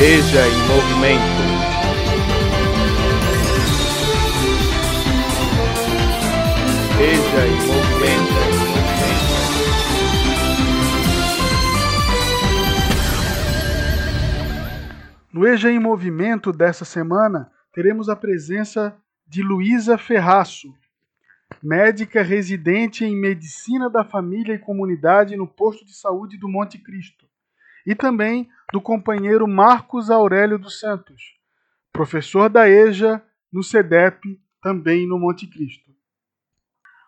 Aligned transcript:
Veja 0.00 0.48
em 0.48 0.58
movimento. 0.66 1.20
Veja 6.96 7.46
em 7.46 7.56
movimento. 7.66 8.40
No 15.30 15.46
EJA 15.46 15.70
em 15.70 15.78
Movimento 15.78 16.50
dessa 16.50 16.86
semana, 16.86 17.52
teremos 17.70 18.08
a 18.08 18.16
presença 18.16 18.96
de 19.28 19.42
Luísa 19.42 19.98
Ferraço, 19.98 20.72
médica 21.62 22.22
residente 22.22 23.04
em 23.04 23.14
Medicina 23.14 23.90
da 23.90 24.02
Família 24.02 24.54
e 24.54 24.58
Comunidade 24.58 25.36
no 25.36 25.46
Posto 25.46 25.84
de 25.84 25.94
Saúde 25.94 26.38
do 26.38 26.48
Monte 26.48 26.78
Cristo, 26.78 27.26
e 27.86 27.94
também 27.94 28.48
do 28.72 28.80
companheiro 28.80 29.48
Marcos 29.48 30.10
Aurélio 30.10 30.58
dos 30.58 30.78
Santos, 30.78 31.36
professor 31.92 32.48
da 32.48 32.68
EJA 32.68 33.22
no 33.52 33.62
CEDEP, 33.62 34.40
também 34.62 35.06
no 35.06 35.18
Monte 35.18 35.46
Cristo. 35.46 35.90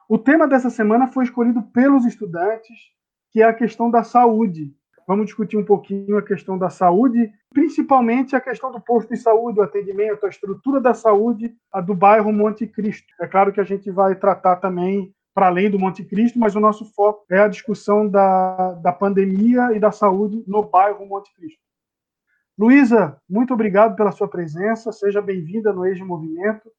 O 0.09 0.19
tema 0.19 0.49
dessa 0.49 0.71
semana 0.71 1.07
foi 1.07 1.25
escolhido 1.25 1.63
pelos 1.63 2.05
estudantes, 2.05 2.77
que 3.31 3.41
é 3.41 3.45
a 3.45 3.55
questão 3.55 3.91
da 3.91 4.03
saúde. 4.03 4.75
Vamos 5.07 5.27
discutir 5.27 5.57
um 5.57 5.65
pouquinho 5.65 6.19
a 6.19 6.23
questão 6.23 6.59
da 6.59 6.69
saúde, 6.69 7.33
principalmente 7.51 8.35
a 8.35 8.41
questão 8.41 8.73
do 8.73 8.81
posto 8.81 9.11
de 9.11 9.17
saúde, 9.17 9.61
o 9.61 9.63
atendimento, 9.63 10.27
a 10.27 10.29
estrutura 10.29 10.81
da 10.81 10.95
saúde 10.95 11.55
a 11.73 11.81
do 11.81 11.95
bairro 11.95 12.33
Monte 12.33 12.67
Cristo. 12.67 13.07
É 13.21 13.27
claro 13.27 13.53
que 13.53 13.61
a 13.61 13.65
gente 13.65 13.91
vai 13.91 14.15
tratar 14.15 14.57
também 14.57 15.15
para 15.35 15.47
além 15.47 15.71
do 15.71 15.79
Monte 15.79 16.05
Cristo, 16.05 16.39
mas 16.39 16.55
o 16.55 16.61
nosso 16.61 16.85
foco 16.93 17.25
é 17.31 17.41
a 17.41 17.49
discussão 17.49 18.09
da, 18.09 18.73
da 18.75 18.93
pandemia 18.93 19.73
e 19.73 19.81
da 19.81 19.91
saúde 19.91 20.45
no 20.47 20.63
bairro 20.63 21.07
Monte 21.07 21.33
Cristo. 21.35 21.61
Luísa, 22.59 23.19
muito 23.29 23.55
obrigado 23.55 23.97
pela 23.97 24.13
sua 24.13 24.29
presença, 24.29 24.93
seja 24.93 25.23
bem-vinda 25.23 25.73
no 25.73 25.87
Eixo 25.87 26.05
Movimento. 26.05 26.71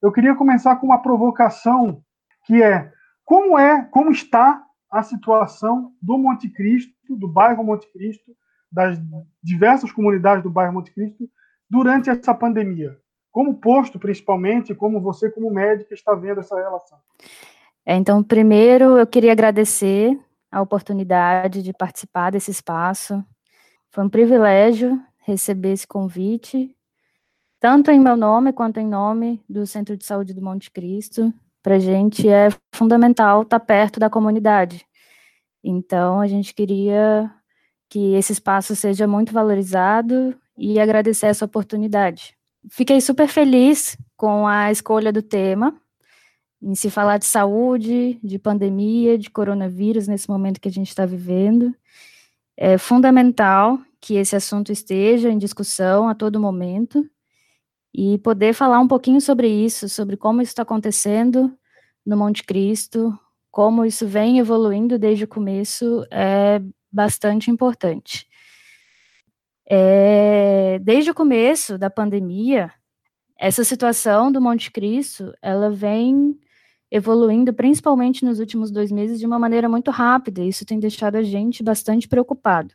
Eu 0.00 0.10
queria 0.10 0.34
começar 0.34 0.76
com 0.76 0.86
uma 0.86 1.02
provocação, 1.02 2.02
que 2.46 2.62
é 2.62 2.90
como 3.22 3.58
é, 3.58 3.84
como 3.90 4.10
está 4.10 4.64
a 4.90 5.02
situação 5.02 5.92
do 6.00 6.16
Monte 6.16 6.48
Cristo, 6.48 6.92
do 7.10 7.28
bairro 7.28 7.62
Monte 7.62 7.86
Cristo, 7.92 8.32
das 8.72 8.98
diversas 9.42 9.92
comunidades 9.92 10.42
do 10.42 10.50
bairro 10.50 10.72
Monte 10.72 10.92
Cristo 10.92 11.28
durante 11.68 12.08
essa 12.08 12.34
pandemia? 12.34 12.96
Como 13.30 13.60
posto, 13.60 13.98
principalmente, 13.98 14.74
como 14.74 15.00
você, 15.00 15.30
como 15.30 15.52
médica, 15.52 15.94
está 15.94 16.14
vendo 16.14 16.40
essa 16.40 16.56
relação? 16.56 16.98
É, 17.86 17.96
então, 17.96 18.22
primeiro, 18.22 18.98
eu 18.98 19.06
queria 19.06 19.32
agradecer 19.32 20.18
a 20.50 20.60
oportunidade 20.60 21.62
de 21.62 21.72
participar 21.72 22.30
desse 22.30 22.50
espaço. 22.50 23.24
Foi 23.90 24.04
um 24.04 24.08
privilégio 24.08 25.00
receber 25.18 25.72
esse 25.72 25.86
convite, 25.86 26.74
tanto 27.60 27.90
em 27.90 28.00
meu 28.00 28.16
nome 28.16 28.52
quanto 28.52 28.80
em 28.80 28.86
nome 28.86 29.42
do 29.48 29.66
Centro 29.66 29.96
de 29.96 30.04
Saúde 30.04 30.34
do 30.34 30.42
Monte 30.42 30.70
Cristo. 30.70 31.32
Para 31.62 31.76
a 31.76 31.78
gente 31.78 32.28
é 32.28 32.48
fundamental 32.74 33.42
estar 33.42 33.60
perto 33.60 34.00
da 34.00 34.08
comunidade. 34.08 34.86
Então, 35.62 36.20
a 36.20 36.26
gente 36.26 36.54
queria 36.54 37.30
que 37.88 38.14
esse 38.14 38.32
espaço 38.32 38.74
seja 38.74 39.06
muito 39.06 39.32
valorizado 39.32 40.34
e 40.56 40.80
agradecer 40.80 41.26
essa 41.26 41.44
oportunidade. 41.44 42.34
Fiquei 42.70 43.00
super 43.00 43.28
feliz 43.28 43.96
com 44.16 44.46
a 44.46 44.70
escolha 44.70 45.12
do 45.12 45.22
tema, 45.22 45.74
em 46.62 46.74
se 46.74 46.90
falar 46.90 47.18
de 47.18 47.24
saúde, 47.24 48.18
de 48.22 48.38
pandemia, 48.38 49.16
de 49.16 49.30
coronavírus 49.30 50.06
nesse 50.06 50.28
momento 50.28 50.60
que 50.60 50.68
a 50.68 50.72
gente 50.72 50.88
está 50.88 51.06
vivendo. 51.06 51.74
É 52.56 52.76
fundamental 52.76 53.78
que 54.00 54.14
esse 54.14 54.36
assunto 54.36 54.70
esteja 54.70 55.30
em 55.30 55.38
discussão 55.38 56.08
a 56.08 56.14
todo 56.14 56.40
momento 56.40 57.08
e 57.94 58.18
poder 58.18 58.52
falar 58.52 58.78
um 58.80 58.88
pouquinho 58.88 59.20
sobre 59.20 59.48
isso, 59.48 59.88
sobre 59.88 60.16
como 60.16 60.42
isso 60.42 60.50
está 60.50 60.62
acontecendo 60.62 61.52
no 62.04 62.16
Monte 62.16 62.44
Cristo, 62.44 63.18
como 63.50 63.84
isso 63.84 64.06
vem 64.06 64.38
evoluindo 64.38 64.98
desde 64.98 65.24
o 65.24 65.28
começo, 65.28 66.04
é 66.10 66.62
bastante 66.90 67.50
importante. 67.50 68.28
É, 69.68 70.78
desde 70.80 71.10
o 71.10 71.14
começo 71.14 71.78
da 71.78 71.88
pandemia, 71.88 72.72
essa 73.38 73.64
situação 73.64 74.30
do 74.30 74.40
Monte 74.40 74.70
Cristo, 74.70 75.32
ela 75.40 75.70
vem 75.70 76.38
evoluindo, 76.90 77.52
principalmente 77.52 78.24
nos 78.24 78.40
últimos 78.40 78.70
dois 78.70 78.90
meses, 78.90 79.18
de 79.18 79.26
uma 79.26 79.38
maneira 79.38 79.68
muito 79.68 79.90
rápida. 79.90 80.42
Isso 80.42 80.64
tem 80.64 80.80
deixado 80.80 81.16
a 81.16 81.22
gente 81.22 81.62
bastante 81.62 82.08
preocupado. 82.08 82.74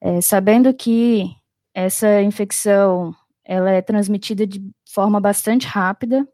É, 0.00 0.20
sabendo 0.20 0.72
que 0.74 1.34
essa 1.74 2.22
infecção 2.22 3.14
ela 3.44 3.70
é 3.70 3.80
transmitida 3.80 4.46
de 4.46 4.62
forma 4.84 5.20
bastante 5.20 5.66
rápida, 5.66 6.28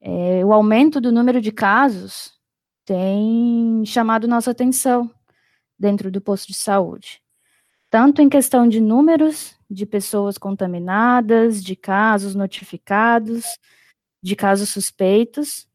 é, 0.00 0.44
o 0.44 0.52
aumento 0.52 1.00
do 1.00 1.10
número 1.10 1.40
de 1.40 1.50
casos 1.50 2.32
tem 2.84 3.84
chamado 3.84 4.28
nossa 4.28 4.50
atenção 4.50 5.10
dentro 5.78 6.10
do 6.10 6.20
posto 6.20 6.48
de 6.48 6.54
saúde, 6.54 7.20
tanto 7.90 8.22
em 8.22 8.28
questão 8.28 8.68
de 8.68 8.80
números 8.80 9.56
de 9.68 9.84
pessoas 9.84 10.38
contaminadas, 10.38 11.62
de 11.62 11.74
casos 11.74 12.34
notificados, 12.34 13.44
de 14.26 14.34
casos 14.34 14.70
suspeitos, 14.70 15.68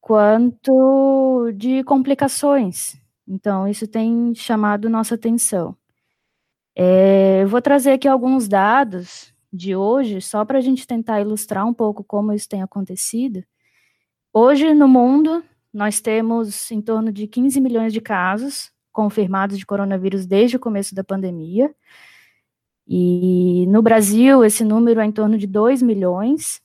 quanto 0.00 1.52
de 1.54 1.84
complicações. 1.84 2.96
Então, 3.28 3.68
isso 3.68 3.86
tem 3.86 4.34
chamado 4.34 4.88
nossa 4.88 5.16
atenção. 5.16 5.76
É, 6.74 7.42
eu 7.42 7.48
vou 7.48 7.60
trazer 7.60 7.92
aqui 7.92 8.08
alguns 8.08 8.48
dados 8.48 9.34
de 9.52 9.76
hoje, 9.76 10.20
só 10.22 10.44
para 10.46 10.58
a 10.58 10.60
gente 10.62 10.86
tentar 10.86 11.20
ilustrar 11.20 11.66
um 11.66 11.74
pouco 11.74 12.02
como 12.02 12.32
isso 12.32 12.48
tem 12.48 12.62
acontecido. 12.62 13.44
Hoje, 14.32 14.72
no 14.72 14.88
mundo, 14.88 15.44
nós 15.72 16.00
temos 16.00 16.70
em 16.70 16.80
torno 16.80 17.12
de 17.12 17.26
15 17.26 17.60
milhões 17.60 17.92
de 17.92 18.00
casos 18.00 18.72
confirmados 18.92 19.58
de 19.58 19.66
coronavírus 19.66 20.24
desde 20.24 20.56
o 20.56 20.60
começo 20.60 20.94
da 20.94 21.04
pandemia. 21.04 21.74
E 22.88 23.66
no 23.68 23.82
Brasil, 23.82 24.42
esse 24.42 24.64
número 24.64 25.00
é 25.00 25.04
em 25.04 25.12
torno 25.12 25.36
de 25.36 25.46
2 25.46 25.82
milhões. 25.82 26.63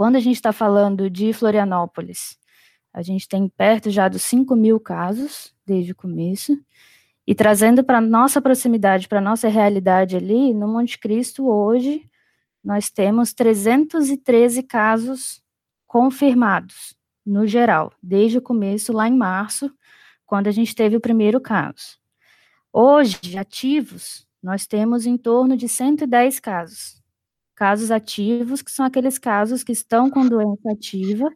Quando 0.00 0.16
a 0.16 0.18
gente 0.18 0.36
está 0.36 0.50
falando 0.50 1.10
de 1.10 1.30
Florianópolis, 1.34 2.38
a 2.90 3.02
gente 3.02 3.28
tem 3.28 3.46
perto 3.46 3.90
já 3.90 4.08
dos 4.08 4.22
5 4.22 4.56
mil 4.56 4.80
casos 4.80 5.54
desde 5.66 5.92
o 5.92 5.94
começo. 5.94 6.58
E 7.26 7.34
trazendo 7.34 7.84
para 7.84 8.00
nossa 8.00 8.40
proximidade, 8.40 9.06
para 9.06 9.20
nossa 9.20 9.46
realidade 9.46 10.16
ali, 10.16 10.54
no 10.54 10.66
Monte 10.68 10.98
Cristo, 10.98 11.46
hoje, 11.46 12.08
nós 12.64 12.88
temos 12.88 13.34
313 13.34 14.62
casos 14.62 15.42
confirmados, 15.86 16.96
no 17.22 17.46
geral, 17.46 17.92
desde 18.02 18.38
o 18.38 18.42
começo, 18.42 18.94
lá 18.94 19.06
em 19.06 19.14
março, 19.14 19.70
quando 20.24 20.46
a 20.46 20.50
gente 20.50 20.74
teve 20.74 20.96
o 20.96 21.00
primeiro 21.00 21.38
caso. 21.42 21.98
Hoje, 22.72 23.36
ativos, 23.36 24.26
nós 24.42 24.66
temos 24.66 25.04
em 25.04 25.18
torno 25.18 25.58
de 25.58 25.68
110 25.68 26.40
casos 26.40 26.99
casos 27.60 27.90
ativos, 27.90 28.62
que 28.62 28.70
são 28.70 28.86
aqueles 28.86 29.18
casos 29.18 29.62
que 29.62 29.70
estão 29.70 30.08
com 30.08 30.26
doença 30.26 30.72
ativa 30.72 31.30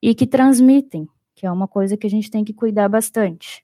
e 0.00 0.14
que 0.14 0.26
transmitem, 0.26 1.06
que 1.34 1.46
é 1.46 1.52
uma 1.52 1.68
coisa 1.68 1.94
que 1.94 2.06
a 2.06 2.10
gente 2.10 2.30
tem 2.30 2.42
que 2.42 2.54
cuidar 2.54 2.88
bastante. 2.88 3.62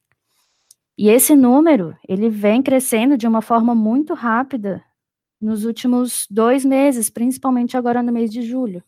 E 0.99 1.09
esse 1.09 1.35
número, 1.35 1.97
ele 2.07 2.29
vem 2.29 2.63
crescendo 2.63 3.17
de 3.17 3.27
uma 3.27 3.41
forma 3.41 3.75
muito 3.75 4.13
rápida 4.13 4.85
nos 5.41 5.65
últimos 5.65 6.27
dois 6.31 6.63
meses, 6.63 7.09
principalmente 7.09 7.75
agora 7.75 8.03
no 8.03 8.13
mês 8.13 8.31
de 8.31 8.43
julho, 8.43 8.85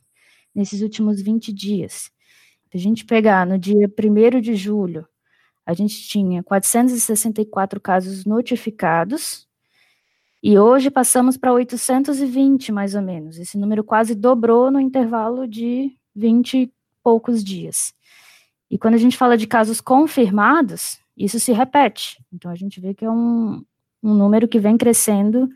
nesses 0.55 0.83
últimos 0.83 1.23
20 1.23 1.55
dias. 1.55 2.11
Se 2.71 2.77
a 2.77 2.79
gente 2.79 3.07
pegar 3.07 3.47
no 3.47 3.59
dia 3.59 3.89
1 3.89 4.41
de 4.43 4.55
julho, 4.55 5.09
a 5.65 5.73
gente 5.73 6.07
tinha 6.07 6.43
464 6.43 7.81
casos 7.81 8.27
notificados, 8.27 9.46
e 10.49 10.61
hoje 10.61 10.93
passamos 10.93 11.37
para 11.37 11.53
820, 11.53 12.71
mais 12.71 12.95
ou 12.95 13.03
menos. 13.03 13.37
Esse 13.37 13.59
número 13.59 13.83
quase 13.83 14.15
dobrou 14.15 14.71
no 14.71 14.79
intervalo 14.79 15.45
de 15.45 15.91
20 16.15 16.57
e 16.57 16.73
poucos 17.03 17.43
dias. 17.43 17.93
E 18.71 18.79
quando 18.79 18.95
a 18.95 18.99
gente 18.99 19.17
fala 19.17 19.37
de 19.37 19.45
casos 19.49 19.81
confirmados, 19.81 21.01
isso 21.17 21.41
se 21.41 21.53
repete. 21.53 22.25
Então 22.33 22.49
a 22.49 22.55
gente 22.55 22.81
vê 22.81 22.95
que 22.95 23.05
é 23.05 23.11
um, 23.11 23.61
um 24.01 24.15
número 24.15 24.47
que 24.47 24.61
vem 24.61 24.77
crescendo 24.77 25.49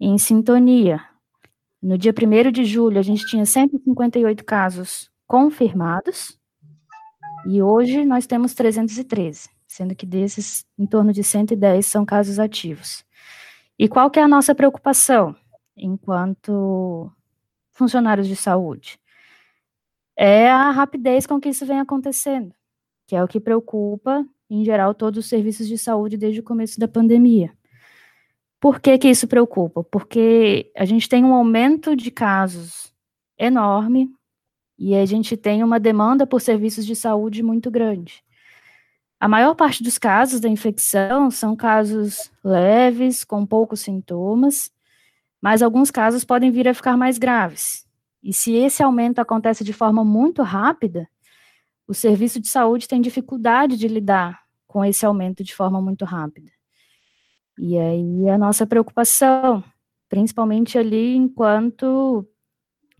em 0.00 0.18
sintonia. 0.18 1.00
No 1.80 1.96
dia 1.96 2.12
1 2.12 2.50
de 2.50 2.64
julho, 2.64 2.98
a 2.98 3.02
gente 3.02 3.24
tinha 3.26 3.46
158 3.46 4.44
casos 4.44 5.08
confirmados, 5.24 6.36
e 7.46 7.62
hoje 7.62 8.04
nós 8.04 8.26
temos 8.26 8.54
313, 8.54 9.48
sendo 9.68 9.94
que 9.94 10.04
desses, 10.04 10.66
em 10.76 10.84
torno 10.84 11.12
de 11.12 11.22
110 11.22 11.86
são 11.86 12.04
casos 12.04 12.40
ativos. 12.40 13.08
E 13.80 13.88
qual 13.88 14.10
que 14.10 14.20
é 14.20 14.22
a 14.22 14.28
nossa 14.28 14.54
preocupação 14.54 15.34
enquanto 15.74 17.10
funcionários 17.72 18.28
de 18.28 18.36
saúde? 18.36 19.00
É 20.14 20.50
a 20.50 20.70
rapidez 20.70 21.26
com 21.26 21.40
que 21.40 21.48
isso 21.48 21.64
vem 21.64 21.80
acontecendo, 21.80 22.54
que 23.06 23.16
é 23.16 23.24
o 23.24 23.26
que 23.26 23.40
preocupa, 23.40 24.22
em 24.50 24.62
geral, 24.66 24.92
todos 24.92 25.20
os 25.24 25.30
serviços 25.30 25.66
de 25.66 25.78
saúde 25.78 26.18
desde 26.18 26.40
o 26.40 26.42
começo 26.42 26.78
da 26.78 26.86
pandemia. 26.86 27.56
Por 28.60 28.80
que, 28.80 28.98
que 28.98 29.08
isso 29.08 29.26
preocupa? 29.26 29.82
Porque 29.82 30.70
a 30.76 30.84
gente 30.84 31.08
tem 31.08 31.24
um 31.24 31.32
aumento 31.32 31.96
de 31.96 32.10
casos 32.10 32.92
enorme 33.38 34.10
e 34.78 34.94
a 34.94 35.06
gente 35.06 35.38
tem 35.38 35.64
uma 35.64 35.80
demanda 35.80 36.26
por 36.26 36.42
serviços 36.42 36.84
de 36.84 36.94
saúde 36.94 37.42
muito 37.42 37.70
grande. 37.70 38.22
A 39.20 39.28
maior 39.28 39.54
parte 39.54 39.82
dos 39.82 39.98
casos 39.98 40.40
da 40.40 40.48
infecção 40.48 41.30
são 41.30 41.54
casos 41.54 42.32
leves, 42.42 43.22
com 43.22 43.44
poucos 43.44 43.80
sintomas, 43.80 44.72
mas 45.42 45.60
alguns 45.60 45.90
casos 45.90 46.24
podem 46.24 46.50
vir 46.50 46.66
a 46.66 46.72
ficar 46.72 46.96
mais 46.96 47.18
graves. 47.18 47.86
E 48.22 48.32
se 48.32 48.54
esse 48.54 48.82
aumento 48.82 49.18
acontece 49.18 49.62
de 49.62 49.74
forma 49.74 50.02
muito 50.02 50.42
rápida, 50.42 51.06
o 51.86 51.92
serviço 51.92 52.40
de 52.40 52.48
saúde 52.48 52.88
tem 52.88 52.98
dificuldade 52.98 53.76
de 53.76 53.88
lidar 53.88 54.40
com 54.66 54.82
esse 54.82 55.04
aumento 55.04 55.44
de 55.44 55.54
forma 55.54 55.82
muito 55.82 56.06
rápida. 56.06 56.50
E 57.58 57.78
aí 57.78 58.28
a 58.30 58.38
nossa 58.38 58.66
preocupação, 58.66 59.62
principalmente 60.08 60.78
ali 60.78 61.14
enquanto 61.14 62.26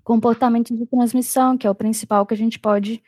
comportamento 0.04 0.76
de 0.76 0.86
transmissão, 0.86 1.56
que 1.56 1.66
é 1.66 1.70
o 1.70 1.74
principal 1.74 2.26
que 2.26 2.34
a 2.34 2.36
gente 2.36 2.58
pode 2.58 3.02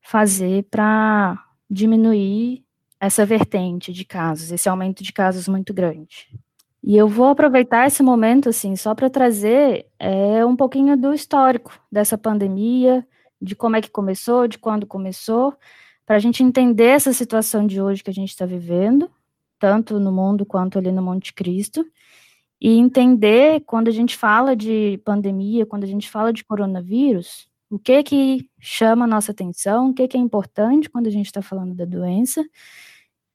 fazer 0.00 0.62
para 0.70 1.44
diminuir 1.70 2.64
essa 3.00 3.26
vertente 3.26 3.92
de 3.92 4.04
casos, 4.04 4.50
esse 4.50 4.68
aumento 4.68 5.02
de 5.02 5.12
casos 5.12 5.48
muito 5.48 5.74
grande. 5.74 6.28
E 6.82 6.96
eu 6.96 7.08
vou 7.08 7.26
aproveitar 7.26 7.86
esse 7.86 8.02
momento, 8.02 8.48
assim, 8.48 8.76
só 8.76 8.94
para 8.94 9.08
trazer 9.08 9.86
é, 9.98 10.44
um 10.44 10.54
pouquinho 10.54 10.96
do 10.96 11.14
histórico 11.14 11.72
dessa 11.90 12.18
pandemia, 12.18 13.06
de 13.40 13.56
como 13.56 13.76
é 13.76 13.80
que 13.80 13.90
começou, 13.90 14.46
de 14.46 14.58
quando 14.58 14.86
começou, 14.86 15.54
para 16.04 16.16
a 16.16 16.18
gente 16.18 16.42
entender 16.42 16.88
essa 16.88 17.12
situação 17.12 17.66
de 17.66 17.80
hoje 17.80 18.02
que 18.02 18.10
a 18.10 18.14
gente 18.14 18.28
está 18.28 18.44
vivendo, 18.44 19.10
tanto 19.58 19.98
no 19.98 20.12
mundo 20.12 20.44
quanto 20.44 20.78
ali 20.78 20.92
no 20.92 21.02
Monte 21.02 21.32
Cristo, 21.32 21.86
e 22.60 22.78
entender 22.78 23.60
quando 23.60 23.88
a 23.88 23.90
gente 23.90 24.16
fala 24.16 24.54
de 24.54 25.00
pandemia, 25.04 25.66
quando 25.66 25.84
a 25.84 25.86
gente 25.88 26.10
fala 26.10 26.32
de 26.32 26.44
coronavírus, 26.44 27.48
o 27.74 27.78
que 27.80 28.04
que 28.04 28.48
chama 28.60 29.04
a 29.04 29.08
nossa 29.08 29.32
atenção, 29.32 29.90
o 29.90 29.94
que 29.94 30.06
que 30.06 30.16
é 30.16 30.20
importante 30.20 30.88
quando 30.88 31.08
a 31.08 31.10
gente 31.10 31.26
está 31.26 31.42
falando 31.42 31.74
da 31.74 31.84
doença, 31.84 32.44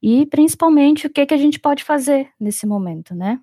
e 0.02 0.24
principalmente 0.24 1.06
o 1.06 1.10
que 1.10 1.26
que 1.26 1.34
a 1.34 1.36
gente 1.36 1.60
pode 1.60 1.84
fazer 1.84 2.30
nesse 2.40 2.66
momento, 2.66 3.14
né? 3.14 3.38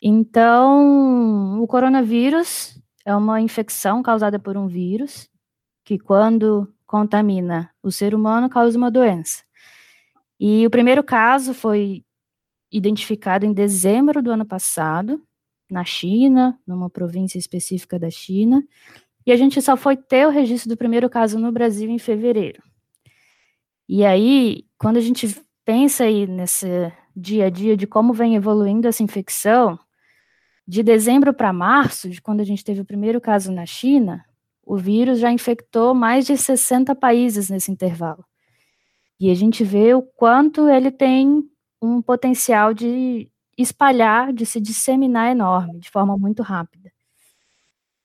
Então, 0.00 1.62
o 1.62 1.66
coronavírus 1.66 2.80
é 3.04 3.14
uma 3.14 3.38
infecção 3.38 4.02
causada 4.02 4.38
por 4.38 4.56
um 4.56 4.66
vírus 4.66 5.28
que 5.84 5.98
quando 5.98 6.72
contamina 6.86 7.70
o 7.82 7.92
ser 7.92 8.14
humano 8.14 8.48
causa 8.48 8.78
uma 8.78 8.90
doença. 8.90 9.42
E 10.40 10.66
o 10.66 10.70
primeiro 10.70 11.04
caso 11.04 11.52
foi 11.52 12.02
identificado 12.72 13.44
em 13.44 13.52
dezembro 13.52 14.22
do 14.22 14.30
ano 14.30 14.46
passado, 14.46 15.22
na 15.70 15.84
China, 15.84 16.58
numa 16.66 16.88
província 16.88 17.38
específica 17.38 17.98
da 17.98 18.08
China, 18.08 18.62
e 19.26 19.32
a 19.32 19.36
gente 19.36 19.60
só 19.62 19.76
foi 19.76 19.96
ter 19.96 20.26
o 20.26 20.30
registro 20.30 20.68
do 20.68 20.76
primeiro 20.76 21.08
caso 21.08 21.38
no 21.38 21.50
Brasil 21.50 21.90
em 21.90 21.98
fevereiro. 21.98 22.62
E 23.88 24.04
aí, 24.04 24.64
quando 24.78 24.96
a 24.96 25.00
gente 25.00 25.40
pensa 25.64 26.04
aí 26.04 26.26
nesse 26.26 26.92
dia 27.16 27.46
a 27.46 27.50
dia 27.50 27.76
de 27.76 27.86
como 27.86 28.12
vem 28.12 28.34
evoluindo 28.36 28.88
essa 28.88 29.02
infecção, 29.02 29.78
de 30.66 30.82
dezembro 30.82 31.32
para 31.32 31.52
março, 31.52 32.08
de 32.08 32.20
quando 32.20 32.40
a 32.40 32.44
gente 32.44 32.64
teve 32.64 32.80
o 32.80 32.84
primeiro 32.84 33.20
caso 33.20 33.52
na 33.52 33.66
China, 33.66 34.24
o 34.62 34.76
vírus 34.76 35.18
já 35.18 35.30
infectou 35.30 35.94
mais 35.94 36.26
de 36.26 36.36
60 36.36 36.94
países 36.94 37.50
nesse 37.50 37.70
intervalo. 37.70 38.24
E 39.20 39.30
a 39.30 39.34
gente 39.34 39.62
vê 39.62 39.94
o 39.94 40.02
quanto 40.02 40.68
ele 40.68 40.90
tem 40.90 41.42
um 41.80 42.00
potencial 42.00 42.72
de 42.72 43.30
espalhar, 43.56 44.32
de 44.32 44.44
se 44.46 44.60
disseminar 44.60 45.30
enorme, 45.30 45.78
de 45.78 45.90
forma 45.90 46.16
muito 46.16 46.42
rápida. 46.42 46.83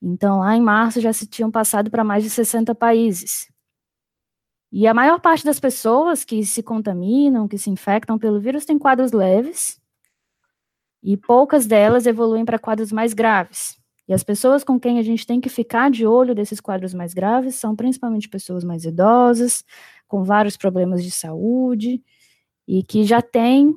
Então, 0.01 0.40
lá 0.40 0.56
em 0.56 0.62
março 0.62 1.01
já 1.01 1.12
se 1.12 1.28
tinham 1.28 1.51
passado 1.51 1.92
para 1.92 2.04
mais 2.04 2.24
de 2.24 2.30
60 2.30 2.74
países. 2.75 3.51
E 4.72 4.88
a 4.88 4.94
maior 4.94 5.19
parte 5.19 5.44
das 5.44 5.60
pessoas 5.60 6.24
que 6.24 6.46
se 6.46 6.62
contaminam, 6.62 7.48
que 7.48 7.57
se 7.57 7.69
infectam 7.69 8.19
pelo 8.19 8.40
vírus, 8.40 8.66
tem 8.66 8.78
quadros 8.78 9.12
leves, 9.12 9.80
e 11.01 11.18
poucas 11.18 11.66
delas 11.66 12.06
evoluem 12.06 12.46
para 12.46 12.60
quadros 12.60 12.92
mais 12.92 13.13
graves. 13.13 13.78
E 14.07 14.13
as 14.13 14.24
pessoas 14.24 14.63
com 14.63 14.80
quem 14.80 15.00
a 15.00 15.04
gente 15.04 15.25
tem 15.25 15.40
que 15.40 15.50
ficar 15.50 15.90
de 15.92 16.06
olho 16.06 16.36
desses 16.36 16.60
quadros 16.60 16.94
mais 16.94 17.13
graves 17.13 17.56
são 17.56 17.75
principalmente 17.75 18.28
pessoas 18.28 18.63
mais 18.63 18.84
idosas, 18.84 19.63
com 20.07 20.24
vários 20.24 20.57
problemas 20.57 21.04
de 21.04 21.12
saúde, 21.12 22.01
e 22.68 22.84
que 22.84 23.04
já 23.04 23.22
têm 23.22 23.74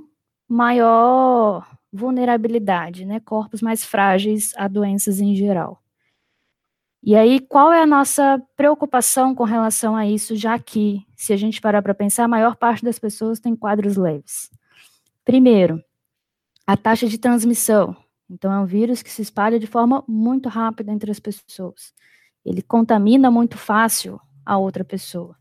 maior 0.48 1.66
vulnerabilidade, 1.92 3.04
né? 3.04 3.20
Corpos 3.20 3.62
mais 3.62 3.84
frágeis 3.84 4.52
a 4.56 4.68
doenças 4.68 5.20
em 5.20 5.34
geral. 5.36 5.81
E 7.04 7.16
aí, 7.16 7.40
qual 7.40 7.72
é 7.72 7.82
a 7.82 7.86
nossa 7.86 8.40
preocupação 8.56 9.34
com 9.34 9.42
relação 9.42 9.96
a 9.96 10.06
isso, 10.06 10.36
já 10.36 10.56
que, 10.56 11.04
se 11.16 11.32
a 11.32 11.36
gente 11.36 11.60
parar 11.60 11.82
para 11.82 11.94
pensar, 11.94 12.24
a 12.24 12.28
maior 12.28 12.54
parte 12.54 12.84
das 12.84 12.96
pessoas 12.96 13.40
tem 13.40 13.56
quadros 13.56 13.96
leves? 13.96 14.48
Primeiro, 15.24 15.82
a 16.64 16.76
taxa 16.76 17.08
de 17.08 17.18
transmissão. 17.18 17.96
Então, 18.30 18.52
é 18.52 18.58
um 18.60 18.66
vírus 18.66 19.02
que 19.02 19.10
se 19.10 19.20
espalha 19.20 19.58
de 19.58 19.66
forma 19.66 20.04
muito 20.06 20.48
rápida 20.48 20.92
entre 20.92 21.10
as 21.10 21.18
pessoas. 21.18 21.92
Ele 22.44 22.62
contamina 22.62 23.32
muito 23.32 23.58
fácil 23.58 24.20
a 24.46 24.56
outra 24.56 24.84
pessoa. 24.84 25.36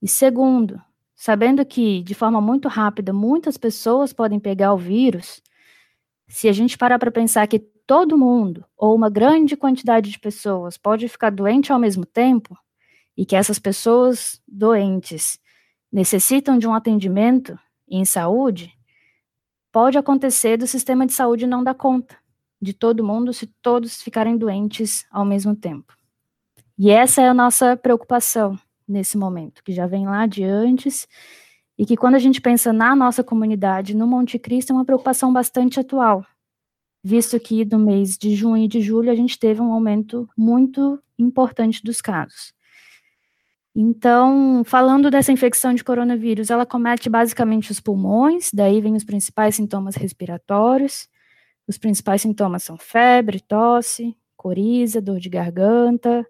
E 0.00 0.06
segundo, 0.06 0.80
sabendo 1.14 1.64
que, 1.66 2.04
de 2.04 2.14
forma 2.14 2.40
muito 2.40 2.68
rápida, 2.68 3.12
muitas 3.12 3.56
pessoas 3.56 4.12
podem 4.12 4.38
pegar 4.38 4.72
o 4.72 4.78
vírus, 4.78 5.42
se 6.28 6.48
a 6.48 6.52
gente 6.52 6.78
parar 6.78 6.98
para 6.98 7.10
pensar 7.10 7.46
que 7.48 7.66
todo 7.86 8.18
mundo, 8.18 8.64
ou 8.76 8.94
uma 8.94 9.10
grande 9.10 9.56
quantidade 9.56 10.10
de 10.10 10.18
pessoas, 10.18 10.76
pode 10.76 11.08
ficar 11.08 11.30
doente 11.30 11.72
ao 11.72 11.78
mesmo 11.78 12.04
tempo, 12.04 12.56
e 13.16 13.24
que 13.24 13.36
essas 13.36 13.58
pessoas 13.58 14.40
doentes 14.48 15.38
necessitam 15.92 16.58
de 16.58 16.66
um 16.66 16.74
atendimento 16.74 17.58
em 17.88 18.04
saúde, 18.04 18.72
pode 19.70 19.98
acontecer 19.98 20.56
do 20.56 20.66
sistema 20.66 21.06
de 21.06 21.12
saúde 21.12 21.46
não 21.46 21.62
dar 21.62 21.74
conta 21.74 22.16
de 22.60 22.72
todo 22.72 23.04
mundo 23.04 23.32
se 23.32 23.46
todos 23.60 24.02
ficarem 24.02 24.36
doentes 24.36 25.06
ao 25.10 25.24
mesmo 25.24 25.54
tempo. 25.54 25.94
E 26.78 26.90
essa 26.90 27.22
é 27.22 27.28
a 27.28 27.34
nossa 27.34 27.76
preocupação 27.76 28.58
nesse 28.88 29.16
momento, 29.16 29.62
que 29.62 29.72
já 29.72 29.86
vem 29.86 30.06
lá 30.06 30.26
de 30.26 30.42
antes, 30.42 31.06
e 31.78 31.84
que 31.84 31.96
quando 31.96 32.14
a 32.14 32.18
gente 32.18 32.40
pensa 32.40 32.72
na 32.72 32.96
nossa 32.96 33.22
comunidade, 33.22 33.94
no 33.94 34.06
Monte 34.06 34.38
Cristo, 34.38 34.72
é 34.72 34.74
uma 34.74 34.84
preocupação 34.84 35.32
bastante 35.32 35.78
atual, 35.78 36.24
visto 37.04 37.38
que 37.38 37.66
no 37.66 37.78
mês 37.78 38.16
de 38.16 38.34
junho 38.34 38.64
e 38.64 38.68
de 38.68 38.80
julho 38.80 39.10
a 39.10 39.14
gente 39.14 39.38
teve 39.38 39.60
um 39.60 39.70
aumento 39.72 40.26
muito 40.34 40.98
importante 41.18 41.84
dos 41.84 42.00
casos. 42.00 42.54
Então, 43.76 44.62
falando 44.64 45.10
dessa 45.10 45.32
infecção 45.32 45.74
de 45.74 45.84
coronavírus, 45.84 46.48
ela 46.48 46.64
comete 46.64 47.10
basicamente 47.10 47.70
os 47.70 47.80
pulmões, 47.80 48.50
daí 48.54 48.80
vem 48.80 48.94
os 48.96 49.04
principais 49.04 49.56
sintomas 49.56 49.96
respiratórios. 49.96 51.08
Os 51.68 51.76
principais 51.76 52.22
sintomas 52.22 52.62
são 52.62 52.78
febre, 52.78 53.40
tosse, 53.40 54.16
coriza, 54.36 55.00
dor 55.00 55.18
de 55.18 55.28
garganta, 55.28 56.26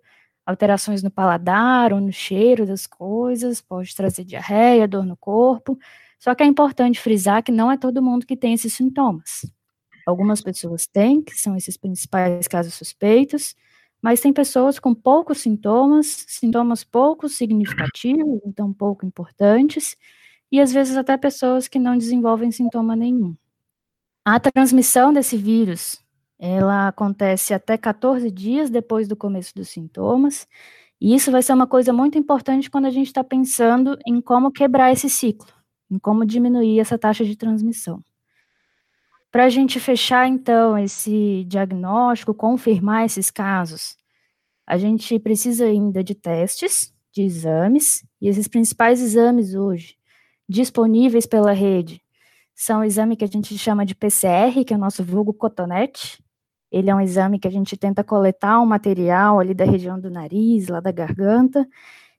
alterações 0.46 1.02
no 1.02 1.10
paladar 1.10 1.92
ou 1.92 2.00
no 2.00 2.12
cheiro 2.12 2.66
das 2.66 2.86
coisas, 2.86 3.60
pode 3.60 3.94
trazer 3.94 4.24
diarreia, 4.24 4.88
dor 4.88 5.04
no 5.04 5.16
corpo. 5.16 5.78
Só 6.18 6.34
que 6.34 6.42
é 6.42 6.46
importante 6.46 7.00
frisar 7.00 7.42
que 7.42 7.52
não 7.52 7.70
é 7.70 7.76
todo 7.76 8.02
mundo 8.02 8.26
que 8.26 8.36
tem 8.36 8.54
esses 8.54 8.72
sintomas. 8.72 9.42
Algumas 10.06 10.40
pessoas 10.40 10.86
têm, 10.86 11.22
que 11.22 11.34
são 11.34 11.56
esses 11.56 11.76
principais 11.76 12.46
casos 12.46 12.74
suspeitos, 12.74 13.54
mas 14.02 14.20
tem 14.20 14.32
pessoas 14.32 14.78
com 14.78 14.94
poucos 14.94 15.38
sintomas, 15.38 16.26
sintomas 16.28 16.84
pouco 16.84 17.28
significativos, 17.28 18.40
então 18.44 18.72
pouco 18.72 19.06
importantes, 19.06 19.96
e 20.52 20.60
às 20.60 20.72
vezes 20.72 20.96
até 20.96 21.16
pessoas 21.16 21.68
que 21.68 21.78
não 21.78 21.96
desenvolvem 21.96 22.50
sintoma 22.50 22.94
nenhum. 22.94 23.34
A 24.24 24.38
transmissão 24.38 25.12
desse 25.12 25.36
vírus, 25.36 26.02
ela 26.38 26.88
acontece 26.88 27.54
até 27.54 27.78
14 27.78 28.30
dias 28.30 28.70
depois 28.70 29.08
do 29.08 29.16
começo 29.16 29.54
dos 29.54 29.70
sintomas, 29.70 30.46
e 31.00 31.14
isso 31.14 31.30
vai 31.30 31.42
ser 31.42 31.54
uma 31.54 31.66
coisa 31.66 31.92
muito 31.92 32.18
importante 32.18 32.70
quando 32.70 32.86
a 32.86 32.90
gente 32.90 33.06
está 33.06 33.24
pensando 33.24 33.98
em 34.06 34.20
como 34.20 34.52
quebrar 34.52 34.92
esse 34.92 35.08
ciclo, 35.08 35.48
em 35.90 35.98
como 35.98 36.26
diminuir 36.26 36.80
essa 36.80 36.98
taxa 36.98 37.24
de 37.24 37.36
transmissão. 37.36 38.02
Para 39.34 39.46
a 39.46 39.48
gente 39.48 39.80
fechar, 39.80 40.28
então, 40.28 40.78
esse 40.78 41.42
diagnóstico, 41.48 42.32
confirmar 42.32 43.04
esses 43.04 43.32
casos, 43.32 43.96
a 44.64 44.78
gente 44.78 45.18
precisa 45.18 45.64
ainda 45.64 46.04
de 46.04 46.14
testes, 46.14 46.94
de 47.12 47.22
exames, 47.22 48.06
e 48.20 48.28
esses 48.28 48.46
principais 48.46 49.00
exames 49.02 49.56
hoje, 49.56 49.96
disponíveis 50.48 51.26
pela 51.26 51.50
rede, 51.50 52.00
são 52.54 52.82
o 52.82 52.84
exame 52.84 53.16
que 53.16 53.24
a 53.24 53.26
gente 53.26 53.58
chama 53.58 53.84
de 53.84 53.96
PCR, 53.96 54.64
que 54.64 54.72
é 54.72 54.76
o 54.76 54.80
nosso 54.80 55.02
vulgo 55.02 55.34
cotonete. 55.34 56.22
Ele 56.70 56.88
é 56.88 56.94
um 56.94 57.00
exame 57.00 57.40
que 57.40 57.48
a 57.48 57.50
gente 57.50 57.76
tenta 57.76 58.04
coletar 58.04 58.60
um 58.60 58.66
material 58.66 59.40
ali 59.40 59.52
da 59.52 59.64
região 59.64 59.98
do 59.98 60.10
nariz, 60.12 60.68
lá 60.68 60.78
da 60.78 60.92
garganta, 60.92 61.66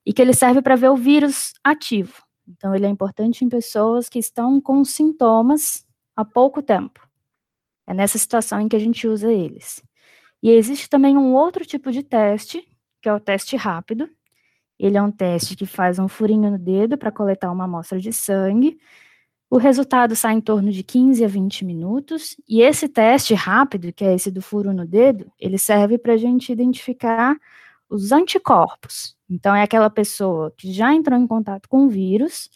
e 0.06 0.12
que 0.12 0.22
ele 0.22 0.34
serve 0.34 0.62
para 0.62 0.76
ver 0.76 0.90
o 0.90 0.98
vírus 0.98 1.54
ativo. 1.64 2.22
Então, 2.46 2.76
ele 2.76 2.86
é 2.86 2.90
importante 2.90 3.46
em 3.46 3.48
pessoas 3.48 4.10
que 4.10 4.20
estão 4.20 4.60
com 4.60 4.84
sintomas 4.84 5.86
há 6.14 6.26
pouco 6.26 6.62
tempo. 6.62 7.05
É 7.88 7.94
nessa 7.94 8.18
situação 8.18 8.60
em 8.62 8.68
que 8.68 8.76
a 8.76 8.80
gente 8.80 9.08
usa 9.08 9.32
eles. 9.32 9.84
E 10.42 10.52
existe 10.52 10.90
também 10.90 11.18
um 11.18 11.34
outro 11.34 11.66
tipo 11.66 11.92
de 11.92 12.04
teste, 12.04 12.68
que 13.02 13.10
é 13.10 13.14
o 13.14 13.20
teste 13.20 13.56
rápido. 13.56 14.10
Ele 14.78 14.98
é 14.98 15.02
um 15.02 15.12
teste 15.12 15.56
que 15.56 15.66
faz 15.66 16.00
um 16.00 16.08
furinho 16.08 16.52
no 16.52 16.58
dedo 16.60 16.98
para 16.98 17.12
coletar 17.12 17.52
uma 17.52 17.66
amostra 17.66 18.00
de 18.00 18.12
sangue. 18.12 18.78
O 19.50 19.58
resultado 19.58 20.16
sai 20.16 20.34
em 20.34 20.42
torno 20.42 20.72
de 20.72 20.84
15 20.84 21.24
a 21.24 21.28
20 21.28 21.66
minutos. 21.66 22.36
E 22.48 22.62
esse 22.62 22.90
teste 22.90 23.34
rápido, 23.34 23.94
que 23.94 24.04
é 24.04 24.14
esse 24.14 24.30
do 24.30 24.42
furo 24.42 24.74
no 24.74 24.86
dedo, 24.86 25.32
ele 25.40 25.58
serve 25.58 25.98
para 25.98 26.14
a 26.14 26.18
gente 26.18 26.52
identificar 26.52 27.38
os 27.90 28.12
anticorpos. 28.12 29.16
Então, 29.30 29.56
é 29.56 29.64
aquela 29.64 29.90
pessoa 29.90 30.54
que 30.58 30.72
já 30.74 30.94
entrou 30.94 31.18
em 31.18 31.28
contato 31.28 31.70
com 31.70 31.86
o 31.86 31.90
vírus, 31.90 32.50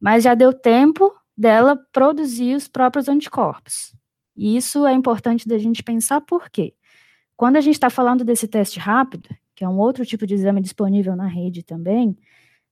mas 0.00 0.24
já 0.24 0.34
deu 0.34 0.52
tempo 0.52 1.14
dela 1.36 1.78
produzir 1.92 2.54
os 2.54 2.68
próprios 2.68 3.08
anticorpos. 3.08 3.94
E 4.36 4.56
isso 4.56 4.86
é 4.86 4.92
importante 4.92 5.48
da 5.48 5.58
gente 5.58 5.82
pensar 5.82 6.20
por 6.20 6.48
quê? 6.50 6.74
Quando 7.36 7.56
a 7.56 7.60
gente 7.60 7.74
está 7.74 7.90
falando 7.90 8.24
desse 8.24 8.46
teste 8.46 8.78
rápido, 8.78 9.28
que 9.54 9.64
é 9.64 9.68
um 9.68 9.78
outro 9.78 10.04
tipo 10.04 10.26
de 10.26 10.34
exame 10.34 10.60
disponível 10.60 11.16
na 11.16 11.26
rede 11.26 11.62
também, 11.62 12.16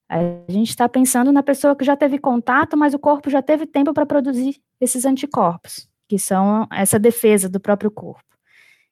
a 0.09 0.21
gente 0.49 0.71
está 0.71 0.89
pensando 0.89 1.31
na 1.31 1.43
pessoa 1.43 1.77
que 1.77 1.85
já 1.85 1.97
teve 1.97 2.19
contato, 2.19 2.77
mas 2.77 2.95
o 2.95 2.99
corpo 2.99 3.29
já 3.29 3.43
teve 3.43 3.67
tempo 3.67 3.93
para 3.93 4.07
produzir 4.07 4.61
esses 4.81 5.05
anticorpos, 5.05 5.89
que 6.09 6.19
são 6.19 6.67
essa 6.73 6.99
defesa 6.99 7.49
do 7.49 7.61
próprio 7.61 7.91
corpo. 7.91 8.25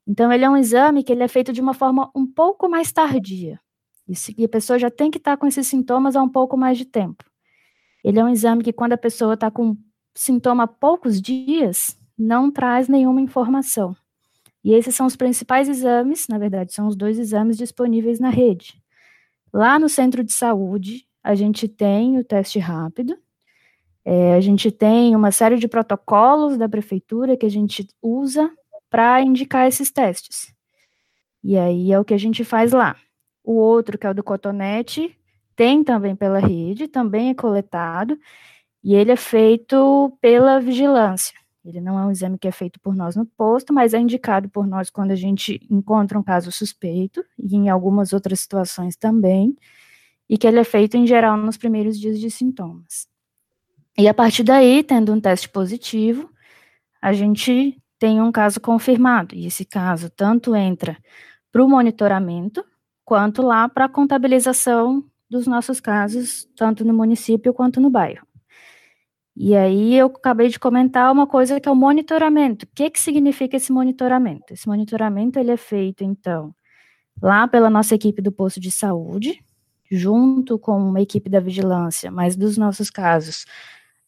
Então, 0.07 0.31
ele 0.31 0.45
é 0.45 0.51
um 0.51 0.57
exame 0.57 1.03
que 1.03 1.11
ele 1.11 1.23
é 1.23 1.29
feito 1.29 1.53
de 1.53 1.61
uma 1.61 1.75
forma 1.75 2.11
um 2.15 2.27
pouco 2.27 2.69
mais 2.69 2.93
tardia. 2.93 3.59
E 4.39 4.45
a 4.45 4.49
pessoa 4.49 4.79
já 4.79 4.91
tem 4.91 5.11
que 5.11 5.19
estar 5.19 5.33
tá 5.33 5.37
com 5.37 5.47
esses 5.47 5.67
sintomas 5.67 6.15
há 6.15 6.23
um 6.23 6.29
pouco 6.29 6.57
mais 6.57 6.79
de 6.79 6.85
tempo. 6.85 7.25
Ele 8.05 8.21
é 8.21 8.25
um 8.25 8.29
exame 8.29 8.63
que, 8.63 8.73
quando 8.73 8.93
a 8.93 8.99
pessoa 8.99 9.35
está 9.35 9.51
com 9.51 9.77
sintoma 10.15 10.63
há 10.63 10.69
poucos 10.69 11.21
dias, 11.21 11.99
não 12.19 12.51
traz 12.51 12.89
nenhuma 12.89 13.21
informação. 13.21 13.97
E 14.65 14.73
esses 14.73 14.95
são 14.95 15.07
os 15.07 15.17
principais 15.17 15.69
exames, 15.69 16.27
na 16.29 16.39
verdade, 16.39 16.73
são 16.73 16.87
os 16.87 16.97
dois 16.97 17.19
exames 17.19 17.57
disponíveis 17.57 18.19
na 18.19 18.31
rede. 18.31 18.83
Lá 19.53 19.79
no 19.79 19.89
centro 19.89 20.25
de 20.25 20.33
saúde, 20.33 21.07
a 21.23 21.35
gente 21.35 21.69
tem 21.69 22.19
o 22.19 22.25
teste 22.25 22.59
rápido, 22.59 23.17
é, 24.05 24.35
a 24.35 24.41
gente 24.41 24.71
tem 24.71 25.17
uma 25.17 25.33
série 25.33 25.57
de 25.57 25.67
protocolos 25.67 26.57
da 26.57 26.69
prefeitura 26.69 27.37
que 27.37 27.47
a 27.47 27.51
gente 27.51 27.89
usa 28.01 28.51
para 28.89 29.21
indicar 29.21 29.67
esses 29.67 29.91
testes. 29.91 30.55
E 31.43 31.57
aí 31.57 31.93
é 31.93 31.99
o 31.99 32.05
que 32.05 32.15
a 32.15 32.19
gente 32.19 32.45
faz 32.45 32.73
lá. 32.73 32.97
O 33.43 33.55
outro, 33.55 33.99
que 33.99 34.07
é 34.07 34.11
o 34.11 34.15
do 34.15 34.23
cotonete, 34.23 35.17
tem 35.57 35.83
também 35.83 36.15
pela 36.15 36.39
rede, 36.39 36.87
também 36.87 37.31
é 37.31 37.35
coletado, 37.35 38.19
e 38.83 38.95
ele 38.95 39.11
é 39.11 39.17
feito 39.17 40.17
pela 40.21 40.61
vigilância. 40.61 41.37
Ele 41.69 41.81
não 41.81 41.99
é 41.99 42.05
um 42.05 42.11
exame 42.11 42.39
que 42.39 42.49
é 42.49 42.53
feito 42.53 42.81
por 42.81 42.95
nós 42.95 43.17
no 43.17 43.27
posto, 43.27 43.73
mas 43.73 43.95
é 43.95 43.99
indicado 43.99 44.49
por 44.49 44.67
nós 44.67 44.91
quando 44.91 45.11
a 45.11 45.17
gente 45.17 45.61
encontra 45.71 46.19
um 46.19 46.23
caso 46.23 46.51
suspeito, 46.53 47.25
e 47.39 47.57
em 47.57 47.69
algumas 47.69 48.13
outras 48.13 48.41
situações 48.41 48.97
também, 48.97 49.57
e 50.29 50.37
que 50.37 50.47
ele 50.47 50.59
é 50.59 50.65
feito 50.65 50.97
em 50.97 51.07
geral 51.07 51.37
nos 51.37 51.57
primeiros 51.57 51.99
dias 51.99 52.19
de 52.19 52.31
sintomas. 52.31 53.09
E 53.99 54.09
a 54.09 54.15
partir 54.15 54.43
daí, 54.43 54.83
tendo 54.83 55.13
um 55.13 55.21
teste 55.21 55.49
positivo, 55.49 56.31
a 57.01 57.13
gente 57.13 57.81
tem 57.99 58.21
um 58.21 58.31
caso 58.31 58.61
confirmado, 58.61 59.35
e 59.35 59.47
esse 59.47 59.65
caso 59.65 60.11
tanto 60.11 60.55
entra 60.55 60.99
para 61.51 61.65
o 61.65 61.69
monitoramento, 61.69 62.65
quanto 63.05 63.41
lá 63.41 63.69
para 63.69 63.87
a 63.87 63.89
contabilização 63.89 65.05
dos 65.31 65.47
nossos 65.47 65.81
casos, 65.81 66.47
tanto 66.57 66.85
no 66.85 66.93
município 66.93 67.55
quanto 67.55 67.81
no 67.81 67.89
bairro. 67.89 68.26
E 69.37 69.55
aí 69.55 69.95
eu 69.95 70.07
acabei 70.07 70.49
de 70.49 70.59
comentar 70.59 71.13
uma 71.13 71.27
coisa 71.27 71.61
que 71.61 71.69
é 71.69 71.73
o 71.73 71.77
monitoramento. 71.77 72.65
O 72.65 72.69
que, 72.75 72.89
que 72.89 72.99
significa 72.99 73.57
esse 73.57 73.71
monitoramento? 73.71 74.55
Esse 74.55 74.67
monitoramento 74.67 75.39
ele 75.39 75.51
é 75.51 75.57
feito, 75.59 76.03
então, 76.03 76.55
lá 77.21 77.47
pela 77.47 77.69
nossa 77.69 77.95
equipe 77.95 78.23
do 78.23 78.33
posto 78.33 78.59
de 78.59 78.71
saúde, 78.71 79.39
junto 79.91 80.59
com 80.59 80.79
uma 80.79 81.03
equipe 81.03 81.29
da 81.29 81.39
vigilância, 81.39 82.11
mas 82.11 82.35
dos 82.35 82.57
nossos 82.57 82.89
casos, 82.89 83.45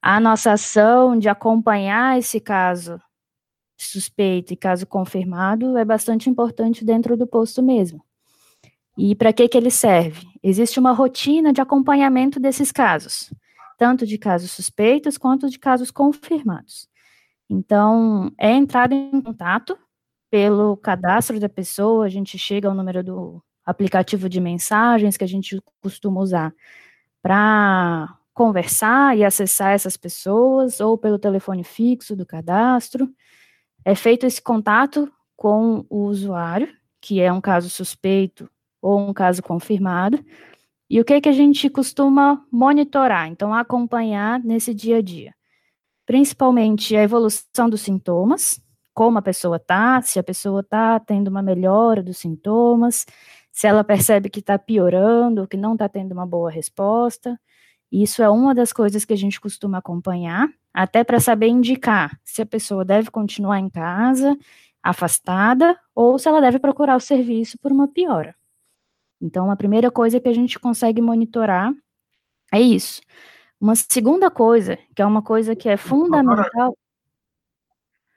a 0.01 0.19
nossa 0.19 0.53
ação 0.53 1.19
de 1.19 1.29
acompanhar 1.29 2.19
esse 2.19 2.41
caso 2.41 2.99
suspeito 3.77 4.53
e 4.53 4.57
caso 4.57 4.87
confirmado 4.87 5.77
é 5.77 5.85
bastante 5.85 6.29
importante 6.29 6.85
dentro 6.85 7.17
do 7.17 7.27
posto 7.27 7.63
mesmo. 7.63 8.03
E 8.97 9.15
para 9.15 9.33
que, 9.33 9.47
que 9.47 9.57
ele 9.57 9.71
serve? 9.71 10.27
Existe 10.43 10.81
uma 10.81 10.93
rotina 10.93 11.53
de 11.53 11.61
acompanhamento 11.61 12.41
desses 12.41 12.73
casos, 12.73 13.33
tanto 13.79 14.05
de 14.05 14.19
casos 14.19 14.51
suspeitos 14.51 15.17
quanto 15.17 15.49
de 15.49 15.59
casos 15.59 15.91
confirmados. 15.91 16.89
Então, 17.49 18.31
é 18.37 18.51
entrado 18.53 18.93
em 18.93 19.23
contato 19.23 19.79
pelo 20.31 20.77
cadastro 20.77 21.41
da 21.41 21.49
pessoa, 21.49 22.05
a 22.05 22.09
gente 22.09 22.37
chega 22.37 22.69
ao 22.69 22.75
número 22.75 23.03
do 23.03 23.43
aplicativo 23.65 24.29
de 24.29 24.41
mensagens 24.41 25.17
que 25.17 25.25
a 25.25 25.29
gente 25.29 25.59
costuma 25.81 26.21
usar 26.21 26.55
para 27.23 28.15
conversar 28.35 29.17
e 29.17 29.25
acessar 29.25 29.73
essas 29.73 29.97
pessoas, 29.97 30.81
ou 30.81 30.99
pelo 30.99 31.19
telefone 31.19 31.65
fixo 31.65 32.15
do 32.15 32.27
cadastro. 32.27 33.09
É 33.85 33.95
feito 33.95 34.27
esse 34.27 34.43
contato 34.43 35.11
com 35.37 35.87
o 35.89 36.05
usuário, 36.05 36.69
que 37.01 37.21
é 37.21 37.33
um 37.33 37.41
caso 37.41 37.71
suspeito 37.71 38.51
ou 38.83 38.99
um 39.09 39.13
caso 39.13 39.43
confirmado. 39.43 40.23
E 40.91 41.01
o 41.01 41.05
que, 41.05 41.21
que 41.21 41.29
a 41.29 41.33
gente 41.33 41.69
costuma 41.69 42.43
monitorar, 42.51 43.29
então 43.29 43.53
acompanhar 43.53 44.41
nesse 44.41 44.73
dia 44.73 44.99
a 44.99 45.03
dia? 45.03 45.35
Principalmente 46.07 46.97
a 46.97 47.03
evolução 47.03 47.69
dos 47.69 47.83
sintomas, 47.83 48.61
como 48.95 49.19
a 49.19 49.23
pessoa 49.23 49.57
está, 49.57 50.01
se 50.03 50.19
a 50.19 50.23
pessoa 50.25 50.61
está 50.61 50.99
tendo 51.01 51.29
uma 51.29 51.43
melhora 51.43 52.03
dos 52.03 52.19
sintomas, 52.19 53.07
se 53.53 53.67
ela 53.67 53.85
percebe 53.85 54.31
que 54.31 54.41
está 54.41 54.59
piorando, 54.59 55.47
que 55.47 55.57
não 55.57 55.75
está 55.75 55.89
tendo 55.89 56.13
uma 56.13 56.27
boa 56.27 56.51
resposta. 56.51 57.39
Isso 57.93 58.23
é 58.23 58.31
uma 58.31 58.55
das 58.55 58.73
coisas 58.73 59.05
que 59.05 59.13
a 59.13 59.17
gente 59.17 59.41
costuma 59.41 59.79
acompanhar, 59.79 60.49
até 60.73 61.05
para 61.05 61.21
saber 61.21 61.49
indicar 61.49 62.19
se 62.25 62.43
a 62.43 62.47
pessoa 62.47 62.85
deve 62.85 63.11
continuar 63.11 63.59
em 63.61 63.69
casa, 63.69 64.37
afastada, 64.83 65.79
ou 65.95 66.19
se 66.19 66.29
ela 66.29 66.41
deve 66.41 66.59
procurar 66.59 66.97
o 66.97 67.01
serviço 67.01 67.59
por 67.59 67.73
uma 67.73 67.89
piora. 67.89 68.38
Então, 69.21 69.51
a 69.51 69.57
primeira 69.57 69.91
coisa 69.91 70.21
que 70.21 70.29
a 70.29 70.33
gente 70.33 70.59
consegue 70.59 71.03
monitorar 71.03 71.73
é 72.53 72.61
isso. 72.61 73.01
Uma 73.61 73.75
segunda 73.75 74.31
coisa, 74.31 74.79
que 74.95 75.03
é 75.03 75.07
uma 75.07 75.23
coisa 75.23 75.57
que 75.57 75.69
é 75.69 75.77
fundamental. 75.77 76.77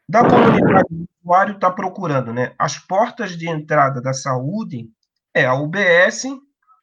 Da 0.08 0.28
comunidade, 0.28 0.88
o 0.92 1.08
usuário 1.24 1.56
está 1.56 1.72
procurando, 1.72 2.34
né? 2.34 2.54
As 2.60 2.78
portas 2.78 3.38
de 3.38 3.50
entrada 3.50 4.02
da 4.02 4.14
saúde 4.14 4.90
é 5.34 5.46
a 5.46 5.56
UBS 5.56 6.26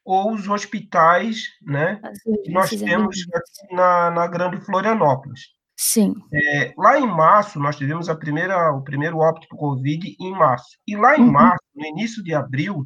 ou 0.04 0.32
os 0.32 0.48
hospitais, 0.48 1.44
né? 1.62 2.00
Que 2.44 2.50
nós 2.50 2.70
temos 2.70 3.16
aqui 3.32 3.74
na, 3.74 4.10
na 4.10 4.26
Grande 4.26 4.58
Florianópolis. 4.60 5.58
Sim. 5.76 6.14
É, 6.32 6.74
lá 6.76 6.98
em 6.98 7.06
março, 7.06 7.60
nós 7.60 7.76
tivemos 7.76 8.08
a 8.08 8.16
primeira, 8.16 8.72
o 8.72 8.82
primeiro 8.82 9.18
óbito 9.18 9.46
por 9.48 9.58
Covid 9.58 10.16
em 10.18 10.32
março. 10.32 10.76
E 10.86 10.96
lá 10.96 11.16
em 11.16 11.22
uhum. 11.22 11.30
março, 11.30 11.62
no 11.72 11.86
início 11.86 12.24
de 12.24 12.34
abril, 12.34 12.84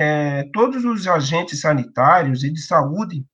é, 0.00 0.48
todos 0.52 0.84
os 0.84 1.08
agentes 1.08 1.60
sanitários 1.60 2.44
e 2.44 2.52
de 2.52 2.62
saúde 2.62 3.24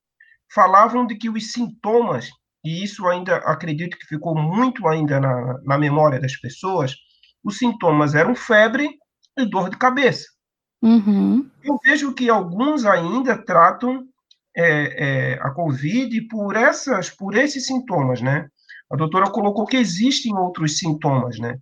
falavam 0.50 1.06
de 1.06 1.14
que 1.14 1.28
os 1.28 1.52
sintomas, 1.52 2.30
e 2.64 2.83
isso 2.83 3.06
ainda 3.06 3.37
acredito 3.37 3.99
que 3.99 4.06
ficou 4.06 4.35
muito 4.35 4.88
ainda 4.88 5.21
na, 5.21 5.61
na 5.62 5.76
memória 5.76 6.18
das 6.18 6.35
pessoas, 6.37 6.94
os 7.44 7.59
sintomas 7.59 8.14
eram 8.14 8.35
febre 8.35 8.88
e 9.37 9.44
dor 9.44 9.68
de 9.68 9.76
cabeça. 9.76 10.25
Uhum. 10.80 11.50
Eu 11.62 11.78
vejo 11.85 12.14
que 12.14 12.30
alguns 12.30 12.87
ainda 12.87 13.37
tratam 13.37 14.06
é, 14.56 15.35
é, 15.35 15.35
a 15.42 15.50
COVID 15.50 16.28
por 16.28 16.56
essas, 16.56 17.11
por 17.11 17.37
esses 17.37 17.66
sintomas, 17.66 18.23
né? 18.23 18.49
A 18.90 18.97
doutora 18.97 19.30
colocou 19.30 19.66
que 19.66 19.76
existem 19.76 20.35
outros 20.35 20.78
sintomas, 20.78 21.38
né? 21.38 21.59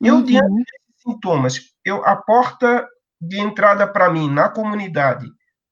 Eu, 0.00 0.16
uhum. 0.16 0.22
diante 0.22 0.48
desses 0.48 1.02
sintomas, 1.02 1.60
eu, 1.84 2.04
a 2.04 2.14
porta 2.14 2.86
de 3.26 3.40
entrada 3.40 3.86
para 3.86 4.10
mim 4.10 4.30
na 4.30 4.48
comunidade 4.48 5.26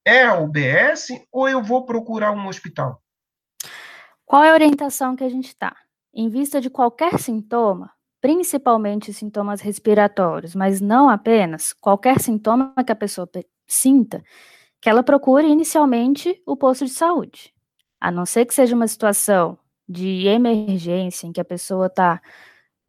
é 0.05 0.25
a 0.25 0.39
UBS 0.39 1.09
ou 1.31 1.49
eu 1.49 1.63
vou 1.63 1.85
procurar 1.85 2.33
um 2.33 2.49
hospital? 2.49 3.01
Qual 4.25 4.43
é 4.43 4.51
a 4.51 4.55
orientação 4.55 5.15
que 5.15 5.25
a 5.25 5.29
gente 5.29 5.49
está? 5.49 5.77
Em 6.15 6.29
vista 6.29 6.61
de 6.61 6.71
qualquer 6.71 7.19
sintoma, 7.19 7.91
principalmente 8.21 9.13
sintomas 9.13 9.61
respiratórios, 9.61 10.55
mas 10.55 10.81
não 10.81 11.09
apenas, 11.09 11.73
qualquer 11.73 12.21
sintoma 12.21 12.75
que 12.85 12.93
a 12.93 12.97
pessoa 12.97 13.29
sinta, 13.67 14.23
que 14.81 14.89
ela 14.89 15.03
procure 15.03 15.47
inicialmente 15.47 16.43
o 16.47 16.57
posto 16.57 16.85
de 16.85 16.93
saúde. 16.93 17.53
A 18.01 18.11
não 18.11 18.27
ser 18.27 18.47
que 18.47 18.55
seja 18.55 18.75
uma 18.75 18.89
situação 18.89 19.59
de 19.89 20.27
emergência 20.27 21.27
em 21.27 21.33
que 21.33 21.41
a 21.41 21.45
pessoa 21.45 21.87
está 21.87 22.21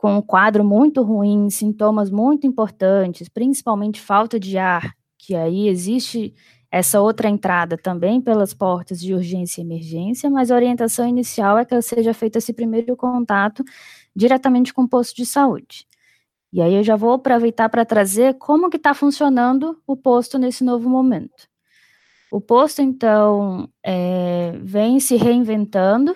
com 0.04 0.18
um 0.18 0.22
quadro 0.22 0.66
muito 0.66 1.02
ruim, 1.02 1.50
sintomas 1.50 2.12
muito 2.12 2.46
importantes, 2.46 3.30
principalmente 3.30 4.02
falta 4.02 4.38
de 4.38 4.58
ar, 4.58 4.94
que 5.18 5.34
aí 5.34 5.70
existe 5.70 6.36
essa 6.70 7.00
outra 7.00 7.30
entrada 7.30 7.78
também 7.78 8.20
pelas 8.20 8.54
portas 8.54 9.00
de 9.00 9.14
urgência 9.14 9.62
e 9.62 9.64
emergência, 9.64 10.30
mas 10.30 10.52
a 10.52 10.56
orientação 10.56 11.08
inicial 11.08 11.58
é 11.58 11.64
que 11.64 11.82
seja 11.82 12.14
feito 12.14 12.36
esse 12.36 12.52
primeiro 12.52 12.98
contato 12.98 13.64
diretamente 14.14 14.74
com 14.74 14.82
o 14.82 14.90
posto 14.90 15.16
de 15.16 15.26
saúde. 15.26 15.88
E 16.52 16.62
aí 16.62 16.74
eu 16.76 16.84
já 16.84 16.98
vou 16.98 17.14
aproveitar 17.14 17.70
para 17.70 17.86
trazer 17.86 18.34
como 18.34 18.70
que 18.70 18.76
está 18.76 18.94
funcionando 18.94 19.82
o 19.88 19.96
posto 19.96 20.38
nesse 20.38 20.66
novo 20.66 20.90
momento. 20.90 21.48
O 22.30 22.42
posto, 22.42 22.82
então, 22.82 23.70
é, 23.82 24.52
vem 24.62 25.00
se 25.00 25.16
reinventando 25.16 26.14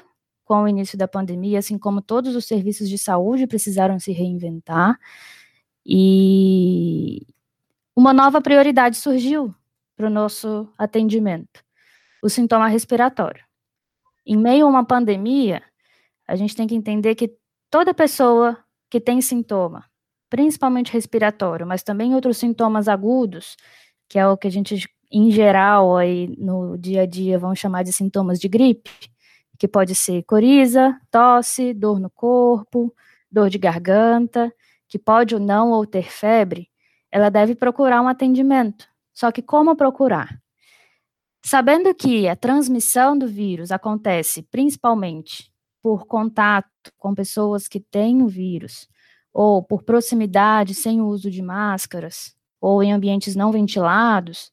com 0.47 0.63
o 0.63 0.67
início 0.67 0.97
da 0.97 1.09
pandemia, 1.09 1.59
assim 1.59 1.77
como 1.77 2.01
todos 2.01 2.33
os 2.33 2.45
serviços 2.45 2.87
de 2.87 2.97
saúde 2.97 3.45
precisaram 3.45 3.99
se 3.99 4.13
reinventar. 4.13 4.97
E 5.85 7.27
uma 7.93 8.13
nova 8.13 8.41
prioridade 8.41 8.95
surgiu 8.95 9.53
para 9.97 10.07
o 10.07 10.09
nosso 10.09 10.69
atendimento: 10.77 11.61
o 12.23 12.29
sintoma 12.29 12.69
respiratório. 12.69 13.43
Em 14.25 14.37
meio 14.37 14.65
a 14.65 14.69
uma 14.69 14.85
pandemia, 14.85 15.61
a 16.25 16.35
gente 16.37 16.55
tem 16.55 16.65
que 16.65 16.75
entender 16.75 17.13
que 17.15 17.35
toda 17.69 17.93
pessoa 17.93 18.57
que 18.89 19.01
tem 19.01 19.21
sintoma, 19.21 19.83
principalmente 20.29 20.93
respiratório, 20.93 21.67
mas 21.67 21.83
também 21.83 22.15
outros 22.15 22.37
sintomas 22.37 22.87
agudos, 22.87 23.57
que 24.07 24.17
é 24.17 24.25
o 24.25 24.37
que 24.37 24.47
a 24.47 24.51
gente, 24.51 24.87
em 25.11 25.29
geral, 25.29 25.97
aí 25.97 26.33
no 26.37 26.77
dia 26.77 27.01
a 27.01 27.05
dia, 27.05 27.37
vão 27.37 27.53
chamar 27.53 27.83
de 27.83 27.91
sintomas 27.91 28.39
de 28.39 28.47
gripe, 28.47 28.91
que 29.57 29.67
pode 29.67 29.95
ser 29.95 30.23
coriza, 30.23 30.99
tosse, 31.11 31.73
dor 31.73 31.99
no 31.99 32.09
corpo, 32.09 32.93
dor 33.31 33.49
de 33.49 33.57
garganta, 33.57 34.53
que 34.87 34.97
pode 34.97 35.35
ou 35.35 35.41
não 35.41 35.71
ou 35.71 35.85
ter 35.85 36.09
febre, 36.09 36.69
ela 37.11 37.29
deve 37.29 37.55
procurar 37.55 38.01
um 38.01 38.07
atendimento. 38.07 38.87
Só 39.13 39.31
que 39.31 39.41
como 39.41 39.75
procurar? 39.75 40.39
Sabendo 41.43 41.93
que 41.93 42.27
a 42.27 42.35
transmissão 42.35 43.17
do 43.17 43.27
vírus 43.27 43.71
acontece 43.71 44.43
principalmente 44.43 45.51
por 45.81 46.05
contato 46.05 46.67
com 46.97 47.15
pessoas 47.15 47.67
que 47.67 47.79
têm 47.79 48.21
o 48.21 48.27
vírus, 48.27 48.87
ou 49.33 49.63
por 49.63 49.83
proximidade 49.83 50.73
sem 50.73 50.99
o 51.01 51.07
uso 51.07 51.31
de 51.31 51.41
máscaras, 51.41 52.35
ou 52.59 52.83
em 52.83 52.91
ambientes 52.91 53.35
não 53.35 53.51
ventilados, 53.51 54.51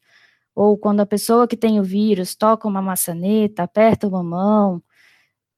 ou 0.55 0.79
quando 0.79 1.01
a 1.01 1.07
pessoa 1.07 1.49
que 1.49 1.57
tem 1.57 1.81
o 1.81 1.83
vírus 1.83 2.35
toca 2.37 2.69
uma 2.69 2.81
maçaneta, 2.81 3.65
aperta 3.65 4.07
uma 4.07 4.23
mão, 4.23 4.83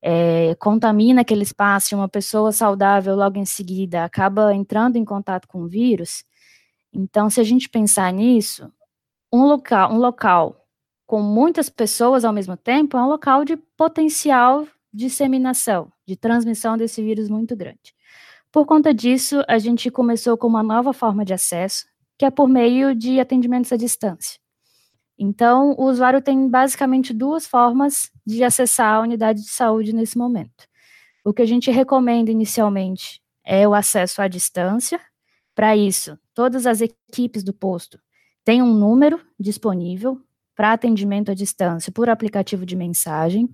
é, 0.02 0.54
contamina 0.56 1.22
aquele 1.22 1.42
espaço 1.42 1.96
uma 1.96 2.08
pessoa 2.08 2.52
saudável 2.52 3.16
logo 3.16 3.38
em 3.38 3.44
seguida 3.44 4.04
acaba 4.04 4.54
entrando 4.54 4.96
em 4.96 5.04
contato 5.04 5.48
com 5.48 5.62
o 5.62 5.68
vírus. 5.68 6.24
Então, 6.92 7.28
se 7.28 7.40
a 7.40 7.44
gente 7.44 7.68
pensar 7.68 8.12
nisso, 8.12 8.72
um 9.32 9.44
local, 9.44 9.92
um 9.92 9.98
local 9.98 10.64
com 11.06 11.22
muitas 11.22 11.68
pessoas 11.68 12.24
ao 12.24 12.32
mesmo 12.32 12.56
tempo 12.56 12.96
é 12.96 13.02
um 13.02 13.08
local 13.08 13.44
de 13.44 13.56
potencial 13.56 14.66
disseminação, 14.92 15.92
de 16.06 16.16
transmissão 16.16 16.76
desse 16.76 17.02
vírus 17.02 17.28
muito 17.28 17.54
grande. 17.54 17.94
Por 18.50 18.64
conta 18.64 18.94
disso, 18.94 19.42
a 19.46 19.58
gente 19.58 19.90
começou 19.90 20.38
com 20.38 20.46
uma 20.46 20.62
nova 20.62 20.94
forma 20.94 21.24
de 21.24 21.34
acesso, 21.34 21.86
que 22.18 22.24
é 22.24 22.30
por 22.30 22.48
meio 22.48 22.94
de 22.94 23.20
atendimentos 23.20 23.70
à 23.72 23.76
distância. 23.76 24.40
Então, 25.18 25.74
o 25.78 25.84
usuário 25.84 26.20
tem 26.20 26.48
basicamente 26.48 27.12
duas 27.12 27.46
formas 27.46 28.10
de 28.24 28.44
acessar 28.44 28.94
a 28.94 29.00
unidade 29.00 29.42
de 29.42 29.48
saúde 29.48 29.92
nesse 29.92 30.18
momento. 30.18 30.66
O 31.24 31.32
que 31.32 31.42
a 31.42 31.46
gente 31.46 31.70
recomenda 31.70 32.30
inicialmente 32.30 33.20
é 33.44 33.66
o 33.66 33.74
acesso 33.74 34.20
à 34.20 34.28
distância. 34.28 35.00
Para 35.54 35.76
isso, 35.76 36.18
todas 36.34 36.66
as 36.66 36.80
equipes 36.80 37.42
do 37.42 37.52
posto 37.52 37.98
têm 38.44 38.62
um 38.62 38.74
número 38.74 39.20
disponível 39.38 40.20
para 40.54 40.72
atendimento 40.72 41.30
à 41.30 41.34
distância 41.34 41.90
por 41.90 42.08
aplicativo 42.08 42.66
de 42.66 42.76
mensagem. 42.76 43.48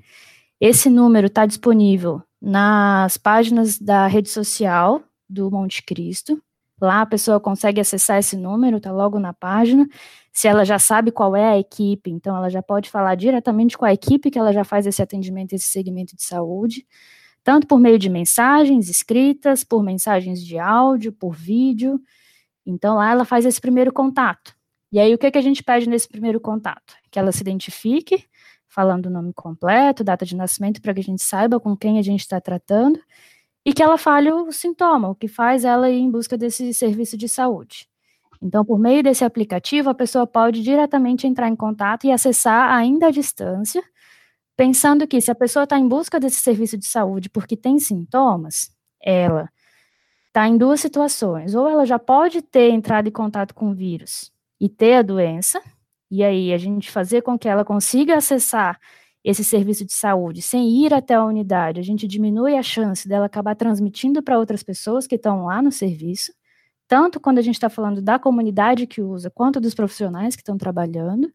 Esse 0.60 0.90
número 0.90 1.26
está 1.26 1.46
disponível 1.46 2.22
nas 2.40 3.16
páginas 3.16 3.78
da 3.78 4.06
rede 4.06 4.28
social 4.28 5.02
do 5.28 5.50
Monte 5.50 5.82
Cristo. 5.82 6.42
Lá 6.82 7.02
a 7.02 7.06
pessoa 7.06 7.38
consegue 7.38 7.80
acessar 7.80 8.18
esse 8.18 8.36
número, 8.36 8.78
está 8.78 8.90
logo 8.90 9.20
na 9.20 9.32
página. 9.32 9.88
Se 10.32 10.48
ela 10.48 10.64
já 10.64 10.80
sabe 10.80 11.12
qual 11.12 11.36
é 11.36 11.50
a 11.52 11.58
equipe, 11.58 12.10
então 12.10 12.36
ela 12.36 12.50
já 12.50 12.60
pode 12.60 12.90
falar 12.90 13.14
diretamente 13.14 13.78
com 13.78 13.84
a 13.84 13.92
equipe 13.92 14.32
que 14.32 14.38
ela 14.38 14.52
já 14.52 14.64
faz 14.64 14.84
esse 14.84 15.00
atendimento, 15.00 15.52
esse 15.52 15.68
segmento 15.68 16.16
de 16.16 16.24
saúde, 16.24 16.84
tanto 17.44 17.68
por 17.68 17.78
meio 17.78 18.00
de 18.00 18.08
mensagens 18.08 18.88
escritas, 18.88 19.62
por 19.62 19.80
mensagens 19.80 20.44
de 20.44 20.58
áudio, 20.58 21.12
por 21.12 21.36
vídeo. 21.36 22.00
Então 22.66 22.96
lá 22.96 23.12
ela 23.12 23.24
faz 23.24 23.44
esse 23.46 23.60
primeiro 23.60 23.92
contato. 23.92 24.52
E 24.90 24.98
aí 24.98 25.14
o 25.14 25.18
que, 25.18 25.30
que 25.30 25.38
a 25.38 25.42
gente 25.42 25.62
pede 25.62 25.88
nesse 25.88 26.08
primeiro 26.08 26.40
contato? 26.40 26.94
Que 27.12 27.18
ela 27.20 27.30
se 27.30 27.42
identifique, 27.42 28.24
falando 28.66 29.06
o 29.06 29.10
nome 29.10 29.32
completo, 29.32 30.02
data 30.02 30.26
de 30.26 30.34
nascimento, 30.34 30.82
para 30.82 30.92
que 30.92 31.00
a 31.00 31.04
gente 31.04 31.22
saiba 31.22 31.60
com 31.60 31.76
quem 31.76 32.00
a 32.00 32.02
gente 32.02 32.20
está 32.20 32.40
tratando, 32.40 32.98
e 33.64 33.72
que 33.72 33.82
ela 33.82 33.96
fale 33.96 34.32
o 34.32 34.50
sintoma, 34.50 35.08
o 35.08 35.14
que 35.14 35.28
faz 35.28 35.64
ela 35.64 35.88
ir 35.88 35.98
em 35.98 36.10
busca 36.10 36.36
desse 36.36 36.72
serviço 36.74 37.16
de 37.16 37.28
saúde. 37.28 37.88
Então, 38.42 38.64
por 38.64 38.78
meio 38.78 39.02
desse 39.04 39.24
aplicativo, 39.24 39.88
a 39.88 39.94
pessoa 39.94 40.26
pode 40.26 40.62
diretamente 40.62 41.26
entrar 41.28 41.48
em 41.48 41.54
contato 41.54 42.04
e 42.04 42.10
acessar 42.10 42.72
ainda 42.72 43.06
à 43.06 43.10
distância, 43.10 43.82
pensando 44.56 45.06
que 45.06 45.20
se 45.20 45.30
a 45.30 45.34
pessoa 45.34 45.62
está 45.62 45.78
em 45.78 45.86
busca 45.86 46.18
desse 46.18 46.40
serviço 46.40 46.76
de 46.76 46.86
saúde 46.86 47.30
porque 47.30 47.56
tem 47.56 47.78
sintomas, 47.78 48.70
ela 49.00 49.48
está 50.26 50.48
em 50.48 50.58
duas 50.58 50.80
situações. 50.80 51.54
Ou 51.54 51.68
ela 51.68 51.86
já 51.86 52.00
pode 52.00 52.42
ter 52.42 52.70
entrado 52.70 53.08
em 53.08 53.12
contato 53.12 53.54
com 53.54 53.70
o 53.70 53.74
vírus 53.74 54.32
e 54.60 54.68
ter 54.68 54.94
a 54.94 55.02
doença, 55.02 55.62
e 56.10 56.24
aí 56.24 56.52
a 56.52 56.58
gente 56.58 56.90
fazer 56.90 57.22
com 57.22 57.38
que 57.38 57.48
ela 57.48 57.64
consiga 57.64 58.16
acessar 58.16 58.78
esse 59.24 59.44
serviço 59.44 59.84
de 59.84 59.92
saúde 59.92 60.42
sem 60.42 60.68
ir 60.84 60.92
até 60.92 61.14
a 61.14 61.24
unidade, 61.24 61.78
a 61.80 61.82
gente 61.82 62.06
diminui 62.06 62.56
a 62.56 62.62
chance 62.62 63.08
dela 63.08 63.26
acabar 63.26 63.54
transmitindo 63.54 64.22
para 64.22 64.38
outras 64.38 64.62
pessoas 64.62 65.06
que 65.06 65.14
estão 65.14 65.44
lá 65.44 65.62
no 65.62 65.70
serviço, 65.70 66.32
tanto 66.88 67.20
quando 67.20 67.38
a 67.38 67.42
gente 67.42 67.54
está 67.54 67.70
falando 67.70 68.02
da 68.02 68.18
comunidade 68.18 68.86
que 68.86 69.00
usa, 69.00 69.30
quanto 69.30 69.60
dos 69.60 69.74
profissionais 69.74 70.34
que 70.34 70.42
estão 70.42 70.58
trabalhando, 70.58 71.32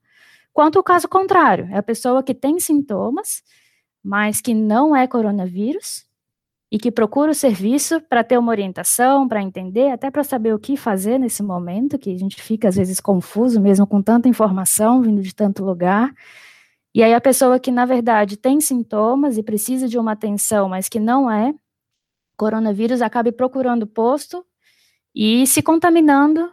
quanto 0.54 0.80
o 0.80 0.84
caso 0.84 1.08
contrário, 1.08 1.67
é 1.71 1.78
a 1.78 1.84
pessoa 1.84 2.21
que 2.21 2.34
tem 2.34 2.60
sintomas, 2.60 3.41
mas 4.04 4.41
que 4.41 4.54
não 4.54 4.95
é 4.95 5.08
coronavírus, 5.08 6.08
e 6.71 6.78
que 6.78 6.91
procura 6.91 7.32
o 7.32 7.36
serviço 7.36 8.02
para 8.02 8.23
ter 8.23 8.38
uma 8.38 8.52
orientação, 8.52 9.28
para 9.28 9.41
entender, 9.41 9.89
até 9.89 10.12
para 10.12 10.23
saber 10.23 10.54
o 10.54 10.60
que 10.60 10.76
fazer 10.76 11.17
nesse 11.17 11.41
momento, 11.41 11.97
que 11.97 12.13
a 12.13 12.17
gente 12.17 12.41
fica 12.41 12.67
às 12.67 12.76
vezes 12.76 13.00
confuso 13.00 13.62
mesmo 13.62 13.88
com 13.88 14.02
tanta 14.02 14.28
informação 14.28 15.02
vindo 15.02 15.21
de 15.21 15.34
tanto 15.34 15.63
lugar. 15.63 16.13
E 16.93 17.04
aí 17.04 17.13
a 17.13 17.21
pessoa 17.21 17.60
que 17.60 17.71
na 17.71 17.86
verdade 17.86 18.38
tem 18.38 18.60
sintomas 18.60 19.38
e 19.38 19.43
precisa 19.43 19.88
de 19.88 19.97
uma 19.97 20.13
atenção, 20.13 20.69
mas 20.69 20.89
que 20.89 21.00
não 21.00 21.30
é 21.30 21.54
coronavírus, 22.38 23.02
acabe 23.02 23.32
procurando 23.32 23.88
posto 23.88 24.45
e 25.15 25.45
se 25.47 25.62
contaminando 25.62 26.52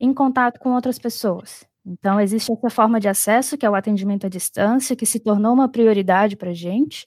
em 0.00 0.14
contato 0.14 0.58
com 0.60 0.72
outras 0.72 0.98
pessoas. 0.98 1.64
Então 1.84 2.20
existe 2.20 2.52
essa 2.52 2.70
forma 2.70 3.00
de 3.00 3.08
acesso 3.08 3.58
que 3.58 3.66
é 3.66 3.70
o 3.70 3.74
atendimento 3.74 4.26
à 4.26 4.28
distância, 4.28 4.96
que 4.96 5.06
se 5.06 5.20
tornou 5.20 5.52
uma 5.52 5.68
prioridade 5.68 6.36
para 6.36 6.50
a 6.50 6.54
gente. 6.54 7.06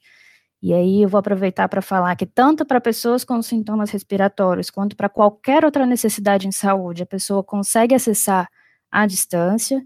E 0.61 0.73
aí 0.73 1.01
eu 1.03 1.09
vou 1.09 1.19
aproveitar 1.19 1.67
para 1.69 1.81
falar 1.81 2.15
que 2.15 2.25
tanto 2.25 2.65
para 2.65 2.79
pessoas 2.81 3.23
com 3.25 3.41
sintomas 3.41 3.91
respiratórios 3.91 4.69
quanto 4.69 4.95
para 4.95 5.09
qualquer 5.09 5.65
outra 5.65 5.85
necessidade 5.85 6.47
em 6.47 6.51
saúde, 6.51 7.03
a 7.03 7.05
pessoa 7.05 7.43
consegue 7.43 7.93
acessar 7.93 8.47
à 8.91 9.05
distância. 9.05 9.83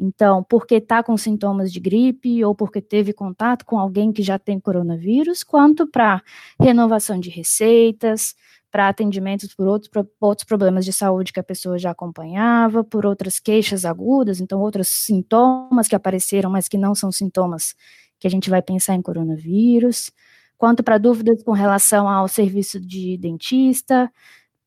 Então, 0.00 0.42
porque 0.48 0.76
está 0.76 1.02
com 1.02 1.14
sintomas 1.16 1.70
de 1.70 1.78
gripe 1.78 2.42
ou 2.42 2.54
porque 2.54 2.80
teve 2.80 3.12
contato 3.12 3.66
com 3.66 3.78
alguém 3.78 4.12
que 4.12 4.22
já 4.22 4.38
tem 4.38 4.58
coronavírus, 4.58 5.44
quanto 5.44 5.86
para 5.86 6.22
renovação 6.58 7.20
de 7.20 7.28
receitas, 7.28 8.34
para 8.70 8.88
atendimentos 8.88 9.54
por 9.54 9.66
outros, 9.66 9.90
por 9.90 10.08
outros 10.20 10.46
problemas 10.46 10.86
de 10.86 10.92
saúde 10.92 11.32
que 11.32 11.40
a 11.40 11.42
pessoa 11.42 11.78
já 11.78 11.90
acompanhava, 11.90 12.82
por 12.82 13.04
outras 13.04 13.38
queixas 13.38 13.84
agudas, 13.84 14.40
então 14.40 14.60
outros 14.60 14.88
sintomas 14.88 15.86
que 15.86 15.94
apareceram, 15.96 16.50
mas 16.50 16.66
que 16.68 16.78
não 16.78 16.94
são 16.94 17.12
sintomas 17.12 17.74
que 18.18 18.26
a 18.26 18.30
gente 18.30 18.48
vai 18.48 18.62
pensar 18.62 18.94
em 18.94 19.02
coronavírus, 19.02 20.10
quanto 20.56 20.82
para 20.82 20.98
dúvidas 20.98 21.42
com 21.42 21.52
relação 21.52 22.08
ao 22.08 22.28
serviço 22.28 22.80
de 22.80 23.18
dentista, 23.18 24.10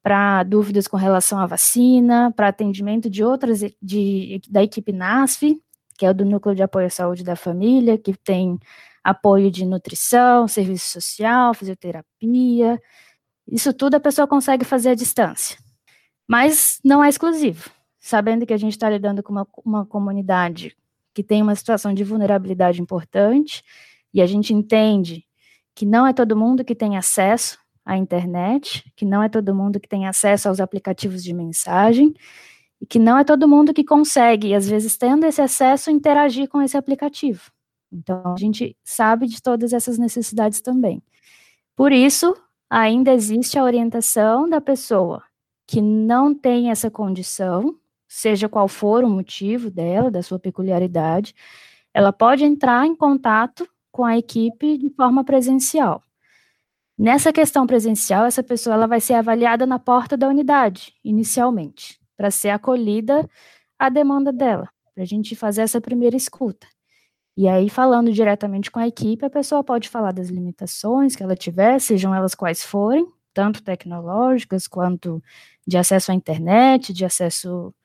para 0.03 0.43
dúvidas 0.43 0.85
com 0.85 0.97
relação 0.97 1.39
à 1.39 1.45
vacina, 1.45 2.31
para 2.35 2.49
atendimento 2.49 3.09
de 3.09 3.23
outras 3.23 3.61
de, 3.81 4.41
da 4.49 4.61
equipe 4.61 4.91
NASF, 4.91 5.57
que 5.97 6.05
é 6.05 6.09
o 6.09 6.13
do 6.13 6.25
Núcleo 6.25 6.53
de 6.53 6.61
Apoio 6.61 6.87
à 6.87 6.89
Saúde 6.89 7.23
da 7.23 7.37
Família, 7.37 7.97
que 7.97 8.13
tem 8.13 8.59
apoio 9.01 9.49
de 9.49 9.65
nutrição, 9.65 10.47
serviço 10.47 10.91
social, 10.91 11.53
fisioterapia. 11.53 12.81
Isso 13.49 13.73
tudo 13.73 13.95
a 13.95 13.99
pessoa 13.99 14.27
consegue 14.27 14.65
fazer 14.65 14.89
à 14.89 14.95
distância. 14.95 15.57
Mas 16.27 16.79
não 16.83 17.01
é 17.01 17.07
exclusivo. 17.07 17.69
Sabendo 17.99 18.45
que 18.45 18.53
a 18.53 18.57
gente 18.57 18.73
está 18.73 18.89
lidando 18.89 19.23
com 19.23 19.31
uma, 19.31 19.47
uma 19.63 19.85
comunidade 19.85 20.75
que 21.13 21.23
tem 21.23 21.41
uma 21.41 21.55
situação 21.55 21.93
de 21.93 22.03
vulnerabilidade 22.03 22.81
importante, 22.81 23.63
e 24.13 24.21
a 24.21 24.25
gente 24.25 24.53
entende 24.53 25.23
que 25.75 25.85
não 25.85 26.05
é 26.05 26.13
todo 26.13 26.35
mundo 26.35 26.65
que 26.65 26.75
tem 26.75 26.97
acesso 26.97 27.57
à 27.85 27.97
internet, 27.97 28.91
que 28.95 29.05
não 29.05 29.21
é 29.21 29.29
todo 29.29 29.55
mundo 29.55 29.79
que 29.79 29.87
tem 29.87 30.07
acesso 30.07 30.47
aos 30.49 30.59
aplicativos 30.59 31.23
de 31.23 31.33
mensagem, 31.33 32.13
e 32.81 32.85
que 32.85 32.99
não 32.99 33.17
é 33.17 33.23
todo 33.23 33.47
mundo 33.47 33.73
que 33.73 33.83
consegue, 33.83 34.53
às 34.53 34.67
vezes 34.67 34.97
tendo 34.97 35.25
esse 35.25 35.41
acesso, 35.41 35.89
interagir 35.89 36.49
com 36.49 36.61
esse 36.61 36.75
aplicativo. 36.75 37.51
Então, 37.91 38.33
a 38.33 38.37
gente 38.37 38.75
sabe 38.83 39.27
de 39.27 39.41
todas 39.41 39.71
essas 39.71 39.97
necessidades 39.97 40.59
também. 40.61 41.01
Por 41.75 41.91
isso, 41.91 42.35
ainda 42.69 43.13
existe 43.13 43.57
a 43.57 43.63
orientação 43.63 44.49
da 44.49 44.59
pessoa 44.59 45.23
que 45.67 45.81
não 45.81 46.33
tem 46.35 46.71
essa 46.71 46.91
condição, 46.91 47.77
seja 48.07 48.49
qual 48.49 48.67
for 48.67 49.03
o 49.03 49.09
motivo 49.09 49.71
dela, 49.71 50.11
da 50.11 50.21
sua 50.21 50.37
peculiaridade, 50.37 51.33
ela 51.93 52.11
pode 52.11 52.43
entrar 52.43 52.85
em 52.85 52.95
contato 52.95 53.67
com 53.91 54.03
a 54.03 54.17
equipe 54.17 54.77
de 54.77 54.89
forma 54.89 55.23
presencial. 55.23 56.03
Nessa 57.03 57.33
questão 57.33 57.67
presencial, 57.67 58.23
essa 58.23 58.41
pessoa 58.41 58.75
ela 58.75 58.87
vai 58.87 59.01
ser 59.01 59.15
avaliada 59.15 59.65
na 59.65 59.77
porta 59.77 60.15
da 60.15 60.29
unidade, 60.29 60.93
inicialmente, 61.03 61.99
para 62.15 62.31
ser 62.31 62.47
acolhida 62.47 63.29
à 63.77 63.89
demanda 63.89 64.31
dela, 64.31 64.69
para 64.95 65.03
a 65.03 65.05
gente 65.05 65.35
fazer 65.35 65.63
essa 65.63 65.81
primeira 65.81 66.15
escuta. 66.15 66.65
E 67.35 67.45
aí, 67.45 67.69
falando 67.69 68.09
diretamente 68.09 68.71
com 68.71 68.79
a 68.79 68.87
equipe, 68.87 69.25
a 69.25 69.29
pessoa 69.29 69.61
pode 69.61 69.89
falar 69.89 70.13
das 70.13 70.29
limitações 70.29 71.13
que 71.13 71.21
ela 71.21 71.35
tiver, 71.35 71.77
sejam 71.81 72.15
elas 72.15 72.33
quais 72.33 72.63
forem, 72.63 73.05
tanto 73.33 73.61
tecnológicas 73.61 74.65
quanto 74.65 75.21
de 75.67 75.77
acesso 75.77 76.09
à 76.09 76.15
internet, 76.15 76.93
de 76.93 77.03
acesso 77.03 77.75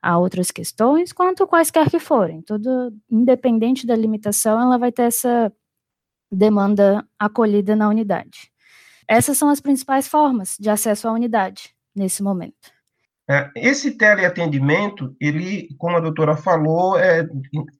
a 0.00 0.16
outras 0.18 0.52
questões, 0.52 1.12
quanto 1.12 1.48
quaisquer 1.48 1.90
que 1.90 1.98
forem. 1.98 2.42
Tudo, 2.42 2.94
independente 3.10 3.84
da 3.84 3.96
limitação, 3.96 4.60
ela 4.62 4.78
vai 4.78 4.92
ter 4.92 5.02
essa 5.02 5.52
demanda 6.30 7.04
acolhida 7.18 7.74
na 7.74 7.88
unidade. 7.88 8.52
Essas 9.08 9.38
são 9.38 9.48
as 9.48 9.60
principais 9.60 10.06
formas 10.06 10.56
de 10.60 10.68
acesso 10.68 11.08
à 11.08 11.12
unidade 11.12 11.74
nesse 11.96 12.22
momento. 12.22 12.78
É, 13.30 13.50
esse 13.56 13.92
teleatendimento, 13.92 15.14
ele, 15.20 15.68
como 15.78 15.96
a 15.96 16.00
doutora 16.00 16.36
falou, 16.36 16.98
é 16.98 17.26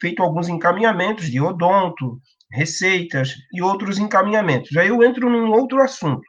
feito 0.01 0.23
alguns 0.23 0.49
encaminhamentos 0.49 1.31
de 1.31 1.41
odonto, 1.41 2.21
receitas 2.51 3.35
e 3.53 3.63
outros 3.63 3.99
encaminhamentos. 3.99 4.77
Aí 4.77 4.89
eu 4.89 5.03
entro 5.03 5.31
num 5.31 5.51
outro 5.51 5.83
assunto. 5.83 6.23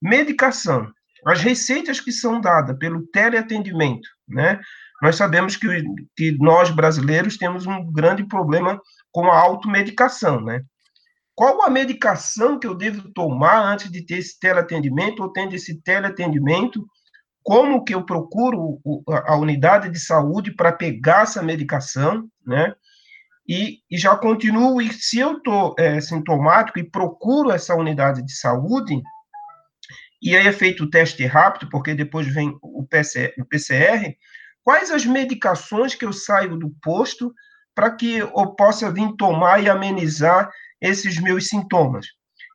Medicação. 0.00 0.90
As 1.26 1.40
receitas 1.40 2.00
que 2.00 2.12
são 2.12 2.40
dadas 2.40 2.78
pelo 2.78 3.06
teleatendimento, 3.08 4.08
né? 4.28 4.60
Nós 5.02 5.16
sabemos 5.16 5.56
que, 5.56 5.66
que 6.16 6.32
nós 6.38 6.70
brasileiros 6.70 7.36
temos 7.36 7.66
um 7.66 7.92
grande 7.92 8.24
problema 8.24 8.80
com 9.12 9.30
a 9.30 9.38
automedicação, 9.38 10.40
né? 10.40 10.62
Qual 11.36 11.62
a 11.62 11.70
medicação 11.70 12.58
que 12.58 12.66
eu 12.66 12.74
devo 12.74 13.12
tomar 13.12 13.62
antes 13.62 13.90
de 13.90 14.04
ter 14.04 14.18
esse 14.18 14.40
teleatendimento 14.40 15.22
ou 15.22 15.30
tendo 15.30 15.54
esse 15.54 15.82
teleatendimento? 15.82 16.84
Como 17.42 17.84
que 17.84 17.94
eu 17.94 18.04
procuro 18.04 18.80
a 19.26 19.36
unidade 19.36 19.90
de 19.90 20.00
saúde 20.00 20.50
para 20.50 20.72
pegar 20.72 21.24
essa 21.24 21.42
medicação, 21.42 22.26
né? 22.44 22.74
E, 23.46 23.78
e, 23.88 23.98
já 23.98 24.16
continuo, 24.16 24.80
e 24.80 24.92
se 24.92 25.20
eu 25.20 25.36
estou 25.36 25.74
é, 25.78 26.00
sintomático 26.00 26.80
e 26.80 26.90
procuro 26.90 27.52
essa 27.52 27.76
unidade 27.76 28.24
de 28.24 28.32
saúde, 28.34 29.00
e 30.20 30.34
aí 30.34 30.46
é 30.46 30.52
feito 30.52 30.84
o 30.84 30.90
teste 30.90 31.24
rápido, 31.26 31.68
porque 31.70 31.94
depois 31.94 32.26
vem 32.26 32.58
o 32.62 32.84
PCR, 32.84 33.32
o 33.38 33.44
PCR 33.44 34.16
quais 34.64 34.90
as 34.90 35.06
medicações 35.06 35.94
que 35.94 36.04
eu 36.04 36.12
saio 36.12 36.56
do 36.56 36.74
posto 36.82 37.32
para 37.72 37.88
que 37.88 38.16
eu 38.16 38.56
possa 38.56 38.90
vir 38.90 39.14
tomar 39.16 39.62
e 39.62 39.68
amenizar 39.68 40.50
esses 40.80 41.20
meus 41.20 41.48
sintomas. 41.48 42.06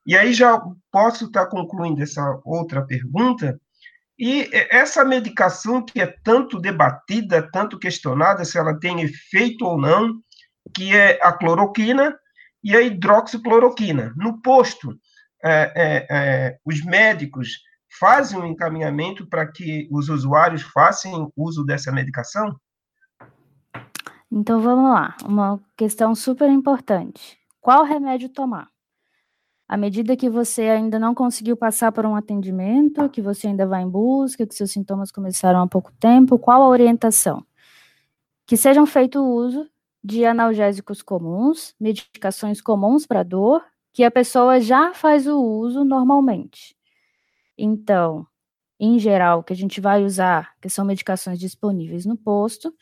E 0.05 0.17
aí 0.17 0.33
já 0.33 0.61
posso 0.91 1.25
estar 1.25 1.45
concluindo 1.47 2.01
essa 2.01 2.39
outra 2.43 2.85
pergunta. 2.85 3.59
E 4.17 4.49
essa 4.69 5.03
medicação 5.03 5.83
que 5.83 5.99
é 5.99 6.07
tanto 6.23 6.59
debatida, 6.59 7.49
tanto 7.51 7.79
questionada, 7.79 8.45
se 8.45 8.57
ela 8.57 8.79
tem 8.79 9.01
efeito 9.01 9.65
ou 9.65 9.79
não, 9.79 10.19
que 10.75 10.95
é 10.95 11.19
a 11.23 11.31
cloroquina 11.31 12.15
e 12.63 12.75
a 12.75 12.81
hidroxicloroquina. 12.81 14.13
No 14.15 14.41
posto, 14.41 14.95
é, 15.43 15.73
é, 15.75 16.07
é, 16.09 16.57
os 16.63 16.83
médicos 16.83 17.59
fazem 17.99 18.39
um 18.39 18.45
encaminhamento 18.45 19.27
para 19.27 19.45
que 19.51 19.87
os 19.91 20.07
usuários 20.09 20.61
façam 20.61 21.31
uso 21.35 21.63
dessa 21.63 21.91
medicação? 21.91 22.55
Então 24.31 24.61
vamos 24.61 24.91
lá, 24.91 25.17
uma 25.25 25.59
questão 25.75 26.15
super 26.15 26.49
importante. 26.49 27.40
Qual 27.61 27.83
remédio 27.83 28.27
tomar? 28.27 28.69
À 29.69 29.77
medida 29.77 30.17
que 30.17 30.27
você 30.27 30.63
ainda 30.63 30.97
não 30.97 31.13
conseguiu 31.13 31.55
passar 31.55 31.91
por 31.91 32.07
um 32.07 32.15
atendimento, 32.15 33.07
que 33.07 33.21
você 33.21 33.47
ainda 33.47 33.67
vai 33.67 33.83
em 33.83 33.89
busca, 33.89 34.47
que 34.47 34.55
seus 34.55 34.71
sintomas 34.71 35.11
começaram 35.11 35.61
há 35.61 35.67
pouco 35.67 35.93
tempo, 35.99 36.39
qual 36.39 36.63
a 36.63 36.67
orientação? 36.67 37.45
Que 38.47 38.57
sejam 38.57 38.87
feito 38.87 39.23
uso 39.23 39.69
de 40.03 40.25
analgésicos 40.25 41.03
comuns, 41.03 41.75
medicações 41.79 42.59
comuns 42.59 43.05
para 43.05 43.21
dor, 43.21 43.63
que 43.93 44.03
a 44.03 44.09
pessoa 44.09 44.59
já 44.59 44.91
faz 44.95 45.27
o 45.27 45.39
uso 45.39 45.85
normalmente. 45.85 46.75
Então, 47.55 48.25
em 48.79 48.97
geral, 48.97 49.43
que 49.43 49.53
a 49.53 49.55
gente 49.55 49.79
vai 49.79 50.03
usar, 50.03 50.55
que 50.59 50.67
são 50.67 50.83
medicações 50.83 51.39
disponíveis 51.39 52.07
no 52.07 52.17
posto, 52.17 52.73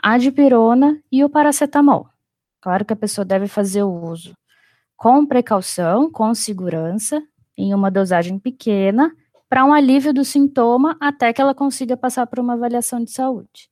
a 0.00 0.16
dipirona 0.16 1.02
e 1.10 1.24
o 1.24 1.28
paracetamol. 1.28 2.08
Claro 2.60 2.84
que 2.84 2.92
a 2.92 2.96
pessoa 2.96 3.24
deve 3.24 3.46
fazer 3.46 3.82
o 3.82 3.90
uso 3.90 4.34
com 5.00 5.24
precaução, 5.24 6.12
com 6.12 6.34
segurança, 6.34 7.22
em 7.56 7.72
uma 7.72 7.90
dosagem 7.90 8.38
pequena, 8.38 9.10
para 9.48 9.64
um 9.64 9.72
alívio 9.72 10.12
do 10.12 10.22
sintoma 10.26 10.94
até 11.00 11.32
que 11.32 11.40
ela 11.40 11.54
consiga 11.54 11.96
passar 11.96 12.26
por 12.26 12.38
uma 12.38 12.52
avaliação 12.52 13.02
de 13.02 13.10
saúde. 13.10 13.70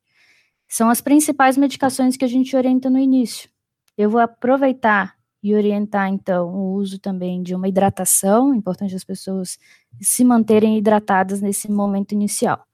São 0.66 0.88
as 0.88 1.02
principais 1.02 1.58
medicações 1.58 2.16
que 2.16 2.24
a 2.24 2.28
gente 2.28 2.56
orienta 2.56 2.88
no 2.88 2.98
início. 2.98 3.50
Eu 3.96 4.08
vou 4.08 4.22
aproveitar 4.22 5.16
e 5.42 5.54
orientar, 5.54 6.08
então, 6.08 6.48
o 6.48 6.72
uso 6.72 6.98
também 6.98 7.42
de 7.42 7.54
uma 7.54 7.68
hidratação, 7.68 8.54
importante 8.54 8.94
as 8.94 9.04
pessoas 9.04 9.58
se 10.00 10.24
manterem 10.24 10.78
hidratadas 10.78 11.42
nesse 11.42 11.70
momento 11.70 12.12
inicial. 12.12 12.64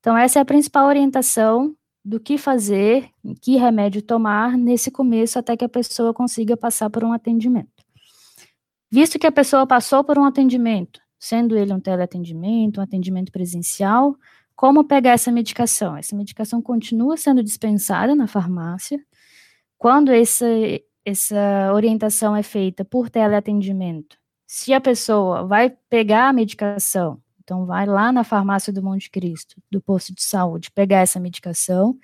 Então, 0.00 0.16
essa 0.16 0.38
é 0.38 0.42
a 0.42 0.44
principal 0.44 0.86
orientação 0.86 1.74
do 2.06 2.20
que 2.20 2.38
fazer, 2.38 3.10
que 3.42 3.56
remédio 3.56 4.00
tomar 4.00 4.56
nesse 4.56 4.92
começo 4.92 5.40
até 5.40 5.56
que 5.56 5.64
a 5.64 5.68
pessoa 5.68 6.14
consiga 6.14 6.56
passar 6.56 6.88
por 6.88 7.02
um 7.02 7.12
atendimento. 7.12 7.84
Visto 8.88 9.18
que 9.18 9.26
a 9.26 9.32
pessoa 9.32 9.66
passou 9.66 10.04
por 10.04 10.16
um 10.16 10.24
atendimento, 10.24 11.00
sendo 11.18 11.56
ele 11.56 11.72
um 11.72 11.80
teleatendimento, 11.80 12.78
um 12.78 12.82
atendimento 12.84 13.32
presencial, 13.32 14.16
como 14.54 14.84
pegar 14.84 15.10
essa 15.10 15.32
medicação? 15.32 15.96
Essa 15.96 16.14
medicação 16.14 16.62
continua 16.62 17.16
sendo 17.16 17.42
dispensada 17.42 18.14
na 18.14 18.28
farmácia. 18.28 19.04
Quando 19.76 20.12
esse, 20.12 20.84
essa 21.04 21.72
orientação 21.74 22.36
é 22.36 22.42
feita 22.44 22.84
por 22.84 23.10
teleatendimento, 23.10 24.16
se 24.46 24.72
a 24.72 24.80
pessoa 24.80 25.44
vai 25.44 25.70
pegar 25.90 26.28
a 26.28 26.32
medicação 26.32 27.20
então, 27.46 27.64
vai 27.64 27.86
lá 27.86 28.10
na 28.10 28.24
farmácia 28.24 28.72
do 28.72 28.82
Monte 28.82 29.08
Cristo, 29.08 29.62
do 29.70 29.80
posto 29.80 30.12
de 30.12 30.20
saúde, 30.20 30.68
pegar 30.72 30.98
essa 30.98 31.20
medicação. 31.20 31.96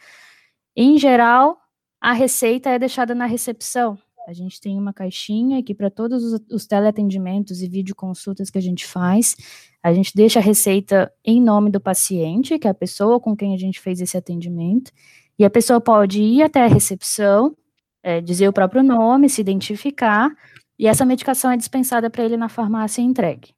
Em 0.76 0.96
geral, 0.96 1.59
a 2.00 2.12
receita 2.12 2.70
é 2.70 2.78
deixada 2.78 3.12
na 3.12 3.26
recepção. 3.26 3.98
A 4.28 4.33
gente 4.33 4.61
tem 4.61 4.78
uma 4.78 4.92
caixinha 4.92 5.59
aqui 5.59 5.74
para 5.74 5.90
todos 5.90 6.22
os, 6.22 6.40
os 6.48 6.64
teleatendimentos 6.64 7.61
e 7.61 7.68
videoconsultas 7.68 8.50
que 8.50 8.59
a 8.59 8.62
gente 8.62 8.87
faz. 8.87 9.35
A 9.83 9.92
gente 9.92 10.12
deixa 10.14 10.38
a 10.38 10.42
receita 10.42 11.12
em 11.24 11.42
nome 11.42 11.72
do 11.72 11.81
paciente, 11.81 12.57
que 12.57 12.68
é 12.68 12.70
a 12.70 12.74
pessoa 12.74 13.18
com 13.18 13.35
quem 13.35 13.52
a 13.52 13.59
gente 13.59 13.81
fez 13.81 14.00
esse 14.00 14.16
atendimento. 14.16 14.92
E 15.37 15.44
a 15.44 15.50
pessoa 15.50 15.81
pode 15.81 16.22
ir 16.22 16.44
até 16.44 16.62
a 16.62 16.68
recepção, 16.68 17.57
é, 18.00 18.20
dizer 18.20 18.46
o 18.46 18.52
próprio 18.52 18.85
nome, 18.85 19.28
se 19.28 19.40
identificar, 19.40 20.31
e 20.78 20.87
essa 20.87 21.05
medicação 21.05 21.50
é 21.50 21.57
dispensada 21.57 22.09
para 22.09 22.22
ele 22.24 22.37
na 22.37 22.48
farmácia 22.48 23.02
e 23.02 23.05
entregue. 23.05 23.52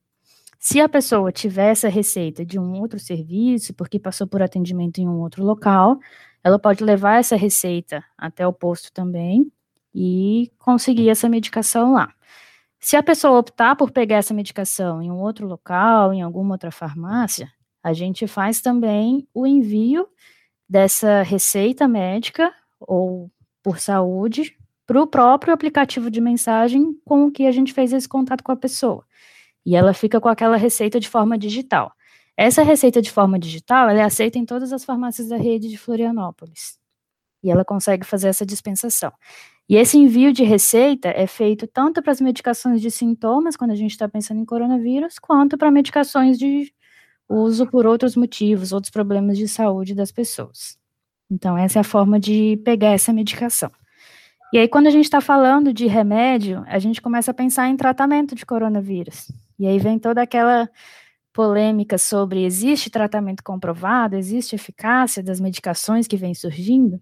Se 0.66 0.80
a 0.80 0.88
pessoa 0.88 1.30
tiver 1.30 1.72
essa 1.72 1.90
receita 1.90 2.42
de 2.42 2.58
um 2.58 2.80
outro 2.80 2.98
serviço, 2.98 3.74
porque 3.74 3.98
passou 3.98 4.26
por 4.26 4.40
atendimento 4.40 4.96
em 4.98 5.06
um 5.06 5.20
outro 5.20 5.44
local, 5.44 5.98
ela 6.42 6.58
pode 6.58 6.82
levar 6.82 7.18
essa 7.18 7.36
receita 7.36 8.02
até 8.16 8.46
o 8.46 8.52
posto 8.52 8.90
também 8.90 9.52
e 9.94 10.50
conseguir 10.58 11.10
essa 11.10 11.28
medicação 11.28 11.92
lá. 11.92 12.14
Se 12.80 12.96
a 12.96 13.02
pessoa 13.02 13.40
optar 13.40 13.76
por 13.76 13.90
pegar 13.90 14.16
essa 14.16 14.32
medicação 14.32 15.02
em 15.02 15.10
um 15.10 15.20
outro 15.20 15.46
local, 15.46 16.14
em 16.14 16.22
alguma 16.22 16.54
outra 16.54 16.70
farmácia, 16.70 17.52
a 17.82 17.92
gente 17.92 18.26
faz 18.26 18.62
também 18.62 19.28
o 19.34 19.46
envio 19.46 20.08
dessa 20.66 21.20
receita 21.20 21.86
médica 21.86 22.50
ou 22.80 23.30
por 23.62 23.78
saúde 23.78 24.56
para 24.86 25.02
o 25.02 25.06
próprio 25.06 25.52
aplicativo 25.52 26.10
de 26.10 26.22
mensagem 26.22 26.98
com 27.04 27.26
o 27.26 27.30
que 27.30 27.46
a 27.46 27.52
gente 27.52 27.74
fez 27.74 27.92
esse 27.92 28.08
contato 28.08 28.42
com 28.42 28.52
a 28.52 28.56
pessoa. 28.56 29.04
E 29.64 29.76
ela 29.76 29.94
fica 29.94 30.20
com 30.20 30.28
aquela 30.28 30.56
receita 30.56 31.00
de 31.00 31.08
forma 31.08 31.38
digital. 31.38 31.92
Essa 32.36 32.62
receita 32.62 33.00
de 33.00 33.10
forma 33.10 33.38
digital, 33.38 33.88
é 33.88 34.02
aceita 34.02 34.38
em 34.38 34.44
todas 34.44 34.72
as 34.72 34.84
farmácias 34.84 35.28
da 35.28 35.36
rede 35.36 35.68
de 35.68 35.78
Florianópolis. 35.78 36.78
E 37.42 37.50
ela 37.50 37.64
consegue 37.64 38.04
fazer 38.04 38.28
essa 38.28 38.44
dispensação. 38.44 39.12
E 39.68 39.76
esse 39.76 39.96
envio 39.96 40.32
de 40.32 40.42
receita 40.44 41.08
é 41.08 41.26
feito 41.26 41.66
tanto 41.66 42.02
para 42.02 42.12
as 42.12 42.20
medicações 42.20 42.80
de 42.80 42.90
sintomas, 42.90 43.56
quando 43.56 43.70
a 43.70 43.76
gente 43.76 43.92
está 43.92 44.08
pensando 44.08 44.40
em 44.40 44.44
coronavírus, 44.44 45.18
quanto 45.18 45.56
para 45.56 45.70
medicações 45.70 46.38
de 46.38 46.72
uso 47.28 47.66
por 47.66 47.86
outros 47.86 48.16
motivos, 48.16 48.72
outros 48.72 48.90
problemas 48.90 49.38
de 49.38 49.48
saúde 49.48 49.94
das 49.94 50.12
pessoas. 50.12 50.76
Então, 51.30 51.56
essa 51.56 51.78
é 51.78 51.80
a 51.80 51.84
forma 51.84 52.20
de 52.20 52.60
pegar 52.64 52.90
essa 52.90 53.12
medicação. 53.12 53.70
E 54.52 54.58
aí, 54.58 54.68
quando 54.68 54.86
a 54.86 54.90
gente 54.90 55.04
está 55.04 55.20
falando 55.20 55.72
de 55.72 55.86
remédio, 55.86 56.62
a 56.66 56.78
gente 56.78 57.00
começa 57.00 57.30
a 57.30 57.34
pensar 57.34 57.68
em 57.68 57.76
tratamento 57.76 58.34
de 58.34 58.44
coronavírus. 58.44 59.28
E 59.58 59.66
aí 59.66 59.78
vem 59.78 59.98
toda 59.98 60.22
aquela 60.22 60.68
polêmica 61.32 61.98
sobre 61.98 62.44
existe 62.44 62.90
tratamento 62.90 63.42
comprovado, 63.42 64.16
existe 64.16 64.54
eficácia 64.54 65.22
das 65.22 65.40
medicações 65.40 66.06
que 66.06 66.16
vêm 66.16 66.34
surgindo, 66.34 67.00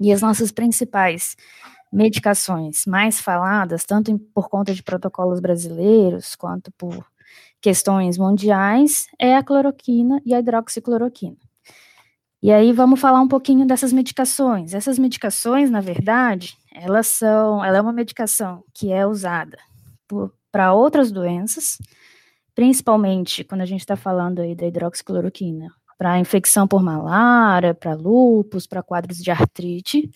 e 0.00 0.12
as 0.12 0.20
nossas 0.22 0.50
principais 0.50 1.36
medicações 1.92 2.84
mais 2.86 3.20
faladas, 3.20 3.84
tanto 3.84 4.18
por 4.34 4.48
conta 4.48 4.74
de 4.74 4.82
protocolos 4.82 5.38
brasileiros 5.40 6.34
quanto 6.34 6.72
por 6.72 7.06
questões 7.60 8.18
mundiais, 8.18 9.06
é 9.18 9.36
a 9.36 9.42
cloroquina 9.42 10.20
e 10.26 10.34
a 10.34 10.40
hidroxicloroquina. 10.40 11.36
E 12.42 12.52
aí 12.52 12.72
vamos 12.72 13.00
falar 13.00 13.20
um 13.20 13.28
pouquinho 13.28 13.66
dessas 13.66 13.92
medicações. 13.92 14.74
Essas 14.74 14.98
medicações, 14.98 15.70
na 15.70 15.80
verdade, 15.80 16.58
elas 16.74 17.06
são, 17.06 17.64
ela 17.64 17.78
é 17.78 17.80
uma 17.80 17.92
medicação 17.92 18.62
que 18.74 18.92
é 18.92 19.06
usada 19.06 19.56
para 20.54 20.72
outras 20.72 21.10
doenças, 21.10 21.78
principalmente 22.54 23.42
quando 23.42 23.62
a 23.62 23.66
gente 23.66 23.80
está 23.80 23.96
falando 23.96 24.38
aí 24.38 24.54
da 24.54 24.64
hidroxicloroquina, 24.64 25.68
para 25.98 26.20
infecção 26.20 26.68
por 26.68 26.80
malária, 26.80 27.74
para 27.74 27.94
lúpus, 27.94 28.64
para 28.64 28.80
quadros 28.80 29.18
de 29.18 29.32
artrite. 29.32 30.08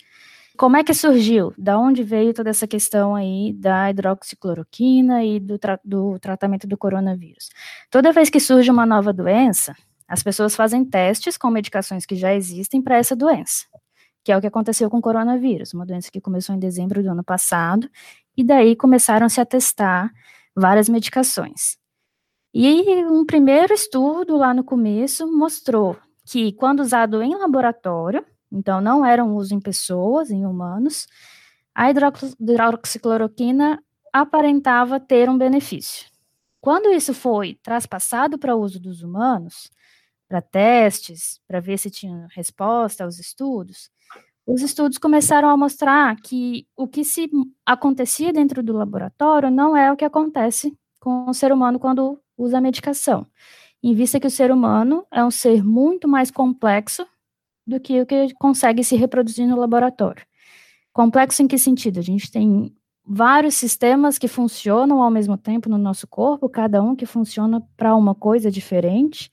Como 0.57 0.77
é 0.77 0.83
que 0.83 0.93
surgiu? 0.93 1.53
Da 1.57 1.77
onde 1.77 2.03
veio 2.03 2.33
toda 2.33 2.49
essa 2.49 2.65
questão 2.65 3.15
aí 3.15 3.51
da 3.51 3.89
hidroxicloroquina 3.89 5.25
e 5.25 5.41
do, 5.41 5.59
tra 5.59 5.77
do 5.83 6.17
tratamento 6.19 6.65
do 6.65 6.77
coronavírus? 6.77 7.49
Toda 7.91 8.13
vez 8.13 8.29
que 8.29 8.39
surge 8.39 8.71
uma 8.71 8.85
nova 8.85 9.11
doença, 9.11 9.75
as 10.07 10.23
pessoas 10.23 10.55
fazem 10.55 10.85
testes 10.85 11.37
com 11.37 11.49
medicações 11.49 12.05
que 12.05 12.15
já 12.15 12.33
existem 12.33 12.81
para 12.81 12.95
essa 12.95 13.13
doença, 13.13 13.65
que 14.29 14.33
é 14.33 14.37
o 14.37 14.41
que 14.41 14.45
aconteceu 14.45 14.91
com 14.91 14.99
o 14.99 15.01
coronavírus, 15.01 15.73
uma 15.73 15.87
doença 15.87 16.11
que 16.11 16.21
começou 16.21 16.53
em 16.53 16.59
dezembro 16.59 17.01
do 17.01 17.09
ano 17.09 17.23
passado, 17.23 17.89
e 18.37 18.43
daí 18.43 18.75
começaram-se 18.75 19.41
a 19.41 19.45
testar 19.45 20.13
várias 20.55 20.87
medicações. 20.87 21.79
E 22.53 23.03
um 23.05 23.25
primeiro 23.25 23.73
estudo 23.73 24.37
lá 24.37 24.53
no 24.53 24.63
começo 24.63 25.25
mostrou 25.25 25.97
que, 26.27 26.53
quando 26.53 26.81
usado 26.81 27.23
em 27.23 27.35
laboratório, 27.35 28.23
então 28.51 28.79
não 28.79 29.03
era 29.03 29.25
um 29.25 29.35
uso 29.35 29.55
em 29.55 29.59
pessoas, 29.59 30.29
em 30.29 30.45
humanos, 30.45 31.07
a 31.73 31.89
hidroxicloroquina 31.89 33.81
aparentava 34.13 34.99
ter 34.99 35.27
um 35.27 35.39
benefício. 35.39 36.07
Quando 36.61 36.91
isso 36.91 37.15
foi 37.15 37.57
traspassado 37.63 38.37
para 38.37 38.55
o 38.55 38.61
uso 38.61 38.79
dos 38.79 39.01
humanos, 39.01 39.71
para 40.29 40.41
testes, 40.41 41.41
para 41.47 41.59
ver 41.59 41.79
se 41.79 41.89
tinha 41.89 42.27
resposta 42.31 43.03
aos 43.03 43.19
estudos, 43.19 43.89
os 44.51 44.61
estudos 44.61 44.97
começaram 44.97 45.47
a 45.49 45.57
mostrar 45.57 46.15
que 46.21 46.67
o 46.75 46.87
que 46.87 47.03
se 47.03 47.29
acontecia 47.63 48.33
dentro 48.33 48.63
do 48.63 48.73
laboratório 48.73 49.51
não 49.51 49.77
é 49.77 49.91
o 49.91 49.95
que 49.95 50.05
acontece 50.05 50.75
com 50.99 51.29
o 51.29 51.33
ser 51.33 51.51
humano 51.51 51.79
quando 51.79 52.19
usa 52.37 52.57
a 52.57 52.61
medicação, 52.61 53.27
em 53.83 53.93
vista 53.93 54.19
que 54.19 54.25
o 54.25 54.31
ser 54.31 54.51
humano 54.51 55.05
é 55.11 55.23
um 55.23 55.29
ser 55.29 55.63
muito 55.63 56.07
mais 56.07 56.31
complexo 56.31 57.05
do 57.65 57.79
que 57.79 58.01
o 58.01 58.05
que 58.07 58.33
consegue 58.35 58.83
se 58.83 58.95
reproduzir 58.95 59.47
no 59.47 59.55
laboratório. 59.55 60.25
Complexo 60.91 61.43
em 61.43 61.47
que 61.47 61.57
sentido? 61.59 61.99
A 61.99 62.03
gente 62.03 62.31
tem 62.31 62.75
vários 63.05 63.53
sistemas 63.53 64.17
que 64.17 64.27
funcionam 64.27 65.03
ao 65.03 65.11
mesmo 65.11 65.37
tempo 65.37 65.69
no 65.69 65.77
nosso 65.77 66.07
corpo, 66.07 66.49
cada 66.49 66.81
um 66.81 66.95
que 66.95 67.05
funciona 67.05 67.61
para 67.77 67.95
uma 67.95 68.15
coisa 68.15 68.49
diferente, 68.49 69.31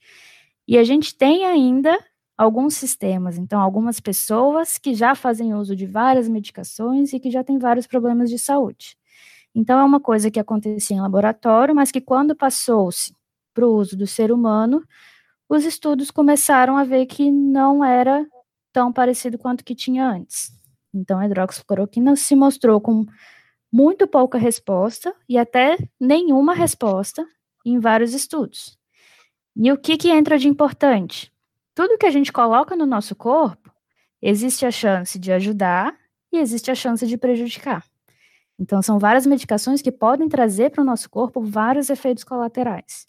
e 0.67 0.77
a 0.77 0.83
gente 0.83 1.15
tem 1.15 1.45
ainda 1.45 1.97
alguns 2.37 2.75
sistemas, 2.75 3.37
então 3.37 3.59
algumas 3.59 3.99
pessoas 3.99 4.77
que 4.77 4.93
já 4.93 5.15
fazem 5.15 5.55
uso 5.55 5.75
de 5.75 5.85
várias 5.87 6.27
medicações 6.27 7.13
e 7.13 7.19
que 7.19 7.31
já 7.31 7.43
têm 7.43 7.57
vários 7.57 7.87
problemas 7.87 8.29
de 8.29 8.37
saúde. 8.37 8.95
Então, 9.55 9.79
é 9.79 9.83
uma 9.83 9.99
coisa 9.99 10.29
que 10.29 10.39
acontecia 10.39 10.95
em 10.95 11.01
laboratório, 11.01 11.73
mas 11.73 11.91
que 11.91 11.99
quando 11.99 12.35
passou-se 12.35 13.11
para 13.55 13.65
o 13.65 13.73
uso 13.75 13.97
do 13.97 14.05
ser 14.05 14.31
humano, 14.31 14.83
os 15.49 15.65
estudos 15.65 16.11
começaram 16.11 16.77
a 16.77 16.83
ver 16.83 17.07
que 17.07 17.31
não 17.31 17.83
era 17.83 18.23
tão 18.71 18.93
parecido 18.93 19.37
quanto 19.37 19.63
que 19.63 19.73
tinha 19.73 20.07
antes. 20.07 20.51
Então, 20.93 21.19
a 21.19 21.25
hidroxicloroquina 21.25 22.15
se 22.15 22.35
mostrou 22.35 22.79
com 22.79 23.05
muito 23.71 24.07
pouca 24.07 24.37
resposta 24.37 25.13
e 25.27 25.37
até 25.37 25.77
nenhuma 25.99 26.53
resposta 26.53 27.25
em 27.65 27.79
vários 27.79 28.13
estudos. 28.13 28.77
E 29.59 29.71
o 29.71 29.77
que, 29.77 29.97
que 29.97 30.11
entra 30.11 30.37
de 30.37 30.47
importante? 30.47 31.33
Tudo 31.73 31.97
que 31.97 32.05
a 32.05 32.11
gente 32.11 32.31
coloca 32.31 32.75
no 32.75 32.85
nosso 32.85 33.15
corpo, 33.15 33.71
existe 34.21 34.65
a 34.67 34.71
chance 34.71 35.17
de 35.17 35.31
ajudar 35.31 35.95
e 36.31 36.37
existe 36.37 36.69
a 36.69 36.75
chance 36.75 37.07
de 37.07 37.17
prejudicar. 37.17 37.83
Então, 38.59 38.83
são 38.83 38.99
várias 38.99 39.25
medicações 39.25 39.81
que 39.81 39.91
podem 39.91 40.29
trazer 40.29 40.69
para 40.69 40.81
o 40.81 40.85
nosso 40.85 41.09
corpo 41.09 41.41
vários 41.41 41.89
efeitos 41.89 42.23
colaterais. 42.23 43.07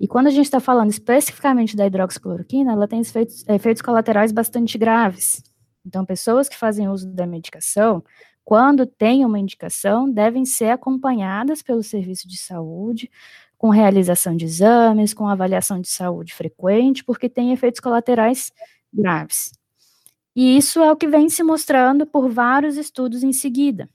E 0.00 0.08
quando 0.08 0.26
a 0.26 0.30
gente 0.30 0.46
está 0.46 0.58
falando 0.58 0.90
especificamente 0.90 1.76
da 1.76 1.86
hidroxicloroquina, 1.86 2.72
ela 2.72 2.88
tem 2.88 3.00
efeitos, 3.00 3.44
efeitos 3.48 3.82
colaterais 3.82 4.32
bastante 4.32 4.76
graves. 4.78 5.42
Então, 5.86 6.04
pessoas 6.04 6.48
que 6.48 6.56
fazem 6.56 6.88
uso 6.88 7.08
da 7.08 7.26
medicação, 7.26 8.02
quando 8.44 8.86
têm 8.86 9.24
uma 9.24 9.38
indicação, 9.38 10.10
devem 10.10 10.44
ser 10.44 10.70
acompanhadas 10.70 11.62
pelo 11.62 11.82
serviço 11.82 12.26
de 12.26 12.36
saúde, 12.36 13.10
com 13.58 13.70
realização 13.70 14.36
de 14.36 14.44
exames, 14.46 15.12
com 15.12 15.28
avaliação 15.28 15.80
de 15.80 15.88
saúde 15.88 16.34
frequente, 16.34 17.04
porque 17.04 17.28
tem 17.28 17.52
efeitos 17.52 17.80
colaterais 17.80 18.52
graves. 18.92 19.52
E 20.36 20.56
isso 20.56 20.80
é 20.80 20.92
o 20.92 20.96
que 20.96 21.08
vem 21.08 21.28
se 21.28 21.42
mostrando 21.42 22.06
por 22.06 22.30
vários 22.30 22.76
estudos 22.76 23.24
em 23.24 23.32
seguida. 23.32 23.88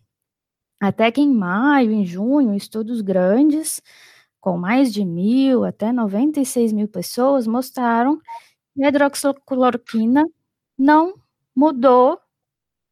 Até 0.81 1.11
que 1.11 1.21
em 1.21 1.33
maio, 1.33 1.91
em 1.91 2.05
junho, 2.05 2.53
estudos 2.55 3.01
grandes, 3.01 3.81
com 4.41 4.57
mais 4.57 4.93
de 4.93 5.05
mil 5.05 5.63
até 5.63 5.93
96 5.93 6.73
mil 6.73 6.87
pessoas, 6.87 7.47
mostraram 7.47 8.19
que 8.75 8.83
a 8.83 8.89
hidroxicloroquina 8.89 10.25
não 10.77 11.15
mudou 11.55 12.19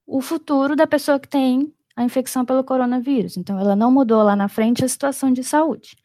o 0.08 0.22
futuro 0.22 0.76
da 0.76 0.88
pessoa 0.88 1.20
que 1.20 1.28
tem 1.28 1.74
a 1.96 2.04
infecção 2.04 2.46
pelo 2.46 2.64
coronavírus. 2.64 3.38
Então, 3.38 3.60
ela 3.60 3.76
não 3.76 3.92
mudou 3.92 4.24
lá 4.24 4.36
na 4.36 4.48
frente 4.50 4.86
a 4.86 4.88
situação 4.88 5.32
de 5.34 5.44
saúde. 5.44 5.96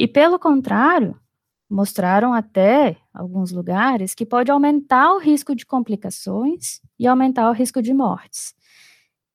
E, 0.00 0.08
pelo 0.08 0.38
contrário, 0.38 1.14
mostraram 1.68 2.32
até 2.32 2.96
alguns 3.12 3.52
lugares 3.52 4.14
que 4.14 4.24
pode 4.24 4.50
aumentar 4.50 5.12
o 5.12 5.18
risco 5.18 5.54
de 5.54 5.66
complicações 5.66 6.80
e 6.98 7.06
aumentar 7.06 7.50
o 7.50 7.52
risco 7.52 7.82
de 7.82 7.92
mortes. 7.92 8.54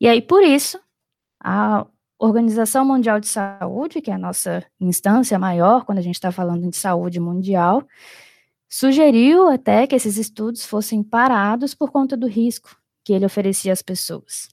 E 0.02 0.08
aí, 0.08 0.24
por 0.24 0.42
isso, 0.42 0.80
a 1.40 1.86
Organização 2.18 2.84
Mundial 2.84 3.20
de 3.20 3.28
Saúde, 3.28 4.02
que 4.02 4.10
é 4.10 4.16
a 4.16 4.18
nossa 4.18 4.66
instância 4.82 5.38
maior 5.38 5.86
quando 5.86 6.00
a 6.00 6.02
gente 6.02 6.16
está 6.16 6.32
falando 6.32 6.68
de 6.68 6.76
saúde 6.76 7.20
mundial, 7.20 7.88
sugeriu 8.68 9.48
até 9.48 9.86
que 9.86 9.94
esses 9.94 10.18
estudos 10.18 10.66
fossem 10.66 11.04
parados 11.04 11.76
por 11.76 11.92
conta 11.92 12.18
do 12.18 12.26
risco 12.26 12.76
que 13.04 13.14
ele 13.14 13.28
oferecia 13.28 13.72
às 13.72 13.84
pessoas. 13.84 14.50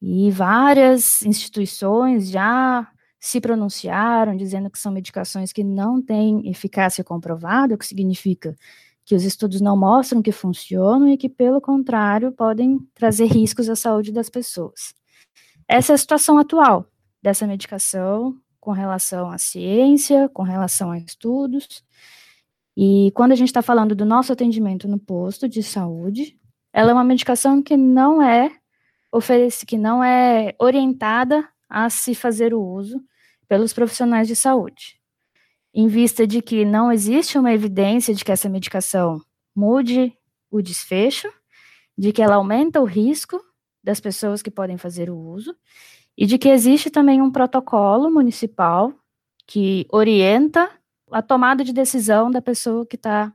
E 0.00 0.30
várias 0.30 1.24
instituições 1.24 2.30
já 2.30 2.88
se 3.20 3.38
pronunciaram 3.38 4.34
dizendo 4.34 4.70
que 4.70 4.78
são 4.78 4.90
medicações 4.90 5.52
que 5.52 5.62
não 5.62 6.00
têm 6.00 6.48
eficácia 6.48 7.04
comprovada, 7.04 7.74
o 7.74 7.78
que 7.78 7.86
significa 7.86 8.56
que 9.04 9.14
os 9.14 9.24
estudos 9.24 9.60
não 9.60 9.76
mostram 9.76 10.22
que 10.22 10.32
funcionam 10.32 11.08
e 11.08 11.18
que, 11.18 11.28
pelo 11.28 11.60
contrário, 11.60 12.32
podem 12.32 12.78
trazer 12.94 13.26
riscos 13.26 13.68
à 13.68 13.76
saúde 13.76 14.10
das 14.10 14.30
pessoas. 14.30 14.94
Essa 15.68 15.92
é 15.92 15.94
a 15.94 15.98
situação 15.98 16.38
atual 16.38 16.86
dessa 17.22 17.46
medicação 17.46 18.34
com 18.58 18.72
relação 18.72 19.30
à 19.30 19.36
ciência, 19.36 20.28
com 20.30 20.42
relação 20.42 20.90
a 20.90 20.98
estudos. 20.98 21.84
E 22.76 23.10
quando 23.14 23.32
a 23.32 23.34
gente 23.34 23.48
está 23.48 23.62
falando 23.62 23.94
do 23.94 24.04
nosso 24.04 24.32
atendimento 24.32 24.88
no 24.88 24.98
posto 24.98 25.48
de 25.48 25.62
saúde, 25.62 26.38
ela 26.72 26.90
é 26.90 26.94
uma 26.94 27.04
medicação 27.04 27.62
que 27.62 27.76
não 27.76 28.22
é 28.22 28.50
oferece, 29.12 29.66
que 29.66 29.76
não 29.76 30.02
é 30.02 30.54
orientada 30.58 31.46
a 31.68 31.90
se 31.90 32.14
fazer 32.14 32.54
o 32.54 32.62
uso 32.62 33.02
pelos 33.50 33.72
profissionais 33.72 34.28
de 34.28 34.36
saúde. 34.36 34.96
Em 35.74 35.88
vista 35.88 36.24
de 36.24 36.40
que 36.40 36.64
não 36.64 36.92
existe 36.92 37.36
uma 37.36 37.52
evidência 37.52 38.14
de 38.14 38.24
que 38.24 38.30
essa 38.30 38.48
medicação 38.48 39.20
mude 39.52 40.16
o 40.48 40.62
desfecho, 40.62 41.28
de 41.98 42.12
que 42.12 42.22
ela 42.22 42.36
aumenta 42.36 42.80
o 42.80 42.84
risco 42.84 43.40
das 43.82 43.98
pessoas 43.98 44.40
que 44.40 44.52
podem 44.52 44.78
fazer 44.78 45.10
o 45.10 45.18
uso 45.18 45.52
e 46.16 46.26
de 46.26 46.38
que 46.38 46.48
existe 46.48 46.90
também 46.90 47.20
um 47.20 47.30
protocolo 47.30 48.08
municipal 48.08 48.94
que 49.48 49.84
orienta 49.90 50.70
a 51.10 51.20
tomada 51.20 51.64
de 51.64 51.72
decisão 51.72 52.30
da 52.30 52.40
pessoa 52.40 52.86
que 52.86 52.94
está 52.94 53.32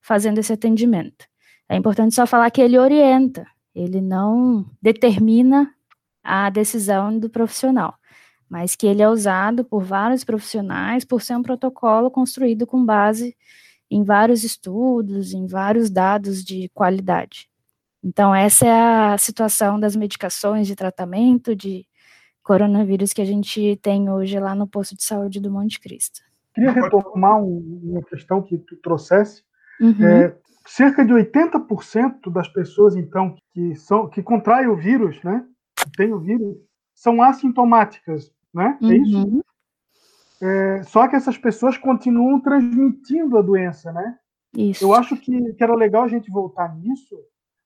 fazendo 0.00 0.38
esse 0.38 0.52
atendimento. 0.52 1.26
É 1.68 1.74
importante 1.74 2.14
só 2.14 2.24
falar 2.24 2.52
que 2.52 2.62
ele 2.62 2.78
orienta, 2.78 3.44
ele 3.74 4.00
não 4.00 4.64
determina 4.80 5.74
a 6.22 6.50
decisão 6.50 7.18
do 7.18 7.28
profissional, 7.28 7.98
mas 8.48 8.76
que 8.76 8.86
ele 8.86 9.02
é 9.02 9.08
usado 9.08 9.64
por 9.64 9.82
vários 9.82 10.24
profissionais 10.24 11.04
por 11.04 11.22
ser 11.22 11.36
um 11.36 11.42
protocolo 11.42 12.10
construído 12.10 12.66
com 12.66 12.84
base 12.84 13.36
em 13.90 14.02
vários 14.02 14.44
estudos, 14.44 15.32
em 15.32 15.46
vários 15.46 15.90
dados 15.90 16.44
de 16.44 16.68
qualidade. 16.74 17.48
Então, 18.02 18.34
essa 18.34 18.66
é 18.66 19.12
a 19.12 19.18
situação 19.18 19.80
das 19.80 19.96
medicações 19.96 20.66
de 20.66 20.76
tratamento 20.76 21.54
de 21.56 21.84
coronavírus 22.42 23.12
que 23.12 23.20
a 23.20 23.24
gente 23.24 23.76
tem 23.82 24.08
hoje 24.08 24.38
lá 24.38 24.54
no 24.54 24.68
posto 24.68 24.96
de 24.96 25.02
saúde 25.02 25.40
do 25.40 25.50
Monte 25.50 25.80
Cristo. 25.80 26.20
queria 26.54 26.70
retomar 26.70 27.42
um, 27.42 27.80
uma 27.82 28.02
questão 28.02 28.40
que 28.42 28.58
tu 28.58 28.76
trouxesse. 28.76 29.42
Uhum. 29.80 30.06
É, 30.06 30.36
cerca 30.66 31.04
de 31.04 31.12
80% 31.12 32.32
das 32.32 32.48
pessoas, 32.48 32.96
então, 32.96 33.34
que, 33.52 33.74
são, 33.74 34.08
que 34.08 34.22
contraem 34.22 34.68
o 34.68 34.76
vírus, 34.76 35.20
né? 35.22 35.44
Que 35.76 35.90
tem 35.90 36.12
o 36.12 36.20
vírus, 36.20 36.56
são 36.94 37.20
assintomáticas, 37.20 38.32
né? 38.56 38.78
É 38.82 38.96
isso? 38.96 39.18
Uhum. 39.18 39.42
É, 40.40 40.82
só 40.84 41.06
que 41.06 41.14
essas 41.14 41.36
pessoas 41.36 41.76
continuam 41.76 42.40
transmitindo 42.40 43.38
a 43.38 43.42
doença, 43.42 43.92
né? 43.92 44.18
Isso. 44.56 44.84
Eu 44.84 44.94
acho 44.94 45.16
que, 45.16 45.52
que 45.52 45.62
era 45.62 45.74
legal 45.74 46.04
a 46.04 46.08
gente 46.08 46.30
voltar 46.30 46.74
nisso, 46.74 47.16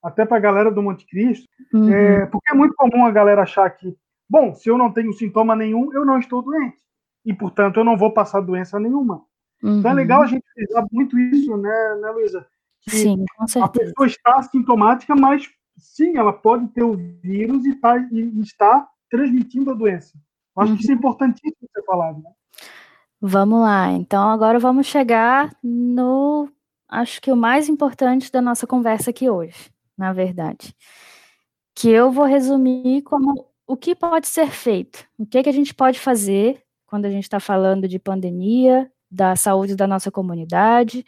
até 0.03 0.25
para 0.25 0.37
a 0.37 0.41
galera 0.41 0.71
do 0.71 0.83
Monte 0.83 1.05
Cristo, 1.05 1.47
uhum. 1.73 1.89
é, 1.89 2.25
porque 2.25 2.51
é 2.51 2.55
muito 2.55 2.75
comum 2.75 3.05
a 3.05 3.11
galera 3.11 3.43
achar 3.43 3.69
que, 3.69 3.95
bom, 4.29 4.53
se 4.53 4.69
eu 4.69 4.77
não 4.77 4.91
tenho 4.91 5.13
sintoma 5.13 5.55
nenhum, 5.55 5.93
eu 5.93 6.05
não 6.05 6.19
estou 6.19 6.41
doente. 6.41 6.77
E, 7.25 7.33
portanto, 7.33 7.79
eu 7.79 7.83
não 7.83 7.97
vou 7.97 8.11
passar 8.11 8.41
doença 8.41 8.79
nenhuma. 8.79 9.23
Uhum. 9.63 9.79
Então 9.79 9.91
é 9.91 9.93
legal 9.93 10.23
a 10.23 10.25
gente 10.25 10.43
frisar 10.53 10.85
muito 10.91 11.17
isso, 11.17 11.55
né, 11.55 11.99
né 12.01 12.11
Luísa? 12.11 12.45
Sim, 12.89 13.23
com 13.37 13.47
certeza. 13.47 13.65
A 13.65 13.69
pessoa 13.69 14.07
está 14.07 14.35
assintomática, 14.37 15.15
mas 15.15 15.47
sim, 15.77 16.17
ela 16.17 16.33
pode 16.33 16.67
ter 16.69 16.83
o 16.83 16.97
vírus 17.21 17.65
e, 17.65 17.75
tá, 17.75 17.97
e 18.11 18.41
está 18.41 18.87
transmitindo 19.09 19.71
a 19.71 19.75
doença. 19.75 20.17
Eu 20.55 20.63
acho 20.63 20.75
que 20.75 20.81
isso 20.81 20.91
é 20.91 20.95
importantíssimo 20.95 21.69
ser 21.73 21.83
falado, 21.83 22.21
né? 22.21 22.31
Vamos 23.19 23.61
lá, 23.61 23.91
então 23.91 24.29
agora 24.29 24.57
vamos 24.57 24.87
chegar 24.87 25.55
no, 25.63 26.49
acho 26.89 27.21
que 27.21 27.31
o 27.31 27.35
mais 27.35 27.69
importante 27.69 28.31
da 28.31 28.41
nossa 28.41 28.65
conversa 28.65 29.11
aqui 29.11 29.29
hoje, 29.29 29.71
na 29.95 30.11
verdade, 30.11 30.75
que 31.75 31.87
eu 31.89 32.11
vou 32.11 32.25
resumir 32.25 33.03
como 33.03 33.47
o 33.67 33.77
que 33.77 33.95
pode 33.95 34.27
ser 34.27 34.47
feito, 34.49 35.05
o 35.17 35.25
que, 35.25 35.43
que 35.43 35.49
a 35.49 35.53
gente 35.53 35.73
pode 35.73 35.99
fazer 35.99 36.63
quando 36.87 37.05
a 37.05 37.09
gente 37.09 37.23
está 37.23 37.39
falando 37.39 37.87
de 37.87 37.99
pandemia, 37.99 38.91
da 39.09 39.35
saúde 39.35 39.75
da 39.75 39.85
nossa 39.87 40.11
comunidade, 40.11 41.05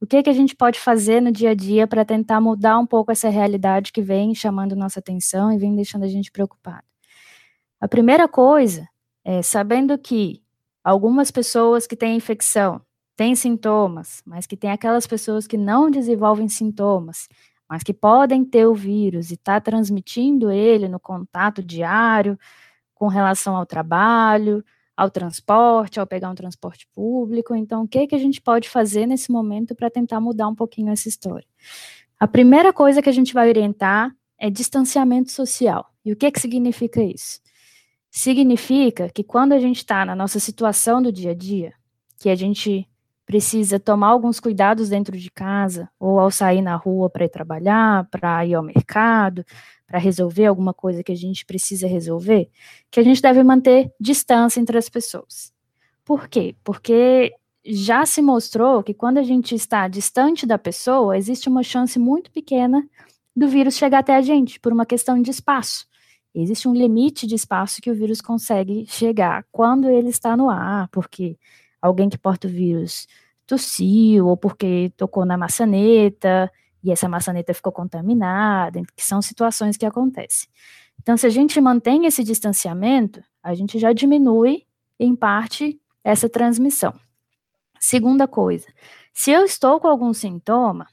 o 0.00 0.06
que, 0.06 0.22
que 0.22 0.30
a 0.30 0.32
gente 0.32 0.54
pode 0.54 0.78
fazer 0.78 1.20
no 1.20 1.32
dia 1.32 1.50
a 1.50 1.54
dia 1.54 1.86
para 1.86 2.04
tentar 2.04 2.40
mudar 2.40 2.78
um 2.78 2.86
pouco 2.86 3.10
essa 3.10 3.28
realidade 3.28 3.92
que 3.92 4.00
vem 4.00 4.34
chamando 4.34 4.76
nossa 4.76 5.00
atenção 5.00 5.50
e 5.52 5.58
vem 5.58 5.74
deixando 5.74 6.04
a 6.04 6.08
gente 6.08 6.30
preocupado. 6.30 6.84
A 7.80 7.86
primeira 7.86 8.26
coisa 8.26 8.88
é 9.24 9.40
sabendo 9.40 9.96
que 9.96 10.42
algumas 10.82 11.30
pessoas 11.30 11.86
que 11.86 11.94
têm 11.94 12.16
infecção 12.16 12.80
têm 13.16 13.34
sintomas, 13.34 14.22
mas 14.26 14.46
que 14.46 14.56
tem 14.56 14.70
aquelas 14.70 15.06
pessoas 15.06 15.46
que 15.46 15.56
não 15.56 15.90
desenvolvem 15.90 16.48
sintomas, 16.48 17.28
mas 17.68 17.82
que 17.82 17.92
podem 17.92 18.44
ter 18.44 18.66
o 18.66 18.74
vírus 18.74 19.30
e 19.30 19.34
está 19.34 19.60
transmitindo 19.60 20.50
ele 20.50 20.88
no 20.88 20.98
contato 20.98 21.62
diário 21.62 22.38
com 22.94 23.06
relação 23.06 23.54
ao 23.54 23.66
trabalho, 23.66 24.64
ao 24.96 25.08
transporte, 25.08 26.00
ao 26.00 26.06
pegar 26.06 26.30
um 26.30 26.34
transporte 26.34 26.88
público. 26.92 27.54
Então, 27.54 27.82
o 27.84 27.88
que, 27.88 28.08
que 28.08 28.14
a 28.14 28.18
gente 28.18 28.40
pode 28.40 28.68
fazer 28.68 29.06
nesse 29.06 29.30
momento 29.30 29.74
para 29.74 29.88
tentar 29.88 30.20
mudar 30.20 30.48
um 30.48 30.54
pouquinho 30.54 30.90
essa 30.90 31.08
história? 31.08 31.46
A 32.18 32.26
primeira 32.26 32.72
coisa 32.72 33.00
que 33.00 33.08
a 33.08 33.12
gente 33.12 33.32
vai 33.32 33.48
orientar 33.48 34.12
é 34.36 34.50
distanciamento 34.50 35.30
social. 35.30 35.88
E 36.04 36.12
o 36.12 36.16
que, 36.16 36.30
que 36.32 36.40
significa 36.40 37.00
isso? 37.00 37.40
Significa 38.10 39.08
que 39.10 39.22
quando 39.22 39.52
a 39.52 39.58
gente 39.58 39.78
está 39.78 40.04
na 40.04 40.16
nossa 40.16 40.40
situação 40.40 41.02
do 41.02 41.12
dia 41.12 41.32
a 41.32 41.34
dia, 41.34 41.72
que 42.18 42.30
a 42.30 42.34
gente 42.34 42.88
precisa 43.28 43.78
tomar 43.78 44.08
alguns 44.08 44.40
cuidados 44.40 44.88
dentro 44.88 45.16
de 45.16 45.30
casa, 45.30 45.88
ou 46.00 46.18
ao 46.18 46.30
sair 46.30 46.62
na 46.62 46.76
rua 46.76 47.10
para 47.10 47.26
ir 47.26 47.28
trabalhar, 47.28 48.08
para 48.10 48.46
ir 48.46 48.54
ao 48.54 48.62
mercado, 48.62 49.44
para 49.86 49.98
resolver 49.98 50.46
alguma 50.46 50.72
coisa 50.72 51.02
que 51.02 51.12
a 51.12 51.16
gente 51.16 51.44
precisa 51.44 51.86
resolver, 51.86 52.48
que 52.90 52.98
a 52.98 53.02
gente 53.02 53.20
deve 53.20 53.42
manter 53.42 53.92
distância 54.00 54.60
entre 54.60 54.78
as 54.78 54.88
pessoas. 54.88 55.52
Por 56.04 56.26
quê? 56.28 56.56
Porque 56.64 57.34
já 57.64 58.06
se 58.06 58.22
mostrou 58.22 58.82
que 58.82 58.94
quando 58.94 59.18
a 59.18 59.22
gente 59.22 59.54
está 59.54 59.88
distante 59.88 60.46
da 60.46 60.56
pessoa, 60.56 61.16
existe 61.16 61.48
uma 61.48 61.62
chance 61.62 61.98
muito 61.98 62.30
pequena 62.30 62.82
do 63.36 63.46
vírus 63.46 63.76
chegar 63.76 63.98
até 63.98 64.16
a 64.16 64.22
gente, 64.22 64.58
por 64.58 64.72
uma 64.72 64.86
questão 64.86 65.20
de 65.20 65.30
espaço. 65.30 65.87
Existe 66.40 66.68
um 66.68 66.72
limite 66.72 67.26
de 67.26 67.34
espaço 67.34 67.80
que 67.80 67.90
o 67.90 67.94
vírus 67.94 68.20
consegue 68.20 68.86
chegar 68.86 69.44
quando 69.50 69.88
ele 69.88 70.08
está 70.08 70.36
no 70.36 70.48
ar, 70.48 70.88
porque 70.88 71.36
alguém 71.82 72.08
que 72.08 72.16
porta 72.16 72.46
o 72.46 72.50
vírus 72.50 73.06
tossiu, 73.46 74.28
ou 74.28 74.36
porque 74.36 74.92
tocou 74.96 75.24
na 75.24 75.36
maçaneta, 75.36 76.50
e 76.82 76.92
essa 76.92 77.08
maçaneta 77.08 77.52
ficou 77.52 77.72
contaminada, 77.72 78.82
que 78.94 79.04
são 79.04 79.20
situações 79.20 79.76
que 79.76 79.84
acontecem. 79.84 80.48
Então, 81.00 81.16
se 81.16 81.26
a 81.26 81.30
gente 81.30 81.60
mantém 81.60 82.06
esse 82.06 82.22
distanciamento, 82.22 83.22
a 83.42 83.54
gente 83.54 83.78
já 83.78 83.92
diminui, 83.92 84.64
em 84.98 85.16
parte, 85.16 85.80
essa 86.04 86.28
transmissão. 86.28 86.94
Segunda 87.80 88.28
coisa, 88.28 88.66
se 89.12 89.30
eu 89.30 89.44
estou 89.44 89.80
com 89.80 89.88
algum 89.88 90.12
sintoma, 90.12 90.86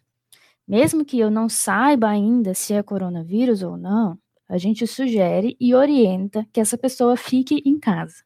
mesmo 0.68 1.06
que 1.06 1.20
eu 1.20 1.30
não 1.30 1.48
saiba 1.48 2.08
ainda 2.08 2.54
se 2.54 2.74
é 2.74 2.82
coronavírus 2.82 3.62
ou 3.62 3.78
não, 3.78 4.18
a 4.48 4.58
gente 4.58 4.86
sugere 4.86 5.58
e 5.60 5.74
orienta 5.74 6.46
que 6.54 6.60
essa 6.60 6.78
pessoa 6.78 7.18
fique 7.18 7.62
em 7.66 7.80
casa. 7.80 8.24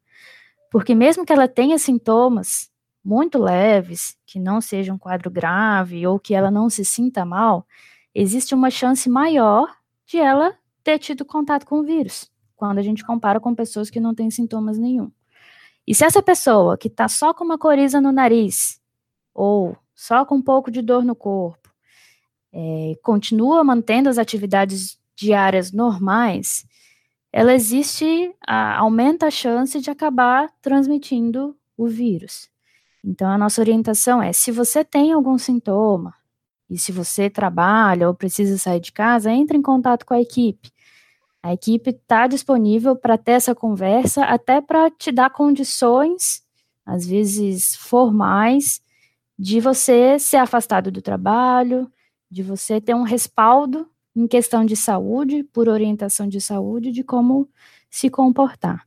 Porque 0.72 0.94
mesmo 0.94 1.26
que 1.26 1.34
ela 1.34 1.48
tenha 1.48 1.80
sintomas 1.80 2.70
muito 3.04 3.40
leves, 3.40 4.18
que 4.26 4.40
não 4.40 4.62
seja 4.62 4.94
um 4.94 4.98
quadro 4.98 5.32
grave 5.32 6.06
ou 6.06 6.20
que 6.20 6.36
ela 6.36 6.52
não 6.52 6.70
se 6.70 6.84
sinta 6.84 7.26
mal, 7.26 7.66
existe 8.14 8.54
uma 8.54 8.70
chance 8.70 9.10
maior 9.10 9.74
de 10.06 10.18
ela 10.18 10.56
ter 10.84 11.00
tido 11.00 11.24
contato 11.26 11.66
com 11.66 11.80
o 11.80 11.84
vírus, 11.84 12.30
quando 12.56 12.80
a 12.80 12.82
gente 12.82 13.04
compara 13.04 13.40
com 13.40 13.56
pessoas 13.56 13.90
que 13.90 14.00
não 14.00 14.14
têm 14.14 14.30
sintomas 14.30 14.78
nenhum. 14.78 15.12
E 15.88 15.96
se 15.96 16.04
essa 16.04 16.22
pessoa 16.22 16.78
que 16.78 16.88
está 16.88 17.08
só 17.08 17.34
com 17.34 17.44
uma 17.44 17.58
coriza 17.58 18.00
no 18.00 18.12
nariz, 18.12 18.80
ou 19.34 19.76
só 19.96 20.26
com 20.26 20.36
um 20.36 20.42
pouco 20.42 20.70
de 20.70 20.82
dor 20.82 21.04
no 21.04 21.16
corpo, 21.16 21.70
é, 22.52 22.94
continua 23.02 23.64
mantendo 23.64 24.10
as 24.10 24.18
atividades 24.18 24.99
diárias 25.20 25.72
normais, 25.72 26.66
ela 27.32 27.54
existe, 27.54 28.34
a, 28.46 28.78
aumenta 28.78 29.28
a 29.28 29.32
chance 29.32 29.80
de 29.80 29.92
acabar 29.92 30.50
transmitindo 30.62 31.56
o 31.78 31.88
vírus. 31.88 32.50
Então, 33.04 33.30
a 33.30 33.38
nossa 33.38 33.62
orientação 33.62 34.22
é: 34.22 34.34
se 34.34 34.52
você 34.52 34.84
tem 34.84 35.12
algum 35.12 35.38
sintoma, 35.38 36.14
e 36.70 36.78
se 36.78 36.92
você 36.92 37.30
trabalha 37.30 38.08
ou 38.08 38.14
precisa 38.14 38.58
sair 38.58 38.80
de 38.80 38.92
casa, 38.92 39.32
entre 39.32 39.58
em 39.58 39.62
contato 39.62 40.06
com 40.06 40.14
a 40.14 40.22
equipe. 40.22 40.72
A 41.42 41.54
equipe 41.54 41.90
está 41.90 42.28
disponível 42.28 42.96
para 42.96 43.18
ter 43.18 43.32
essa 43.32 43.56
conversa, 43.56 44.24
até 44.26 44.62
para 44.62 44.92
te 44.92 45.12
dar 45.12 45.32
condições, 45.32 46.44
às 46.86 47.08
vezes 47.08 47.76
formais, 47.76 48.82
de 49.38 49.60
você 49.60 50.20
ser 50.20 50.38
afastado 50.38 50.92
do 50.92 51.02
trabalho, 51.02 51.92
de 52.30 52.44
você 52.44 52.80
ter 52.80 52.94
um 52.94 53.04
respaldo 53.04 53.90
em 54.20 54.28
questão 54.28 54.66
de 54.66 54.76
saúde, 54.76 55.44
por 55.46 55.70
orientação 55.70 56.28
de 56.28 56.42
saúde, 56.42 56.92
de 56.92 57.04
como 57.04 57.50
se 57.90 58.10
comportar. 58.10 58.86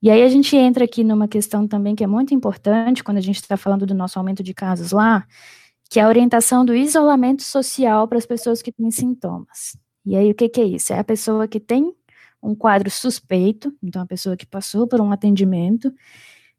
E 0.00 0.10
aí 0.10 0.22
a 0.22 0.28
gente 0.28 0.56
entra 0.56 0.84
aqui 0.84 1.04
numa 1.04 1.28
questão 1.28 1.68
também 1.68 1.94
que 1.94 2.02
é 2.02 2.06
muito 2.06 2.34
importante 2.34 3.04
quando 3.04 3.18
a 3.18 3.20
gente 3.20 3.36
está 3.36 3.56
falando 3.58 3.84
do 3.84 3.94
nosso 3.94 4.18
aumento 4.18 4.42
de 4.42 4.54
casos 4.54 4.92
lá, 4.92 5.26
que 5.90 6.00
é 6.00 6.02
a 6.02 6.08
orientação 6.08 6.64
do 6.64 6.74
isolamento 6.74 7.42
social 7.42 8.08
para 8.08 8.16
as 8.16 8.24
pessoas 8.24 8.62
que 8.62 8.72
têm 8.72 8.90
sintomas. 8.90 9.76
E 10.06 10.16
aí 10.16 10.30
o 10.30 10.34
que, 10.34 10.48
que 10.48 10.60
é 10.60 10.64
isso? 10.64 10.92
É 10.92 10.98
a 10.98 11.04
pessoa 11.04 11.46
que 11.46 11.60
tem 11.60 11.92
um 12.42 12.54
quadro 12.54 12.90
suspeito, 12.90 13.74
então 13.82 14.00
a 14.00 14.06
pessoa 14.06 14.36
que 14.36 14.46
passou 14.46 14.86
por 14.86 15.02
um 15.02 15.12
atendimento 15.12 15.92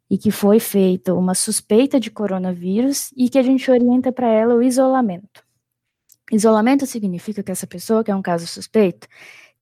e 0.08 0.20
que 0.20 0.30
foi 0.30 0.60
feita 0.60 1.16
uma 1.16 1.34
suspeita 1.34 2.00
de 2.00 2.12
coronavírus 2.12 3.12
e 3.18 3.28
que 3.28 3.40
a 3.40 3.44
gente 3.44 3.72
orienta 3.72 4.12
para 4.12 4.28
ela 4.28 4.54
o 4.54 4.62
isolamento. 4.62 5.47
Isolamento 6.32 6.86
significa 6.86 7.42
que 7.42 7.52
essa 7.52 7.66
pessoa, 7.66 8.04
que 8.04 8.12
é 8.12 8.16
um 8.16 8.22
caso 8.22 8.46
suspeito, 8.48 9.08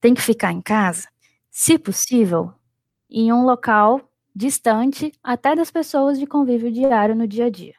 tem 0.01 0.13
que 0.13 0.21
ficar 0.21 0.51
em 0.51 0.62
casa, 0.62 1.07
se 1.51 1.78
possível, 1.78 2.53
em 3.09 3.32
um 3.32 3.43
local 3.43 4.01
distante 4.36 5.13
até 5.24 5.55
das 5.55 5.72
pessoas 5.72 6.20
de 6.20 6.26
convívio 6.26 6.72
diário 6.72 7.16
no 7.16 7.28
dia 7.28 7.45
a 7.45 7.49
dia. 7.49 7.76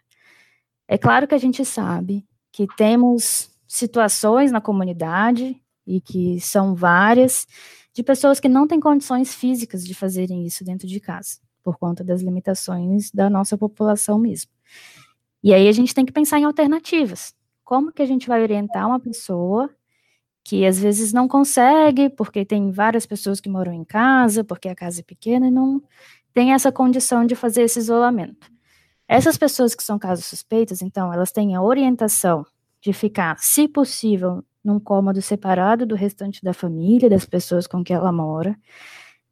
É 0.88 0.96
claro 0.96 1.26
que 1.26 1.34
a 1.34 1.38
gente 1.38 1.64
sabe 1.64 2.24
que 2.52 2.66
temos 2.76 3.50
situações 3.68 4.52
na 4.52 4.60
comunidade 4.60 5.60
e 5.86 6.00
que 6.00 6.40
são 6.40 6.74
várias 6.74 7.46
de 7.92 8.02
pessoas 8.02 8.38
que 8.38 8.48
não 8.48 8.66
têm 8.66 8.80
condições 8.80 9.34
físicas 9.34 9.84
de 9.84 9.94
fazerem 9.94 10.46
isso 10.46 10.64
dentro 10.64 10.86
de 10.86 11.00
casa, 11.00 11.38
por 11.62 11.76
conta 11.76 12.04
das 12.04 12.22
limitações 12.22 13.10
da 13.10 13.28
nossa 13.28 13.58
população 13.58 14.18
mesmo. 14.18 14.50
E 15.42 15.52
aí 15.52 15.68
a 15.68 15.72
gente 15.72 15.94
tem 15.94 16.04
que 16.04 16.12
pensar 16.12 16.38
em 16.38 16.44
alternativas. 16.44 17.34
Como 17.66 17.92
que 17.92 18.02
a 18.02 18.06
gente 18.06 18.28
vai 18.28 18.42
orientar 18.42 18.88
uma 18.88 19.00
pessoa 19.00 19.68
que 20.44 20.64
às 20.66 20.78
vezes 20.78 21.12
não 21.12 21.28
consegue, 21.28 22.08
porque 22.10 22.44
tem 22.44 22.70
várias 22.72 23.06
pessoas 23.06 23.40
que 23.40 23.48
moram 23.50 23.72
em 23.74 23.84
casa, 23.84 24.44
porque 24.44 24.68
a 24.68 24.76
casa 24.76 25.00
é 25.00 25.04
pequena 25.04 25.48
e 25.48 25.50
não 25.50 25.82
tem 26.34 26.54
essa 26.54 26.72
condição 26.72 27.26
de 27.26 27.34
fazer 27.36 27.62
esse 27.64 27.80
isolamento. 27.80 28.48
Essas 29.08 29.36
pessoas 29.38 29.74
que 29.74 29.82
são 29.82 29.98
casos 29.98 30.26
suspeitos, 30.26 30.82
então, 30.82 31.12
elas 31.12 31.32
têm 31.32 31.56
a 31.56 31.62
orientação 31.62 32.46
de 32.80 32.92
ficar, 32.92 33.36
se 33.40 33.68
possível, 33.68 34.44
num 34.64 34.80
cômodo 34.80 35.22
separado 35.22 35.86
do 35.86 35.96
restante 35.96 36.42
da 36.44 36.54
família, 36.54 37.10
das 37.10 37.26
pessoas 37.26 37.66
com 37.66 37.84
que 37.84 37.92
ela 37.92 38.12
mora. 38.12 38.56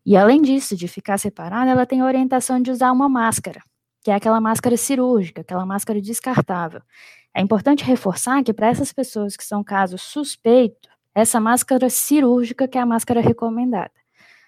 E 0.07 0.17
além 0.17 0.43
disso, 0.43 0.77
de 0.77 0.89
ficar 0.89 1.19
separada, 1.19 1.71
ela 1.71 1.87
tem 1.87 2.01
a 2.01 2.07
orientação 2.07 2.61
de 2.61 2.71
usar 2.73 2.93
uma 2.93 3.09
máscara. 3.09 3.61
que 4.03 4.11
é 4.11 4.15
aquela 4.15 4.41
máscara 4.41 4.77
cirúrgica, 4.77 5.43
aquela 5.43 5.67
máscara 5.67 6.01
descartável. 6.01 6.83
É 7.35 7.41
importante 7.41 7.85
reforçar 7.85 8.43
que 8.45 8.53
para 8.53 8.69
essas 8.69 8.93
pessoas 8.93 9.37
que 9.37 9.45
são 9.45 9.65
casos 9.65 10.03
suspeitos, 10.03 10.89
essa 11.15 11.41
máscara 11.41 11.91
cirúrgica 11.91 12.69
que 12.69 12.79
é 12.79 12.81
a 12.81 12.87
máscara 12.87 13.21
recomendada. 13.21 13.93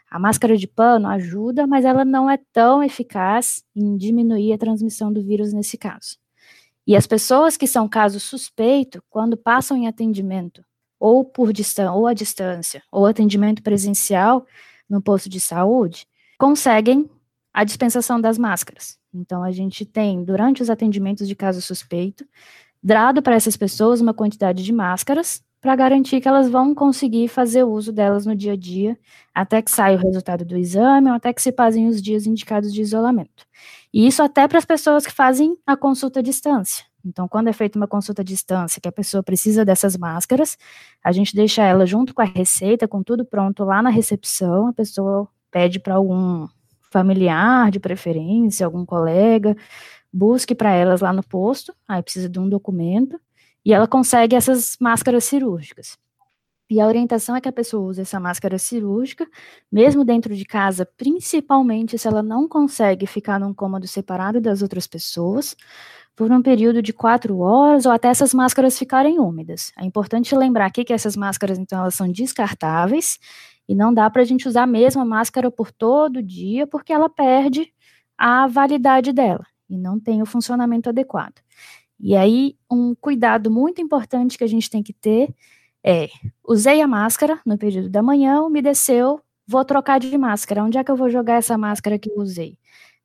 A 0.09 0.18
máscara 0.18 0.57
de 0.57 0.68
pano 0.68 1.09
ajuda, 1.09 1.66
mas 1.66 1.84
ela 1.84 2.05
não 2.05 2.30
é 2.30 2.39
tão 2.53 2.82
eficaz 2.82 3.64
em 3.74 3.97
diminuir 3.97 4.53
a 4.53 4.59
transmissão 4.59 5.12
do 5.12 5.22
vírus 5.22 5.53
nesse 5.53 5.76
caso. 5.76 6.16
E 6.87 6.95
as 6.95 7.07
pessoas 7.07 7.57
que 7.57 7.66
são 7.66 7.89
caso 7.89 8.20
suspeito, 8.20 9.03
quando 9.11 9.37
passam 9.37 9.76
em 9.76 9.89
atendimento, 9.89 10.64
ou 10.99 11.24
por 11.24 11.53
distância, 11.53 11.93
ou 11.93 12.07
à 12.07 12.14
distância, 12.14 12.82
ou 12.91 13.05
atendimento 13.05 13.62
presencial 13.62 14.47
no 14.89 15.03
posto 15.03 15.28
de 15.28 15.41
saúde, 15.41 16.07
conseguem 16.39 17.11
a 17.53 17.64
dispensação 17.64 18.20
das 18.20 18.39
máscaras. 18.39 18.99
Então, 19.12 19.43
a 19.43 19.51
gente 19.51 19.84
tem, 19.84 20.22
durante 20.22 20.62
os 20.62 20.70
atendimentos 20.70 21.26
de 21.26 21.34
caso 21.34 21.61
suspeito, 21.61 22.24
dado 22.87 23.20
para 23.20 23.34
essas 23.34 23.57
pessoas 23.57 24.01
uma 24.01 24.14
quantidade 24.14 24.62
de 24.62 24.72
máscaras 24.72 25.43
para 25.61 25.74
garantir 25.74 26.20
que 26.20 26.28
elas 26.28 26.49
vão 26.49 26.72
conseguir 26.72 27.26
fazer 27.26 27.64
uso 27.64 27.93
delas 27.93 28.24
no 28.24 28.37
dia 28.37 28.53
a 28.53 28.57
dia, 28.57 28.97
até 29.34 29.61
que 29.61 29.72
saia 29.72 29.97
o 29.97 30.01
resultado 30.01 30.45
do 30.45 30.57
exame, 30.57 31.09
ou 31.09 31.16
até 31.16 31.32
que 31.32 31.43
se 31.43 31.51
passem 31.51 31.89
os 31.89 32.01
dias 32.01 32.26
indicados 32.26 32.72
de 32.72 32.80
isolamento. 32.80 33.45
E 33.93 34.07
isso 34.07 34.22
até 34.22 34.47
para 34.47 34.59
as 34.59 34.64
pessoas 34.64 35.05
que 35.05 35.12
fazem 35.12 35.57
a 35.66 35.76
consulta 35.76 36.20
à 36.20 36.22
distância. 36.22 36.84
Então, 37.05 37.26
quando 37.26 37.49
é 37.49 37.53
feita 37.53 37.76
uma 37.76 37.89
consulta 37.89 38.22
à 38.22 38.24
distância, 38.24 38.80
que 38.80 38.89
a 38.89 38.93
pessoa 38.93 39.20
precisa 39.20 39.64
dessas 39.64 39.97
máscaras, 39.97 40.57
a 41.03 41.11
gente 41.11 41.34
deixa 41.34 41.64
ela 41.64 41.87
junto 41.87 42.14
com 42.14 42.22
a 42.22 42.24
receita, 42.24 42.87
com 42.87 43.03
tudo 43.03 43.24
pronto 43.24 43.64
lá 43.64 43.82
na 43.82 43.91
recepção, 43.91 44.68
a 44.68 44.72
pessoa 44.72 45.28
pede 45.51 45.80
para 45.80 45.97
algum 45.97 46.47
familiar 46.97 47.70
de 47.70 47.80
preferência, 47.80 48.64
algum 48.64 48.87
colega, 48.87 49.57
busque 50.16 50.54
para 50.54 50.72
elas 50.72 51.02
lá 51.02 51.12
no 51.12 51.22
posto, 51.22 51.74
aí 51.86 52.02
precisa 52.02 52.28
de 52.28 52.38
um 52.38 52.48
documento, 52.48 53.20
e 53.64 53.72
ela 53.72 53.86
consegue 53.86 54.34
essas 54.34 54.76
máscaras 54.80 55.24
cirúrgicas. 55.24 55.98
E 56.68 56.80
a 56.80 56.86
orientação 56.86 57.36
é 57.36 57.40
que 57.40 57.48
a 57.48 57.52
pessoa 57.52 57.86
use 57.88 58.00
essa 58.00 58.18
máscara 58.18 58.58
cirúrgica, 58.58 59.28
mesmo 59.70 60.04
dentro 60.04 60.34
de 60.34 60.44
casa, 60.44 60.88
principalmente 60.96 61.98
se 61.98 62.08
ela 62.08 62.22
não 62.22 62.48
consegue 62.48 63.06
ficar 63.06 63.38
num 63.38 63.54
cômodo 63.54 63.86
separado 63.86 64.40
das 64.40 64.62
outras 64.62 64.86
pessoas, 64.86 65.54
por 66.16 66.32
um 66.32 66.40
período 66.40 66.80
de 66.80 66.94
quatro 66.94 67.38
horas 67.40 67.84
ou 67.84 67.92
até 67.92 68.08
essas 68.08 68.32
máscaras 68.32 68.78
ficarem 68.78 69.20
úmidas. 69.20 69.70
É 69.78 69.84
importante 69.84 70.34
lembrar 70.34 70.66
aqui 70.66 70.82
que 70.82 70.94
essas 70.94 71.14
máscaras, 71.14 71.58
então, 71.58 71.80
elas 71.80 71.94
são 71.94 72.10
descartáveis 72.10 73.18
e 73.68 73.74
não 73.74 73.92
dá 73.92 74.08
para 74.08 74.22
a 74.22 74.24
gente 74.24 74.48
usar 74.48 74.62
a 74.62 74.66
mesma 74.66 75.04
máscara 75.04 75.50
por 75.50 75.70
todo 75.70 76.22
dia, 76.22 76.66
porque 76.66 76.92
ela 76.92 77.10
perde 77.10 77.70
a 78.16 78.46
validade 78.46 79.12
dela 79.12 79.44
e 79.68 79.76
não 79.76 79.98
tem 79.98 80.22
o 80.22 80.26
funcionamento 80.26 80.88
adequado. 80.88 81.40
E 81.98 82.14
aí, 82.14 82.56
um 82.70 82.94
cuidado 82.94 83.50
muito 83.50 83.80
importante 83.80 84.36
que 84.36 84.44
a 84.44 84.48
gente 84.48 84.68
tem 84.68 84.82
que 84.82 84.92
ter 84.92 85.34
é: 85.82 86.08
usei 86.46 86.80
a 86.80 86.86
máscara 86.86 87.40
no 87.44 87.56
período 87.56 87.88
da 87.88 88.02
manhã, 88.02 88.42
umedeceu, 88.42 89.20
vou 89.46 89.64
trocar 89.64 89.98
de 89.98 90.16
máscara. 90.18 90.62
Onde 90.64 90.78
é 90.78 90.84
que 90.84 90.90
eu 90.90 90.96
vou 90.96 91.08
jogar 91.08 91.34
essa 91.34 91.56
máscara 91.56 91.98
que 91.98 92.10
eu 92.10 92.16
usei? 92.18 92.58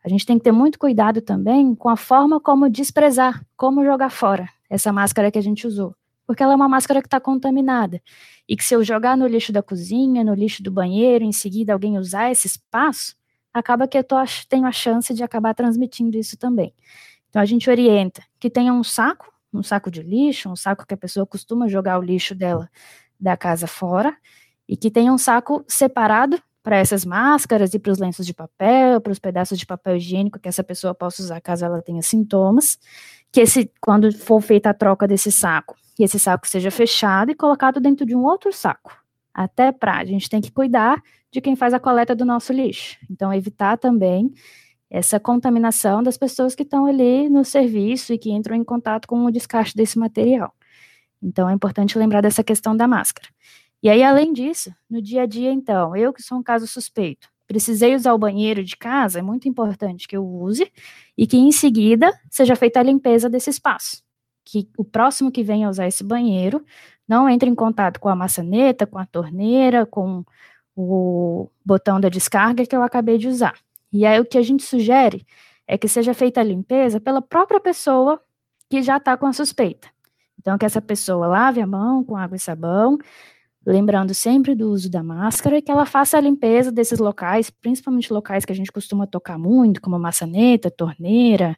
A 0.04 0.10
gente 0.10 0.26
tem 0.26 0.38
que 0.38 0.44
ter 0.44 0.52
muito 0.52 0.80
cuidado 0.80 1.22
também 1.22 1.76
com 1.76 1.88
a 1.88 1.96
forma 1.96 2.40
como 2.40 2.70
desprezar, 2.70 3.46
como 3.56 3.86
jogar 3.86 4.10
fora 4.10 4.50
essa 4.70 4.92
máscara 4.92 5.30
que 5.30 5.38
a 5.38 5.44
gente 5.44 5.68
usou. 5.68 5.96
Porque 6.26 6.42
ela 6.42 6.54
é 6.54 6.56
uma 6.56 6.70
máscara 6.70 7.02
que 7.02 7.08
está 7.08 7.20
contaminada. 7.20 8.02
E 8.48 8.56
que 8.56 8.64
se 8.64 8.74
eu 8.74 8.84
jogar 8.84 9.16
no 9.18 9.28
lixo 9.28 9.52
da 9.52 9.62
cozinha, 9.62 10.24
no 10.24 10.34
lixo 10.34 10.64
do 10.64 10.72
banheiro, 10.72 11.24
em 11.24 11.32
seguida 11.32 11.74
alguém 11.74 11.98
usar 11.98 12.32
esse 12.32 12.48
espaço, 12.48 13.16
acaba 13.54 13.88
que 13.88 13.98
eu 13.98 14.04
tô, 14.04 14.16
tenho 14.48 14.66
a 14.66 14.72
chance 14.72 15.14
de 15.14 15.24
acabar 15.24 15.54
transmitindo 15.54 16.18
isso 16.18 16.38
também. 16.38 16.74
Então 17.30 17.42
a 17.42 17.46
gente 17.46 17.70
orienta 17.70 18.22
que 18.40 18.50
tenha 18.50 18.74
um 18.74 18.84
saco, 18.84 19.32
um 19.54 19.64
saco 19.64 19.90
de 19.90 20.02
lixo, 20.02 20.50
um 20.50 20.56
saco 20.56 20.86
que 20.86 20.94
a 20.94 20.98
pessoa 20.98 21.26
costuma 21.26 21.68
jogar 21.68 22.00
o 22.00 22.02
lixo 22.02 22.36
dela 22.36 22.70
da 23.20 23.38
casa 23.38 23.68
fora, 23.68 24.16
e 24.68 24.76
que 24.76 24.90
tenha 24.90 25.12
um 25.12 25.18
saco 25.18 25.64
separado 25.68 26.42
para 26.64 26.78
essas 26.78 27.04
máscaras 27.04 27.74
e 27.74 27.80
para 27.80 27.92
os 27.92 27.98
lenços 27.98 28.26
de 28.26 28.34
papel, 28.34 29.02
para 29.02 29.12
os 29.12 29.20
pedaços 29.20 29.58
de 29.58 29.66
papel 29.66 29.98
higiênico 29.98 30.40
que 30.40 30.48
essa 30.48 30.64
pessoa 30.64 30.94
possa 30.94 31.22
usar 31.22 31.42
caso 31.42 31.66
ela 31.66 31.82
tenha 31.82 32.02
sintomas, 32.02 32.80
que 33.32 33.42
esse, 33.42 33.72
quando 33.82 34.16
for 34.16 34.42
feita 34.42 34.70
a 34.70 34.74
troca 34.74 35.08
desse 35.08 35.32
saco, 35.32 35.76
que 35.96 36.04
esse 36.04 36.20
saco 36.20 36.48
seja 36.48 36.70
fechado 36.70 37.32
e 37.32 37.36
colocado 37.36 37.80
dentro 37.80 38.06
de 38.06 38.16
um 38.16 38.24
outro 38.24 38.54
saco. 38.54 38.92
Até 39.34 39.72
para 39.72 39.98
a 39.98 40.06
gente 40.06 40.30
tem 40.30 40.42
que 40.42 40.52
cuidar 40.52 41.02
de 41.32 41.42
quem 41.42 41.56
faz 41.56 41.74
a 41.74 41.80
coleta 41.80 42.16
do 42.16 42.26
nosso 42.26 42.52
lixo. 42.52 42.98
Então, 43.10 43.34
evitar 43.34 43.78
também 43.78 44.32
essa 44.90 45.20
contaminação 45.20 46.04
das 46.04 46.18
pessoas 46.18 46.54
que 46.54 46.64
estão 46.64 46.86
ali 46.86 47.30
no 47.30 47.46
serviço 47.46 48.14
e 48.14 48.18
que 48.18 48.30
entram 48.30 48.56
em 48.56 48.64
contato 48.64 49.08
com 49.08 49.24
o 49.24 49.32
descarte 49.32 49.76
desse 49.76 49.98
material. 49.98 50.54
Então, 51.24 51.50
é 51.50 51.54
importante 51.54 51.98
lembrar 51.98 52.22
dessa 52.22 52.44
questão 52.44 52.76
da 52.76 52.88
máscara. 52.88 53.30
E 53.82 53.90
aí, 53.90 54.04
além 54.04 54.34
disso, 54.34 54.74
no 54.90 55.02
dia 55.02 55.24
a 55.24 55.26
dia, 55.26 55.52
então, 55.52 55.96
eu 55.96 56.12
que 56.12 56.22
sou 56.22 56.38
um 56.38 56.44
caso 56.44 56.68
suspeito, 56.68 57.30
precisei 57.48 57.96
usar 57.96 58.14
o 58.14 58.18
banheiro 58.18 58.64
de 58.64 58.76
casa, 58.76 59.20
é 59.20 59.22
muito 59.22 59.48
importante 59.48 60.08
que 60.08 60.16
eu 60.16 60.26
use 60.26 60.72
e 61.18 61.26
que 61.26 61.38
em 61.38 61.52
seguida 61.52 62.12
seja 62.30 62.56
feita 62.56 62.80
a 62.80 62.84
limpeza 62.84 63.30
desse 63.30 63.50
espaço. 63.50 64.04
Que 64.44 64.70
o 64.78 64.84
próximo 64.84 65.32
que 65.32 65.44
venha 65.44 65.70
usar 65.70 65.88
esse 65.88 66.04
banheiro 66.04 66.64
não 67.08 67.30
entre 67.30 67.50
em 67.50 67.56
contato 67.56 68.00
com 68.00 68.10
a 68.10 68.16
maçaneta, 68.16 68.86
com 68.86 68.98
a 68.98 69.06
torneira, 69.06 69.86
com 69.86 70.24
o 70.82 71.52
botão 71.66 72.00
da 72.00 72.10
descarga 72.10 72.66
que 72.66 72.76
eu 72.76 72.84
acabei 72.84 73.18
de 73.18 73.28
usar. 73.28 73.56
E 73.92 74.06
aí 74.06 74.20
o 74.20 74.26
que 74.26 74.38
a 74.38 74.42
gente 74.42 74.64
sugere 74.64 75.26
é 75.68 75.78
que 75.78 75.88
seja 75.88 76.14
feita 76.14 76.42
a 76.42 76.44
limpeza 76.44 77.00
pela 77.00 77.22
própria 77.22 77.60
pessoa 77.60 78.22
que 78.70 78.82
já 78.82 78.98
está 78.98 79.18
com 79.18 79.26
a 79.26 79.34
suspeita. 79.34 79.90
Então, 80.40 80.58
que 80.58 80.66
essa 80.66 80.82
pessoa 80.82 81.28
lave 81.28 81.62
a 81.62 81.68
mão 81.68 82.04
com 82.04 82.18
água 82.18 82.36
e 82.36 82.40
sabão, 82.40 82.98
lembrando 83.66 84.14
sempre 84.14 84.56
do 84.56 84.72
uso 84.72 84.90
da 84.90 85.04
máscara 85.04 85.58
e 85.58 85.62
que 85.62 85.72
ela 85.72 85.86
faça 85.86 86.18
a 86.18 86.22
limpeza 86.22 86.72
desses 86.72 87.00
locais, 87.00 87.50
principalmente 87.50 88.12
locais 88.12 88.44
que 88.44 88.52
a 88.52 88.56
gente 88.56 88.72
costuma 88.72 89.06
tocar 89.06 89.38
muito, 89.38 89.80
como 89.82 90.00
maçaneta, 90.00 90.72
torneira, 90.72 91.56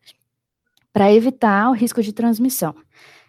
para 0.92 1.12
evitar 1.14 1.70
o 1.70 1.74
risco 1.74 2.02
de 2.02 2.12
transmissão. 2.12 2.76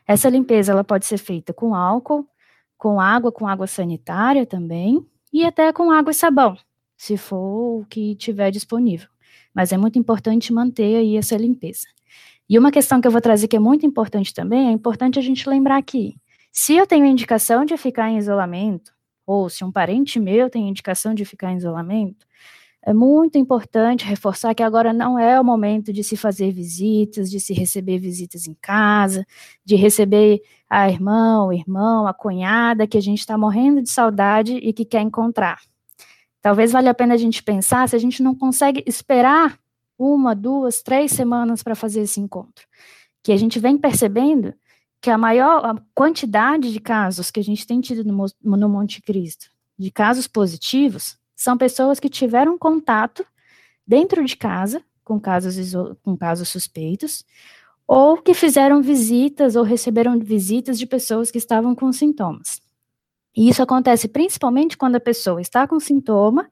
Essa 0.07 0.29
limpeza 0.29 0.73
ela 0.73 0.85
pode 0.85 1.07
ser 1.07 1.19
feita 1.19 1.53
com 1.55 1.75
álcool, 1.75 2.29
com 2.77 3.01
água, 3.01 3.31
com 3.31 3.47
água 3.47 3.67
sanitária 3.67 4.45
também, 4.45 5.07
e 5.35 5.45
até 5.45 5.73
com 5.73 5.91
água 5.91 6.13
e 6.13 6.15
sabão, 6.15 6.57
se 6.97 7.17
for 7.17 7.81
o 7.81 7.87
que 7.91 8.15
tiver 8.15 8.53
disponível. 8.53 9.09
Mas 9.53 9.73
é 9.73 9.77
muito 9.77 9.99
importante 9.99 10.53
manter 10.53 10.95
aí 10.95 11.17
essa 11.17 11.37
limpeza. 11.37 11.89
E 12.49 12.57
uma 12.57 12.71
questão 12.71 13.01
que 13.01 13.09
eu 13.09 13.11
vou 13.11 13.21
trazer 13.21 13.49
que 13.49 13.57
é 13.57 13.59
muito 13.59 13.85
importante 13.85 14.33
também, 14.33 14.69
é 14.69 14.71
importante 14.71 15.19
a 15.19 15.23
gente 15.23 15.49
lembrar 15.49 15.77
aqui. 15.77 16.15
Se 16.53 16.77
eu 16.77 16.87
tenho 16.87 17.05
indicação 17.05 17.65
de 17.65 17.77
ficar 17.77 18.11
em 18.11 18.17
isolamento, 18.17 18.93
ou 19.27 19.51
se 19.51 19.65
um 19.65 19.73
parente 19.73 20.21
meu 20.21 20.49
tem 20.49 20.69
indicação 20.69 21.13
de 21.13 21.25
ficar 21.25 21.51
em 21.51 21.57
isolamento, 21.57 22.25
é 22.87 22.93
muito 22.93 23.39
importante 23.39 24.05
reforçar 24.05 24.55
que 24.55 24.63
agora 24.63 24.93
não 24.93 25.19
é 25.19 25.41
o 25.41 25.45
momento 25.45 25.91
de 25.91 26.05
se 26.05 26.19
fazer 26.19 26.53
visitas, 26.53 27.31
de 27.31 27.41
se 27.41 27.55
receber 27.55 27.99
visitas 27.99 28.47
em 28.47 28.55
casa, 28.61 29.27
de 29.65 29.75
receber 29.75 30.43
a 30.69 30.91
irmã, 30.91 31.47
o 31.47 31.53
irmão, 31.53 32.07
a 32.07 32.13
cunhada 32.13 32.87
que 32.87 32.99
a 32.99 33.01
gente 33.01 33.21
está 33.21 33.39
morrendo 33.39 33.81
de 33.81 33.89
saudade 33.89 34.57
e 34.57 34.71
que 34.73 34.85
quer 34.85 35.01
encontrar. 35.01 35.63
Talvez 36.43 36.73
valha 36.73 36.91
a 36.91 36.95
pena 36.95 37.15
a 37.15 37.17
gente 37.17 37.43
pensar 37.43 37.89
se 37.89 37.97
a 37.97 37.99
gente 37.99 38.23
não 38.23 38.35
consegue 38.35 38.85
esperar 38.87 39.59
uma, 39.99 40.35
duas, 40.35 40.83
três 40.83 41.11
semanas 41.11 41.63
para 41.63 41.75
fazer 41.75 42.03
esse 42.03 42.21
encontro. 42.21 42.67
Que 43.23 43.33
a 43.33 43.37
gente 43.39 43.59
vem 43.59 43.79
percebendo 43.79 44.53
que 45.01 45.09
a 45.09 45.17
maior 45.17 45.65
a 45.65 45.75
quantidade 45.95 46.71
de 46.71 46.81
casos 46.81 47.31
que 47.31 47.41
a 47.41 47.45
gente 47.45 47.67
tem 47.67 47.81
tido 47.81 48.05
no, 48.05 48.27
no 48.43 48.69
Monte 48.69 49.01
Cristo, 49.01 49.47
de 49.79 49.91
casos 49.91 50.29
positivos, 50.29 51.19
são 51.35 51.57
pessoas 51.57 51.99
que 51.99 52.09
tiveram 52.09 52.59
contato 52.59 53.25
dentro 53.87 54.25
de 54.25 54.37
casa 54.37 54.83
com 55.05 55.21
casos, 55.21 55.73
com 56.03 56.17
casos 56.17 56.49
suspeitos, 56.49 57.25
ou 57.87 58.17
que 58.17 58.33
fizeram 58.33 58.81
visitas 58.81 59.57
ou 59.57 59.63
receberam 59.63 60.19
visitas 60.19 60.79
de 60.79 60.87
pessoas 60.87 61.31
que 61.31 61.39
estavam 61.39 61.75
com 61.75 61.93
sintomas. 61.93 62.63
E 63.37 63.49
isso 63.49 63.63
acontece 63.63 64.09
principalmente 64.09 64.77
quando 64.77 64.97
a 64.97 65.01
pessoa 65.01 65.41
está 65.41 65.67
com 65.67 65.79
sintoma 65.79 66.49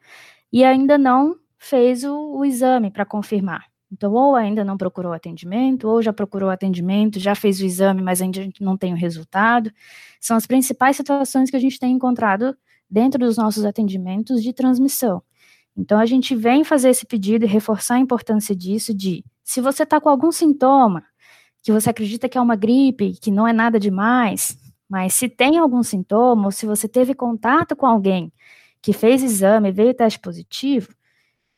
e 0.53 0.62
ainda 0.64 0.99
não 0.99 1.37
fez 1.59 2.05
o, 2.05 2.37
o 2.37 2.45
exame 2.45 2.91
para 2.91 3.07
confirmar. 3.07 3.64
Então, 3.91 4.12
ou 4.14 4.35
ainda 4.35 4.64
não 4.64 4.76
procurou 4.76 5.12
atendimento, 5.12 5.87
ou 5.87 6.01
já 6.01 6.12
procurou 6.12 6.49
atendimento, 6.49 7.20
já 7.20 7.35
fez 7.35 7.61
o 7.61 7.64
exame, 7.64 8.03
mas 8.03 8.22
ainda 8.22 8.49
não 8.59 8.76
tem 8.76 8.93
o 8.93 8.97
resultado. 8.97 9.70
São 10.18 10.37
as 10.37 10.47
principais 10.47 10.97
situações 10.97 11.51
que 11.51 11.57
a 11.57 11.61
gente 11.61 11.78
tem 11.78 11.93
encontrado 11.93 12.57
dentro 12.93 13.18
dos 13.24 13.38
nossos 13.38 13.64
atendimentos 13.64 14.43
de 14.43 14.53
transmissão. 14.53 15.22
Então, 15.74 15.99
a 15.99 16.05
gente 16.05 16.36
vem 16.36 16.62
fazer 16.62 16.90
esse 16.90 17.07
pedido 17.07 17.47
e 17.47 17.49
reforçar 17.49 17.95
a 17.95 17.99
importância 17.99 18.55
disso, 18.55 18.93
de 18.93 19.24
se 19.43 19.62
você 19.62 19.84
está 19.84 19.99
com 19.99 20.11
algum 20.11 20.30
sintoma, 20.30 21.03
que 21.62 21.72
você 21.72 21.88
acredita 21.88 22.28
que 22.28 22.36
é 22.36 22.40
uma 22.40 22.55
gripe, 22.55 23.14
que 23.14 23.30
não 23.30 23.49
é 23.49 23.53
nada 23.53 23.80
demais, 23.80 24.59
mas 24.86 25.14
se 25.14 25.26
tem 25.26 25.57
algum 25.57 25.82
sintoma, 25.82 26.45
ou 26.45 26.51
se 26.51 26.66
você 26.66 26.86
teve 26.86 27.14
contato 27.14 27.74
com 27.74 27.86
alguém 27.86 28.30
que 28.82 28.93
fez 28.93 29.22
exame 29.22 29.70
e 29.70 29.72
veio 29.72 29.95
teste 29.95 30.20
positivo, 30.20 30.93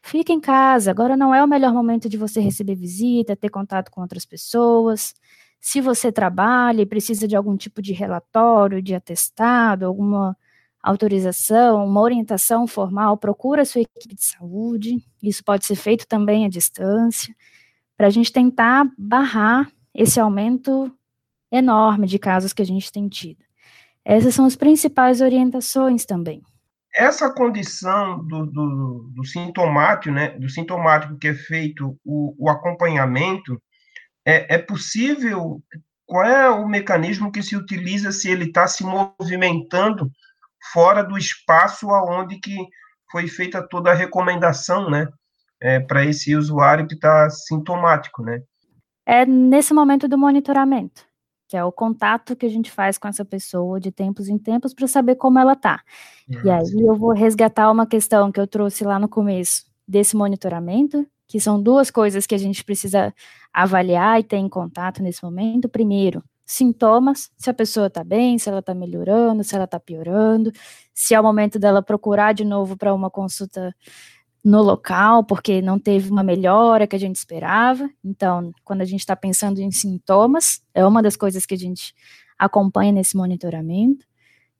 fica 0.02 0.32
em 0.32 0.40
casa, 0.40 0.90
agora 0.90 1.16
não 1.16 1.34
é 1.34 1.42
o 1.42 1.48
melhor 1.48 1.72
momento 1.72 2.08
de 2.08 2.16
você 2.16 2.40
receber 2.40 2.76
visita, 2.76 3.34
ter 3.34 3.48
contato 3.48 3.90
com 3.90 4.02
outras 4.02 4.24
pessoas. 4.24 5.14
Se 5.60 5.80
você 5.80 6.12
trabalha 6.12 6.82
e 6.82 6.86
precisa 6.86 7.26
de 7.26 7.34
algum 7.34 7.56
tipo 7.56 7.82
de 7.82 7.92
relatório, 7.92 8.82
de 8.82 8.94
atestado, 8.94 9.86
alguma 9.86 10.36
autorização, 10.84 11.86
uma 11.86 12.02
orientação 12.02 12.66
formal, 12.66 13.16
procura 13.16 13.62
a 13.62 13.64
sua 13.64 13.80
equipe 13.80 14.14
de 14.14 14.22
saúde. 14.22 14.98
Isso 15.22 15.42
pode 15.42 15.64
ser 15.64 15.76
feito 15.76 16.06
também 16.06 16.44
à 16.44 16.48
distância, 16.48 17.34
para 17.96 18.08
a 18.08 18.10
gente 18.10 18.30
tentar 18.30 18.86
barrar 18.98 19.70
esse 19.94 20.20
aumento 20.20 20.92
enorme 21.50 22.06
de 22.06 22.18
casos 22.18 22.52
que 22.52 22.60
a 22.60 22.66
gente 22.66 22.92
tem 22.92 23.08
tido. 23.08 23.42
Essas 24.04 24.34
são 24.34 24.44
as 24.44 24.56
principais 24.56 25.22
orientações 25.22 26.04
também. 26.04 26.42
Essa 26.94 27.32
condição 27.32 28.22
do, 28.24 28.44
do, 28.44 29.10
do 29.14 29.24
sintomático, 29.24 30.14
né, 30.14 30.38
do 30.38 30.50
sintomático 30.50 31.16
que 31.16 31.28
é 31.28 31.34
feito 31.34 31.98
o, 32.04 32.34
o 32.38 32.50
acompanhamento, 32.50 33.60
é, 34.26 34.56
é 34.56 34.58
possível? 34.58 35.62
Qual 36.04 36.24
é 36.24 36.50
o 36.50 36.68
mecanismo 36.68 37.32
que 37.32 37.42
se 37.42 37.56
utiliza 37.56 38.12
se 38.12 38.30
ele 38.30 38.44
está 38.44 38.66
se 38.66 38.84
movimentando 38.84 40.10
fora 40.72 41.02
do 41.02 41.16
espaço 41.18 41.90
aonde 41.90 42.38
que 42.38 42.56
foi 43.10 43.28
feita 43.28 43.66
toda 43.66 43.90
a 43.90 43.94
recomendação, 43.94 44.90
né, 44.90 45.08
é, 45.60 45.78
para 45.80 46.04
esse 46.04 46.34
usuário 46.34 46.86
que 46.86 46.94
está 46.94 47.28
sintomático, 47.30 48.22
né? 48.22 48.42
É 49.06 49.24
nesse 49.24 49.72
momento 49.72 50.08
do 50.08 50.18
monitoramento, 50.18 51.04
que 51.48 51.56
é 51.56 51.62
o 51.62 51.70
contato 51.70 52.34
que 52.34 52.46
a 52.46 52.48
gente 52.48 52.70
faz 52.70 52.98
com 52.98 53.06
essa 53.06 53.24
pessoa 53.24 53.78
de 53.78 53.92
tempos 53.92 54.28
em 54.28 54.38
tempos 54.38 54.74
para 54.74 54.88
saber 54.88 55.16
como 55.16 55.38
ela 55.38 55.52
está. 55.52 55.82
E 56.28 56.50
aí 56.50 56.86
eu 56.86 56.96
vou 56.96 57.12
resgatar 57.12 57.70
uma 57.70 57.86
questão 57.86 58.32
que 58.32 58.40
eu 58.40 58.46
trouxe 58.46 58.82
lá 58.82 58.98
no 58.98 59.08
começo 59.08 59.64
desse 59.86 60.16
monitoramento, 60.16 61.06
que 61.28 61.38
são 61.38 61.62
duas 61.62 61.90
coisas 61.90 62.26
que 62.26 62.34
a 62.34 62.38
gente 62.38 62.64
precisa 62.64 63.14
avaliar 63.52 64.18
e 64.18 64.24
ter 64.24 64.38
em 64.38 64.48
contato 64.48 65.02
nesse 65.02 65.22
momento. 65.22 65.68
Primeiro, 65.68 66.22
sintomas, 66.44 67.30
se 67.36 67.48
a 67.48 67.54
pessoa 67.54 67.86
está 67.86 68.04
bem, 68.04 68.38
se 68.38 68.48
ela 68.48 68.58
está 68.58 68.74
melhorando, 68.74 69.42
se 69.42 69.54
ela 69.54 69.64
está 69.64 69.80
piorando, 69.80 70.52
se 70.92 71.14
é 71.14 71.20
o 71.20 71.22
momento 71.22 71.58
dela 71.58 71.82
procurar 71.82 72.32
de 72.32 72.44
novo 72.44 72.76
para 72.76 72.92
uma 72.92 73.10
consulta 73.10 73.74
no 74.44 74.62
local, 74.62 75.24
porque 75.24 75.62
não 75.62 75.78
teve 75.78 76.10
uma 76.10 76.22
melhora 76.22 76.86
que 76.86 76.94
a 76.94 76.98
gente 76.98 77.16
esperava. 77.16 77.88
Então, 78.04 78.52
quando 78.62 78.82
a 78.82 78.84
gente 78.84 79.00
está 79.00 79.16
pensando 79.16 79.58
em 79.58 79.70
sintomas, 79.70 80.62
é 80.74 80.84
uma 80.84 81.02
das 81.02 81.16
coisas 81.16 81.46
que 81.46 81.54
a 81.54 81.58
gente 81.58 81.94
acompanha 82.38 82.92
nesse 82.92 83.16
monitoramento. 83.16 84.04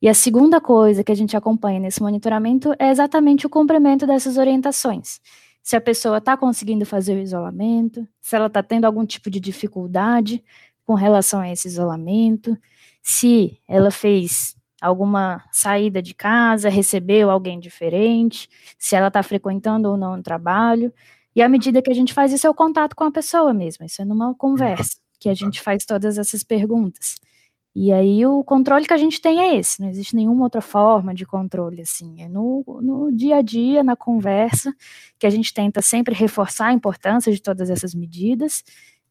E 0.00 0.08
a 0.08 0.14
segunda 0.14 0.60
coisa 0.60 1.04
que 1.04 1.12
a 1.12 1.14
gente 1.14 1.36
acompanha 1.36 1.80
nesse 1.80 2.02
monitoramento 2.02 2.74
é 2.78 2.90
exatamente 2.90 3.46
o 3.46 3.50
cumprimento 3.50 4.06
dessas 4.06 4.38
orientações. 4.38 5.20
Se 5.62 5.76
a 5.76 5.80
pessoa 5.80 6.18
está 6.18 6.36
conseguindo 6.36 6.84
fazer 6.84 7.14
o 7.14 7.20
isolamento, 7.20 8.06
se 8.20 8.36
ela 8.36 8.46
está 8.46 8.62
tendo 8.62 8.84
algum 8.84 9.06
tipo 9.06 9.30
de 9.30 9.40
dificuldade, 9.40 10.44
com 10.86 10.94
relação 10.94 11.40
a 11.40 11.50
esse 11.50 11.68
isolamento, 11.68 12.56
se 13.02 13.58
ela 13.68 13.90
fez 13.90 14.56
alguma 14.80 15.42
saída 15.50 16.02
de 16.02 16.14
casa, 16.14 16.68
recebeu 16.68 17.30
alguém 17.30 17.58
diferente, 17.58 18.48
se 18.78 18.94
ela 18.94 19.08
está 19.08 19.22
frequentando 19.22 19.88
ou 19.88 19.96
não 19.96 20.18
o 20.18 20.22
trabalho. 20.22 20.92
E 21.34 21.42
à 21.42 21.48
medida 21.48 21.82
que 21.82 21.90
a 21.90 21.94
gente 21.94 22.12
faz 22.12 22.32
isso, 22.32 22.46
é 22.46 22.50
o 22.50 22.54
contato 22.54 22.94
com 22.94 23.04
a 23.04 23.10
pessoa 23.10 23.52
mesmo, 23.54 23.84
isso 23.84 24.02
é 24.02 24.04
numa 24.04 24.34
conversa, 24.34 24.98
que 25.18 25.28
a 25.28 25.34
gente 25.34 25.60
faz 25.60 25.84
todas 25.84 26.18
essas 26.18 26.42
perguntas. 26.42 27.16
E 27.76 27.92
aí 27.92 28.24
o 28.24 28.44
controle 28.44 28.86
que 28.86 28.92
a 28.92 28.96
gente 28.96 29.20
tem 29.20 29.40
é 29.40 29.56
esse, 29.56 29.80
não 29.80 29.88
existe 29.88 30.14
nenhuma 30.14 30.44
outra 30.44 30.60
forma 30.60 31.12
de 31.12 31.26
controle, 31.26 31.82
assim, 31.82 32.22
é 32.22 32.28
no, 32.28 32.62
no 32.80 33.10
dia 33.10 33.36
a 33.36 33.42
dia, 33.42 33.82
na 33.82 33.96
conversa, 33.96 34.72
que 35.18 35.26
a 35.26 35.30
gente 35.30 35.52
tenta 35.52 35.82
sempre 35.82 36.14
reforçar 36.14 36.68
a 36.68 36.72
importância 36.72 37.32
de 37.32 37.42
todas 37.42 37.70
essas 37.70 37.92
medidas 37.92 38.62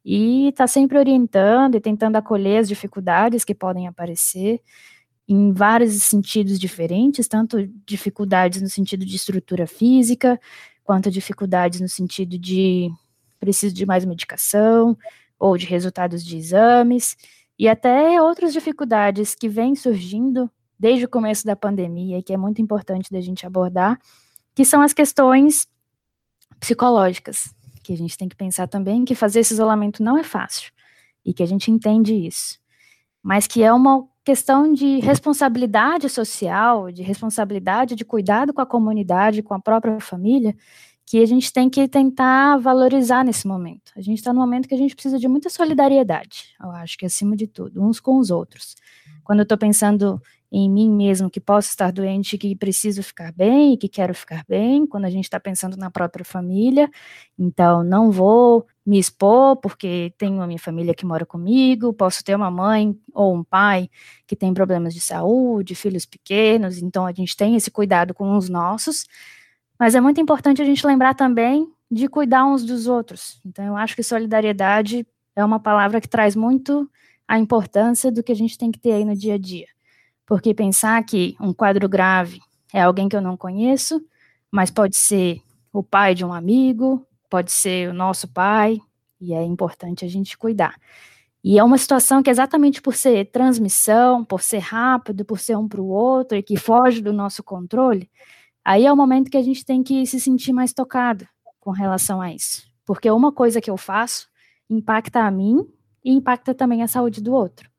e 0.03 0.49
está 0.49 0.67
sempre 0.67 0.97
orientando 0.97 1.75
e 1.75 1.81
tentando 1.81 2.17
acolher 2.17 2.57
as 2.57 2.67
dificuldades 2.67 3.45
que 3.45 3.55
podem 3.55 3.87
aparecer 3.87 4.61
em 5.27 5.53
vários 5.53 6.03
sentidos 6.03 6.59
diferentes, 6.59 7.27
tanto 7.27 7.65
dificuldades 7.85 8.61
no 8.61 8.69
sentido 8.69 9.05
de 9.05 9.15
estrutura 9.15 9.65
física, 9.65 10.39
quanto 10.83 11.09
dificuldades 11.09 11.79
no 11.79 11.87
sentido 11.87 12.37
de 12.37 12.91
preciso 13.39 13.73
de 13.73 13.85
mais 13.85 14.05
medicação 14.05 14.97
ou 15.39 15.57
de 15.57 15.65
resultados 15.65 16.23
de 16.23 16.37
exames, 16.37 17.15
e 17.57 17.67
até 17.67 18.21
outras 18.21 18.51
dificuldades 18.51 19.35
que 19.35 19.47
vêm 19.47 19.75
surgindo 19.75 20.49
desde 20.77 21.05
o 21.05 21.09
começo 21.09 21.45
da 21.45 21.55
pandemia 21.55 22.17
e 22.17 22.23
que 22.23 22.33
é 22.33 22.37
muito 22.37 22.61
importante 22.61 23.11
da 23.11 23.21
gente 23.21 23.45
abordar, 23.45 23.99
que 24.53 24.65
são 24.65 24.81
as 24.81 24.91
questões 24.91 25.67
psicológicas, 26.59 27.53
que 27.83 27.93
a 27.93 27.97
gente 27.97 28.17
tem 28.17 28.29
que 28.29 28.35
pensar 28.35 28.67
também 28.67 29.05
que 29.05 29.13
fazer 29.13 29.41
esse 29.41 29.53
isolamento 29.53 30.01
não 30.01 30.17
é 30.17 30.23
fácil 30.23 30.71
e 31.25 31.33
que 31.33 31.43
a 31.43 31.45
gente 31.45 31.69
entende 31.69 32.13
isso, 32.15 32.59
mas 33.21 33.45
que 33.47 33.61
é 33.61 33.71
uma 33.71 34.07
questão 34.23 34.71
de 34.71 34.99
responsabilidade 34.99 36.09
social, 36.09 36.91
de 36.91 37.03
responsabilidade 37.03 37.95
de 37.95 38.05
cuidado 38.05 38.53
com 38.53 38.61
a 38.61 38.65
comunidade, 38.65 39.43
com 39.43 39.53
a 39.53 39.59
própria 39.59 39.99
família, 39.99 40.55
que 41.05 41.21
a 41.21 41.25
gente 41.25 41.51
tem 41.51 41.69
que 41.69 41.87
tentar 41.87 42.57
valorizar 42.57 43.25
nesse 43.25 43.45
momento. 43.45 43.91
A 43.95 44.01
gente 44.01 44.19
está 44.19 44.31
num 44.31 44.39
momento 44.39 44.67
que 44.67 44.73
a 44.73 44.77
gente 44.77 44.95
precisa 44.95 45.19
de 45.19 45.27
muita 45.27 45.49
solidariedade, 45.49 46.55
eu 46.61 46.71
acho 46.71 46.97
que 46.97 47.05
acima 47.05 47.35
de 47.35 47.47
tudo, 47.47 47.83
uns 47.83 47.99
com 47.99 48.17
os 48.17 48.31
outros. 48.31 48.75
Quando 49.23 49.39
eu 49.39 49.43
estou 49.43 49.57
pensando 49.57 50.21
em 50.55 50.69
mim 50.69 50.91
mesmo 50.91 51.31
que 51.31 51.39
posso 51.39 51.69
estar 51.69 51.91
doente, 51.91 52.37
que 52.37 52.55
preciso 52.55 53.01
ficar 53.01 53.33
bem, 53.33 53.75
que 53.75 53.89
quero 53.89 54.13
ficar 54.13 54.45
bem, 54.47 54.85
quando 54.85 55.05
a 55.05 55.09
gente 55.09 55.23
está 55.23 55.39
pensando 55.39 55.75
na 55.75 55.89
própria 55.89 56.23
família, 56.23 56.91
então 57.39 57.83
não 57.83 58.11
vou 58.11 58.67
me 58.85 58.99
expor 58.99 59.55
porque 59.55 60.13
tenho 60.15 60.39
a 60.43 60.45
minha 60.45 60.59
família 60.59 60.93
que 60.93 61.07
mora 61.07 61.25
comigo, 61.25 61.91
posso 61.91 62.23
ter 62.23 62.35
uma 62.35 62.51
mãe 62.51 62.95
ou 63.15 63.33
um 63.35 63.43
pai 63.43 63.89
que 64.27 64.35
tem 64.35 64.53
problemas 64.53 64.93
de 64.93 65.01
saúde, 65.01 65.73
filhos 65.73 66.05
pequenos, 66.05 66.77
então 66.77 67.07
a 67.07 67.11
gente 67.11 67.35
tem 67.35 67.55
esse 67.55 67.71
cuidado 67.71 68.13
com 68.13 68.37
os 68.37 68.47
nossos, 68.47 69.07
mas 69.79 69.95
é 69.95 70.01
muito 70.01 70.21
importante 70.21 70.61
a 70.61 70.65
gente 70.65 70.85
lembrar 70.85 71.15
também 71.15 71.67
de 71.89 72.07
cuidar 72.07 72.45
uns 72.45 72.63
dos 72.63 72.85
outros. 72.85 73.41
Então 73.43 73.65
eu 73.65 73.75
acho 73.75 73.95
que 73.95 74.03
solidariedade 74.03 75.03
é 75.35 75.43
uma 75.43 75.59
palavra 75.59 75.99
que 75.99 76.07
traz 76.07 76.35
muito 76.35 76.87
a 77.27 77.39
importância 77.39 78.11
do 78.11 78.21
que 78.21 78.31
a 78.31 78.35
gente 78.35 78.55
tem 78.55 78.71
que 78.71 78.79
ter 78.79 78.91
aí 78.91 79.03
no 79.03 79.15
dia 79.15 79.33
a 79.33 79.37
dia. 79.39 79.72
Porque 80.25 80.53
pensar 80.53 81.03
que 81.03 81.35
um 81.39 81.53
quadro 81.53 81.87
grave 81.89 82.39
é 82.73 82.81
alguém 82.81 83.09
que 83.09 83.15
eu 83.15 83.21
não 83.21 83.37
conheço, 83.37 84.03
mas 84.51 84.71
pode 84.71 84.95
ser 84.95 85.41
o 85.71 85.83
pai 85.83 86.15
de 86.15 86.23
um 86.23 86.33
amigo, 86.33 87.05
pode 87.29 87.51
ser 87.51 87.89
o 87.89 87.93
nosso 87.93 88.27
pai, 88.27 88.79
e 89.19 89.33
é 89.33 89.43
importante 89.43 90.05
a 90.05 90.07
gente 90.07 90.37
cuidar. 90.37 90.75
E 91.43 91.59
é 91.59 91.63
uma 91.63 91.77
situação 91.77 92.23
que 92.23 92.29
exatamente 92.29 92.81
por 92.81 92.95
ser 92.95 93.25
transmissão, 93.31 94.23
por 94.23 94.41
ser 94.41 94.59
rápido, 94.59 95.25
por 95.25 95.39
ser 95.39 95.57
um 95.57 95.67
para 95.67 95.81
o 95.81 95.87
outro 95.87 96.37
e 96.37 96.43
que 96.43 96.55
foge 96.55 97.01
do 97.01 97.11
nosso 97.11 97.43
controle, 97.43 98.09
aí 98.63 98.85
é 98.85 98.93
o 98.93 98.95
momento 98.95 99.29
que 99.29 99.37
a 99.37 99.41
gente 99.41 99.65
tem 99.65 99.83
que 99.83 100.05
se 100.05 100.19
sentir 100.19 100.53
mais 100.53 100.71
tocado 100.71 101.27
com 101.59 101.71
relação 101.71 102.21
a 102.21 102.33
isso. 102.33 102.63
Porque 102.85 103.09
uma 103.11 103.31
coisa 103.31 103.59
que 103.59 103.69
eu 103.69 103.77
faço 103.77 104.27
impacta 104.69 105.21
a 105.21 105.31
mim 105.31 105.67
e 106.03 106.11
impacta 106.11 106.53
também 106.53 106.81
a 106.81 106.87
saúde 106.87 107.21
do 107.21 107.33
outro. 107.33 107.72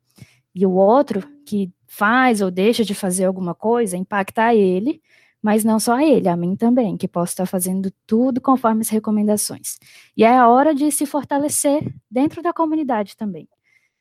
E 0.55 0.65
o 0.65 0.71
outro 0.71 1.21
que 1.45 1.69
faz 1.85 2.41
ou 2.41 2.49
deixa 2.49 2.85
de 2.85 2.95
fazer 2.95 3.25
alguma 3.25 3.53
coisa 3.53 3.97
impacta 3.97 4.55
ele, 4.55 5.01
mas 5.41 5.63
não 5.63 5.79
só 5.79 5.97
a 5.97 6.03
ele, 6.03 6.27
a 6.27 6.35
mim 6.35 6.55
também, 6.55 6.97
que 6.97 7.07
posso 7.07 7.33
estar 7.33 7.45
fazendo 7.45 7.91
tudo 8.07 8.41
conforme 8.41 8.81
as 8.81 8.89
recomendações. 8.89 9.77
E 10.17 10.23
é 10.23 10.35
a 10.35 10.47
hora 10.47 10.73
de 10.73 10.89
se 10.91 11.05
fortalecer 11.05 11.83
dentro 12.09 12.41
da 12.41 12.51
comunidade 12.51 13.15
também. 13.15 13.47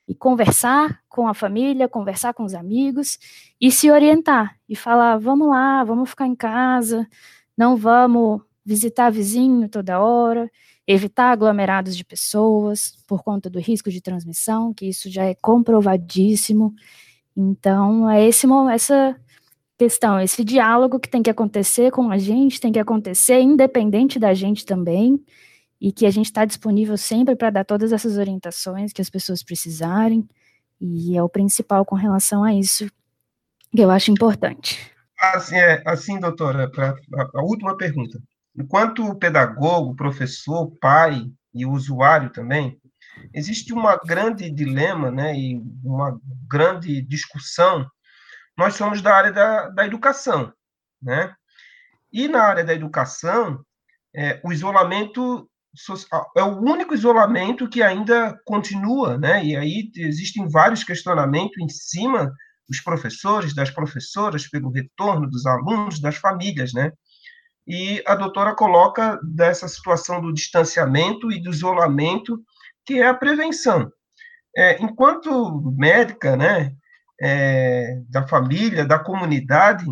E 0.09 0.15
conversar 0.15 1.03
com 1.09 1.29
a 1.29 1.35
família, 1.35 1.89
conversar 1.89 2.33
com 2.33 2.45
os 2.45 2.55
amigos 2.55 3.19
e 3.61 3.71
se 3.71 3.91
orientar 3.91 4.57
e 4.69 4.77
falar: 4.77 5.19
vamos 5.19 5.49
lá, 5.49 5.83
vamos 5.85 6.11
ficar 6.11 6.27
em 6.27 6.35
casa, 6.35 7.07
não 7.57 7.77
vamos 7.77 8.41
visitar 8.65 9.11
vizinho 9.11 9.69
toda 9.69 10.01
hora, 10.01 10.51
evitar 10.87 11.31
aglomerados 11.31 11.97
de 11.97 12.05
pessoas 12.05 12.97
por 13.07 13.23
conta 13.23 13.49
do 13.51 13.59
risco 13.59 13.91
de 13.91 14.01
transmissão, 14.01 14.73
que 14.73 14.87
isso 14.87 15.11
já 15.11 15.25
é 15.25 15.35
comprovadíssimo. 15.35 16.75
Então, 17.37 18.09
é 18.09 18.27
esse, 18.27 18.47
essa 18.71 19.17
questão, 19.79 20.21
esse 20.21 20.45
diálogo 20.45 21.01
que 21.01 21.09
tem 21.09 21.23
que 21.23 21.31
acontecer 21.31 21.91
com 21.91 22.11
a 22.11 22.19
gente, 22.19 22.61
tem 22.61 22.73
que 22.73 22.79
acontecer 22.79 23.41
independente 23.41 24.19
da 24.19 24.33
gente 24.35 24.65
também, 24.65 25.23
e 25.81 25.93
que 25.93 26.07
a 26.07 26.11
gente 26.11 26.27
está 26.27 26.45
disponível 26.45 26.97
sempre 26.97 27.37
para 27.37 27.51
dar 27.51 27.65
todas 27.65 27.93
essas 27.93 28.17
orientações 28.17 28.93
que 28.93 29.03
as 29.03 29.11
pessoas 29.11 29.43
precisarem, 29.43 30.27
e 30.81 31.17
é 31.17 31.23
o 31.23 31.29
principal 31.29 31.85
com 31.85 31.95
relação 31.95 32.43
a 32.45 32.55
isso 32.55 32.91
que 33.75 33.83
eu 33.83 33.91
acho 33.91 34.11
importante. 34.11 34.79
Assim, 35.19 35.57
é, 35.57 35.83
assim 35.85 36.21
doutora, 36.21 36.71
pra, 36.71 36.95
a, 37.15 37.39
a 37.39 37.43
última 37.43 37.77
pergunta. 37.77 38.21
Enquanto 38.57 39.15
pedagogo, 39.17 39.97
professor, 39.97 40.71
pai 40.81 41.27
e 41.53 41.67
usuário 41.67 42.31
também, 42.31 42.81
existe 43.33 43.73
uma 43.73 43.97
grande 43.97 44.51
dilema, 44.51 45.11
né, 45.11 45.37
e 45.37 45.61
uma 45.83 46.19
grande 46.49 47.03
discussão. 47.03 47.87
Nós 48.57 48.75
somos 48.75 49.03
da 49.03 49.15
área 49.15 49.33
da, 49.33 49.69
da 49.71 49.87
educação, 49.87 50.53
né? 51.03 51.35
E 52.13 52.29
na 52.29 52.43
área 52.43 52.65
da 52.65 52.73
educação, 52.73 53.65
é, 54.15 54.41
o 54.45 54.53
isolamento 54.53 55.51
é 56.37 56.43
o 56.43 56.61
único 56.61 56.95
isolamento 56.95 57.69
que 57.69 57.83
ainda 57.83 58.39
continua, 58.45 59.19
né? 59.19 59.45
E 59.45 59.57
aí 59.57 59.91
existem 59.97 60.49
vários 60.49 60.85
questionamentos 60.85 61.59
em 61.59 61.69
cima 61.69 62.33
dos 62.69 62.81
professores, 62.81 63.55
das 63.55 63.71
professoras, 63.71 64.49
pelo 64.49 64.71
retorno 64.71 65.29
dos 65.29 65.45
alunos, 65.47 66.01
das 66.01 66.17
famílias, 66.17 66.73
né? 66.73 66.93
E 67.67 68.03
a 68.07 68.15
doutora 68.15 68.55
coloca 68.55 69.19
dessa 69.23 69.67
situação 69.69 70.21
do 70.21 70.33
distanciamento 70.33 71.33
e 71.33 71.43
do 71.43 71.51
isolamento, 71.51 72.39
que 72.85 73.01
é 73.01 73.07
a 73.07 73.15
prevenção. 73.15 73.91
É, 74.57 74.81
enquanto 74.83 75.63
médica, 75.77 76.37
né, 76.37 76.73
é, 77.21 78.01
da 78.09 78.27
família, 78.27 78.85
da 78.85 78.99
comunidade, 78.99 79.85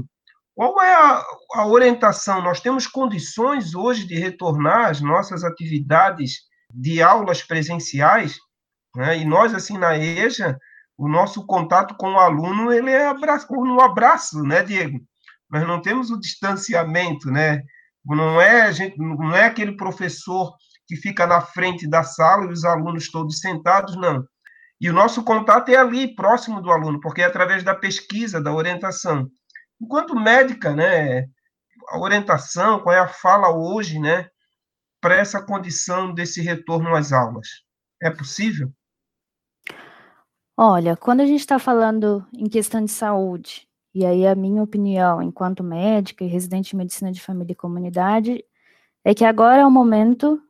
qual 0.54 0.80
é 0.82 0.94
a, 0.94 1.24
a, 1.54 1.66
orientação? 1.66 2.42
Nós 2.42 2.60
temos 2.60 2.86
condições 2.86 3.74
hoje 3.74 4.06
de 4.06 4.18
retornar 4.18 4.90
às 4.90 5.00
nossas 5.00 5.44
atividades 5.44 6.42
de 6.72 7.02
aulas 7.02 7.42
presenciais, 7.42 8.36
né? 8.94 9.18
e 9.18 9.24
nós, 9.24 9.54
assim, 9.54 9.78
na 9.78 9.96
EJA, 9.96 10.58
o 10.96 11.08
nosso 11.08 11.46
contato 11.46 11.96
com 11.96 12.12
o 12.12 12.18
aluno, 12.18 12.72
ele 12.72 12.90
é 12.90 13.06
abraço, 13.06 13.46
no 13.50 13.80
abraço, 13.80 14.42
né, 14.42 14.62
Diego? 14.62 15.00
Nós 15.52 15.66
não 15.66 15.82
temos 15.82 16.10
o 16.10 16.18
distanciamento, 16.18 17.30
né? 17.30 17.62
Não 18.04 18.40
é, 18.40 18.72
gente, 18.72 18.96
não 18.98 19.36
é 19.36 19.44
aquele 19.44 19.76
professor 19.76 20.56
que 20.88 20.96
fica 20.96 21.26
na 21.26 21.42
frente 21.42 21.86
da 21.86 22.02
sala 22.02 22.46
e 22.46 22.52
os 22.52 22.64
alunos 22.64 23.10
todos 23.10 23.38
sentados, 23.38 23.94
não. 23.96 24.24
E 24.80 24.88
o 24.88 24.92
nosso 24.92 25.22
contato 25.22 25.68
é 25.68 25.76
ali, 25.76 26.14
próximo 26.14 26.60
do 26.60 26.72
aluno, 26.72 26.98
porque 27.00 27.22
é 27.22 27.26
através 27.26 27.62
da 27.62 27.74
pesquisa, 27.74 28.40
da 28.40 28.52
orientação. 28.52 29.30
Enquanto 29.80 30.18
médica, 30.18 30.74
né, 30.74 31.26
a 31.90 31.98
orientação, 31.98 32.80
qual 32.80 32.94
é 32.94 32.98
a 32.98 33.06
fala 33.06 33.54
hoje, 33.54 33.98
né, 33.98 34.28
para 35.00 35.16
essa 35.16 35.40
condição 35.40 36.12
desse 36.12 36.40
retorno 36.40 36.96
às 36.96 37.12
aulas? 37.12 37.48
É 38.02 38.10
possível? 38.10 38.72
Olha, 40.56 40.96
quando 40.96 41.20
a 41.20 41.26
gente 41.26 41.40
está 41.40 41.58
falando 41.58 42.26
em 42.32 42.48
questão 42.48 42.84
de 42.84 42.90
saúde, 42.90 43.68
e 43.94 44.06
aí 44.06 44.26
a 44.26 44.34
minha 44.34 44.62
opinião, 44.62 45.20
enquanto 45.22 45.62
médica 45.62 46.24
e 46.24 46.28
residente 46.28 46.70
de 46.70 46.76
medicina 46.76 47.12
de 47.12 47.20
família 47.20 47.52
e 47.52 47.56
comunidade, 47.56 48.44
é 49.04 49.14
que 49.14 49.24
agora 49.24 49.62
é 49.62 49.66
o 49.66 49.70
momento, 49.70 50.40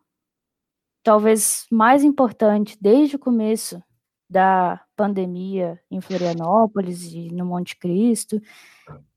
talvez 1.03 1.66
mais 1.70 2.05
importante, 2.05 2.76
desde 2.80 3.16
o 3.16 3.18
começo 3.18 3.82
da 4.30 4.80
pandemia 4.97 5.78
em 5.90 6.01
Florianópolis 6.01 7.12
e 7.12 7.28
no 7.32 7.45
Monte 7.45 7.76
Cristo, 7.76 8.40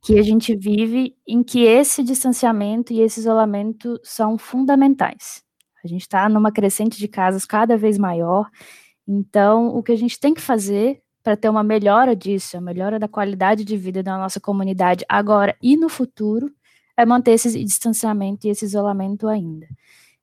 que 0.01 0.19
a 0.19 0.23
gente 0.23 0.55
vive 0.55 1.15
em 1.27 1.43
que 1.43 1.63
esse 1.63 2.03
distanciamento 2.03 2.91
e 2.91 3.01
esse 3.01 3.21
isolamento 3.21 3.99
são 4.03 4.37
fundamentais. 4.37 5.43
A 5.83 5.87
gente 5.87 6.01
está 6.01 6.27
numa 6.27 6.51
crescente 6.51 6.97
de 6.97 7.07
casos 7.07 7.45
cada 7.45 7.77
vez 7.77 7.97
maior, 7.97 8.49
então 9.07 9.67
o 9.69 9.83
que 9.83 9.91
a 9.91 9.95
gente 9.95 10.19
tem 10.19 10.33
que 10.33 10.41
fazer 10.41 11.01
para 11.25 11.35
ter 11.35 11.49
uma 11.49 11.63
melhora 11.63 12.15
disso, 12.15 12.55
a 12.55 12.61
melhora 12.61 12.99
da 12.99 13.07
qualidade 13.07 13.65
de 13.65 13.75
vida 13.75 14.03
da 14.03 14.15
nossa 14.15 14.39
comunidade 14.39 15.03
agora 15.09 15.57
e 15.59 15.75
no 15.75 15.89
futuro, 15.89 16.51
é 16.95 17.03
manter 17.03 17.31
esse 17.31 17.63
distanciamento 17.63 18.45
e 18.45 18.51
esse 18.51 18.63
isolamento 18.63 19.27
ainda. 19.27 19.67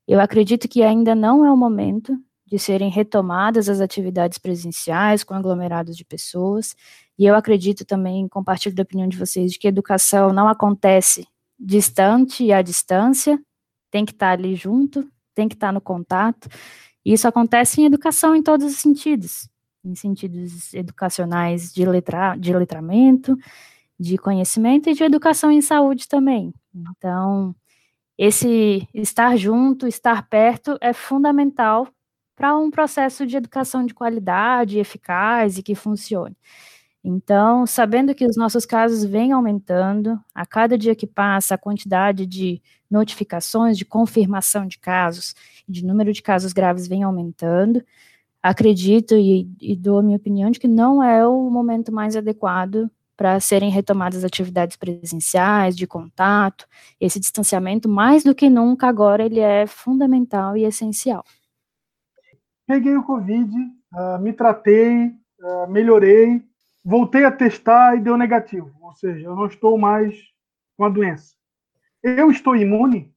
Eu 0.06 0.20
acredito 0.20 0.68
que 0.68 0.80
ainda 0.80 1.12
não 1.12 1.44
é 1.44 1.50
o 1.50 1.56
momento 1.56 2.16
de 2.46 2.56
serem 2.56 2.88
retomadas 2.88 3.68
as 3.68 3.80
atividades 3.80 4.38
presenciais 4.38 5.24
com 5.24 5.34
aglomerados 5.34 5.96
de 5.96 6.04
pessoas. 6.04 6.76
E 7.18 7.26
eu 7.26 7.34
acredito 7.34 7.84
também, 7.84 8.28
compartilho 8.28 8.76
da 8.76 8.84
opinião 8.84 9.08
de 9.08 9.18
vocês, 9.18 9.50
de 9.50 9.58
que 9.58 9.66
educação 9.66 10.32
não 10.32 10.46
acontece 10.46 11.26
distante 11.58 12.44
e 12.44 12.52
à 12.52 12.62
distância, 12.62 13.42
tem 13.90 14.04
que 14.04 14.12
estar 14.12 14.38
ali 14.38 14.54
junto, 14.54 15.04
tem 15.34 15.48
que 15.48 15.54
estar 15.56 15.72
no 15.72 15.80
contato. 15.80 16.48
E 17.04 17.12
isso 17.12 17.26
acontece 17.26 17.80
em 17.80 17.86
educação 17.86 18.36
em 18.36 18.42
todos 18.42 18.66
os 18.66 18.78
sentidos, 18.78 19.48
em 19.84 19.94
sentidos 19.94 20.72
educacionais 20.74 21.72
de, 21.72 21.84
letra, 21.84 22.36
de 22.36 22.52
letramento, 22.52 23.36
de 23.98 24.16
conhecimento 24.18 24.88
e 24.88 24.94
de 24.94 25.04
educação 25.04 25.50
em 25.50 25.60
saúde 25.60 26.08
também. 26.08 26.52
Então, 26.74 27.54
esse 28.16 28.86
estar 28.94 29.36
junto, 29.36 29.86
estar 29.86 30.28
perto 30.28 30.76
é 30.80 30.92
fundamental 30.92 31.88
para 32.36 32.56
um 32.56 32.70
processo 32.70 33.26
de 33.26 33.36
educação 33.36 33.84
de 33.84 33.94
qualidade, 33.94 34.78
eficaz 34.78 35.58
e 35.58 35.62
que 35.62 35.74
funcione. 35.74 36.36
Então, 37.04 37.66
sabendo 37.66 38.14
que 38.14 38.24
os 38.24 38.36
nossos 38.36 38.64
casos 38.64 39.04
vêm 39.04 39.32
aumentando, 39.32 40.20
a 40.32 40.46
cada 40.46 40.78
dia 40.78 40.94
que 40.94 41.06
passa, 41.06 41.54
a 41.54 41.58
quantidade 41.58 42.26
de 42.26 42.62
notificações, 42.88 43.76
de 43.76 43.84
confirmação 43.84 44.66
de 44.66 44.78
casos, 44.78 45.34
de 45.68 45.84
número 45.84 46.12
de 46.12 46.22
casos 46.22 46.52
graves 46.52 46.86
vem 46.86 47.02
aumentando, 47.02 47.84
acredito 48.42 49.14
e, 49.14 49.48
e 49.60 49.76
dou 49.76 49.98
a 49.98 50.02
minha 50.02 50.16
opinião 50.16 50.50
de 50.50 50.58
que 50.58 50.68
não 50.68 51.02
é 51.02 51.26
o 51.26 51.48
momento 51.50 51.92
mais 51.92 52.16
adequado 52.16 52.90
para 53.16 53.38
serem 53.38 53.70
retomadas 53.70 54.24
atividades 54.24 54.76
presenciais, 54.76 55.76
de 55.76 55.86
contato, 55.86 56.66
esse 57.00 57.20
distanciamento, 57.20 57.88
mais 57.88 58.24
do 58.24 58.34
que 58.34 58.50
nunca 58.50 58.88
agora, 58.88 59.24
ele 59.24 59.38
é 59.38 59.66
fundamental 59.66 60.56
e 60.56 60.64
essencial 60.64 61.22
peguei 62.72 62.96
o 62.96 63.02
Covid, 63.02 63.54
uh, 63.54 64.18
me 64.18 64.32
tratei, 64.32 65.08
uh, 65.40 65.68
melhorei, 65.68 66.42
voltei 66.82 67.22
a 67.22 67.30
testar 67.30 67.96
e 67.96 68.00
deu 68.00 68.16
negativo. 68.16 68.72
Ou 68.80 68.94
seja, 68.94 69.26
eu 69.26 69.36
não 69.36 69.44
estou 69.44 69.76
mais 69.76 70.18
com 70.76 70.84
a 70.84 70.88
doença. 70.88 71.34
Eu 72.02 72.30
estou 72.30 72.56
imune? 72.56 73.12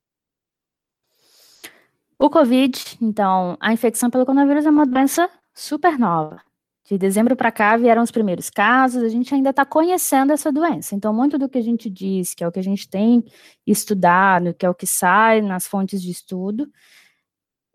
O 2.18 2.30
Covid, 2.30 2.98
então, 3.02 3.58
a 3.60 3.74
infecção 3.74 4.10
pelo 4.10 4.26
coronavírus 4.26 4.66
é 4.66 4.70
uma 4.70 4.86
doença 4.86 5.30
super 5.54 6.00
nova. 6.00 6.42
De 6.88 6.98
dezembro 6.98 7.36
para 7.36 7.52
cá 7.52 7.76
vieram 7.76 8.04
os 8.04 8.12
primeiros 8.12 8.50
casos, 8.50 9.04
a 9.04 9.10
gente 9.10 9.34
ainda 9.34 9.50
está 9.50 9.66
conhecendo 9.66 10.32
essa 10.32 10.52
doença. 10.52 10.96
Então, 10.96 11.14
muito 11.14 11.38
do 11.38 11.50
que 11.50 11.58
a 11.58 11.62
gente 11.62 11.90
diz, 11.90 12.34
que 12.34 12.44
é 12.44 12.48
o 12.48 12.52
que 12.52 12.60
a 12.60 12.64
gente 12.64 12.88
tem 12.88 13.24
estudado, 13.66 14.54
que 14.54 14.66
é 14.66 14.70
o 14.70 14.76
que 14.76 14.88
sai 14.88 15.42
nas 15.42 15.68
fontes 15.68 16.02
de 16.02 16.12
estudo, 16.12 16.70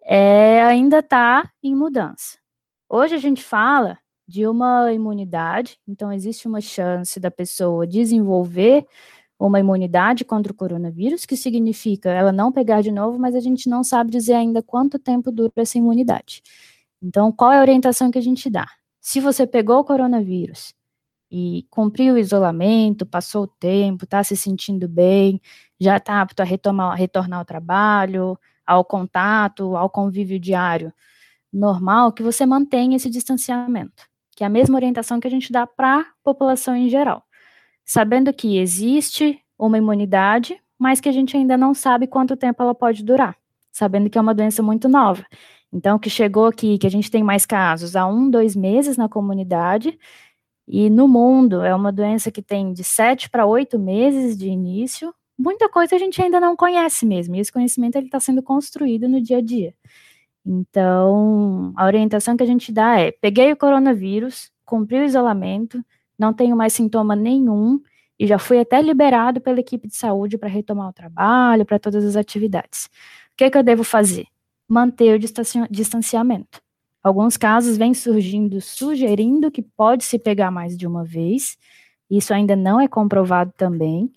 é, 0.04 0.62
ainda 0.62 1.00
está 1.00 1.50
em 1.62 1.74
mudança. 1.74 2.38
Hoje 2.88 3.14
a 3.14 3.18
gente 3.18 3.42
fala 3.42 3.98
de 4.26 4.46
uma 4.46 4.92
imunidade, 4.92 5.78
então 5.86 6.12
existe 6.12 6.46
uma 6.46 6.60
chance 6.60 7.18
da 7.20 7.30
pessoa 7.30 7.86
desenvolver 7.86 8.86
uma 9.46 9.58
imunidade 9.58 10.24
contra 10.24 10.52
o 10.52 10.54
coronavírus, 10.54 11.24
que 11.24 11.36
significa 11.36 12.10
ela 12.10 12.30
não 12.30 12.52
pegar 12.52 12.82
de 12.82 12.92
novo, 12.92 13.18
mas 13.18 13.34
a 13.34 13.40
gente 13.40 13.70
não 13.70 13.82
sabe 13.82 14.10
dizer 14.10 14.34
ainda 14.34 14.62
quanto 14.62 14.98
tempo 14.98 15.32
dura 15.32 15.50
essa 15.56 15.78
imunidade. 15.78 16.42
Então, 17.02 17.32
qual 17.32 17.50
é 17.50 17.58
a 17.58 17.62
orientação 17.62 18.10
que 18.10 18.18
a 18.18 18.22
gente 18.22 18.50
dá? 18.50 18.66
Se 19.00 19.18
você 19.18 19.46
pegou 19.46 19.78
o 19.78 19.84
coronavírus 19.84 20.74
e 21.30 21.66
cumpriu 21.70 22.14
o 22.14 22.18
isolamento, 22.18 23.06
passou 23.06 23.44
o 23.44 23.46
tempo, 23.46 24.04
está 24.04 24.22
se 24.22 24.36
sentindo 24.36 24.86
bem, 24.86 25.40
já 25.80 25.96
está 25.96 26.20
apto 26.20 26.42
a 26.42 26.44
retomar, 26.44 26.94
retornar 26.98 27.38
ao 27.38 27.44
trabalho, 27.44 28.38
ao 28.66 28.84
contato, 28.84 29.74
ao 29.74 29.88
convívio 29.88 30.38
diário 30.38 30.92
normal, 31.52 32.12
que 32.12 32.22
você 32.22 32.44
mantenha 32.44 32.96
esse 32.96 33.08
distanciamento, 33.10 34.04
que 34.36 34.44
é 34.44 34.46
a 34.46 34.50
mesma 34.50 34.76
orientação 34.76 35.18
que 35.18 35.26
a 35.26 35.30
gente 35.30 35.50
dá 35.50 35.66
para 35.66 36.00
a 36.00 36.06
população 36.22 36.76
em 36.76 36.88
geral. 36.88 37.24
Sabendo 37.92 38.32
que 38.32 38.56
existe 38.56 39.40
uma 39.58 39.76
imunidade, 39.76 40.56
mas 40.78 41.00
que 41.00 41.08
a 41.08 41.12
gente 41.12 41.36
ainda 41.36 41.56
não 41.56 41.74
sabe 41.74 42.06
quanto 42.06 42.36
tempo 42.36 42.62
ela 42.62 42.72
pode 42.72 43.02
durar, 43.02 43.36
sabendo 43.72 44.08
que 44.08 44.16
é 44.16 44.20
uma 44.20 44.32
doença 44.32 44.62
muito 44.62 44.88
nova. 44.88 45.26
Então, 45.72 45.98
que 45.98 46.08
chegou 46.08 46.46
aqui, 46.46 46.78
que 46.78 46.86
a 46.86 46.90
gente 46.90 47.10
tem 47.10 47.24
mais 47.24 47.44
casos 47.44 47.96
há 47.96 48.06
um, 48.06 48.30
dois 48.30 48.54
meses 48.54 48.96
na 48.96 49.08
comunidade, 49.08 49.98
e 50.68 50.88
no 50.88 51.08
mundo 51.08 51.64
é 51.64 51.74
uma 51.74 51.90
doença 51.90 52.30
que 52.30 52.40
tem 52.40 52.72
de 52.72 52.84
sete 52.84 53.28
para 53.28 53.44
oito 53.44 53.76
meses 53.76 54.38
de 54.38 54.46
início, 54.46 55.12
muita 55.36 55.68
coisa 55.68 55.96
a 55.96 55.98
gente 55.98 56.22
ainda 56.22 56.38
não 56.38 56.54
conhece 56.54 57.04
mesmo, 57.04 57.34
e 57.34 57.40
esse 57.40 57.50
conhecimento 57.50 57.96
ele 57.96 58.06
está 58.06 58.20
sendo 58.20 58.40
construído 58.40 59.08
no 59.08 59.20
dia 59.20 59.38
a 59.38 59.42
dia. 59.42 59.74
Então, 60.46 61.72
a 61.76 61.86
orientação 61.86 62.36
que 62.36 62.44
a 62.44 62.46
gente 62.46 62.70
dá 62.70 63.00
é: 63.00 63.10
peguei 63.10 63.50
o 63.50 63.56
coronavírus, 63.56 64.52
cumpri 64.64 65.00
o 65.00 65.04
isolamento, 65.04 65.84
não 66.20 66.34
tenho 66.34 66.54
mais 66.54 66.74
sintoma 66.74 67.16
nenhum 67.16 67.80
e 68.18 68.26
já 68.26 68.38
fui 68.38 68.60
até 68.60 68.82
liberado 68.82 69.40
pela 69.40 69.58
equipe 69.58 69.88
de 69.88 69.96
saúde 69.96 70.36
para 70.36 70.50
retomar 70.50 70.90
o 70.90 70.92
trabalho, 70.92 71.64
para 71.64 71.78
todas 71.78 72.04
as 72.04 72.14
atividades. 72.14 72.90
O 73.32 73.36
que, 73.38 73.44
é 73.44 73.50
que 73.50 73.56
eu 73.56 73.62
devo 73.62 73.82
fazer? 73.82 74.26
Manter 74.68 75.14
o 75.14 75.18
distanciamento. 75.70 76.60
Alguns 77.02 77.38
casos 77.38 77.78
vêm 77.78 77.94
surgindo 77.94 78.60
sugerindo 78.60 79.50
que 79.50 79.62
pode 79.62 80.04
se 80.04 80.18
pegar 80.18 80.50
mais 80.50 80.76
de 80.76 80.86
uma 80.86 81.02
vez, 81.02 81.56
isso 82.10 82.34
ainda 82.34 82.54
não 82.54 82.78
é 82.78 82.86
comprovado 82.86 83.54
também, 83.56 84.12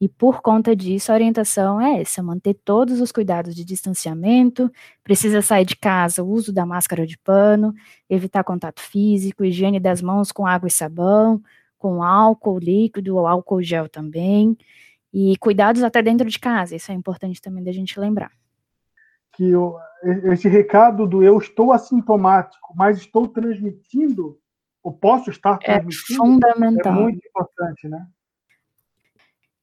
e 0.00 0.08
por 0.08 0.42
conta 0.42 0.76
disso, 0.76 1.10
a 1.10 1.14
orientação 1.14 1.80
é 1.80 2.00
essa: 2.02 2.22
manter 2.22 2.54
todos 2.54 3.00
os 3.00 3.10
cuidados 3.12 3.54
de 3.54 3.64
distanciamento, 3.64 4.70
precisa 5.02 5.40
sair 5.42 5.64
de 5.64 5.76
casa, 5.76 6.22
o 6.22 6.28
uso 6.28 6.52
da 6.52 6.66
máscara 6.66 7.06
de 7.06 7.16
pano, 7.18 7.72
evitar 8.08 8.44
contato 8.44 8.80
físico, 8.80 9.44
higiene 9.44 9.80
das 9.80 10.02
mãos 10.02 10.30
com 10.32 10.46
água 10.46 10.68
e 10.68 10.70
sabão, 10.70 11.42
com 11.78 12.02
álcool 12.02 12.58
líquido 12.58 13.16
ou 13.16 13.26
álcool 13.26 13.62
gel 13.62 13.88
também, 13.88 14.56
e 15.12 15.36
cuidados 15.38 15.82
até 15.82 16.02
dentro 16.02 16.28
de 16.28 16.38
casa, 16.38 16.76
isso 16.76 16.92
é 16.92 16.94
importante 16.94 17.40
também 17.40 17.64
da 17.64 17.72
gente 17.72 17.98
lembrar. 17.98 18.30
que 19.32 19.50
eu, 19.50 19.76
esse 20.32 20.48
recado 20.48 21.06
do 21.06 21.22
eu 21.22 21.38
estou 21.38 21.72
assintomático, 21.72 22.72
mas 22.74 22.98
estou 22.98 23.28
transmitindo, 23.28 24.38
ou 24.82 24.92
posso 24.92 25.30
estar 25.30 25.58
É 25.62 25.78
transmitindo, 25.78 26.14
é 26.14 26.16
fundamental. 26.16 26.92
muito 26.94 27.26
importante, 27.26 27.88
né? 27.88 28.06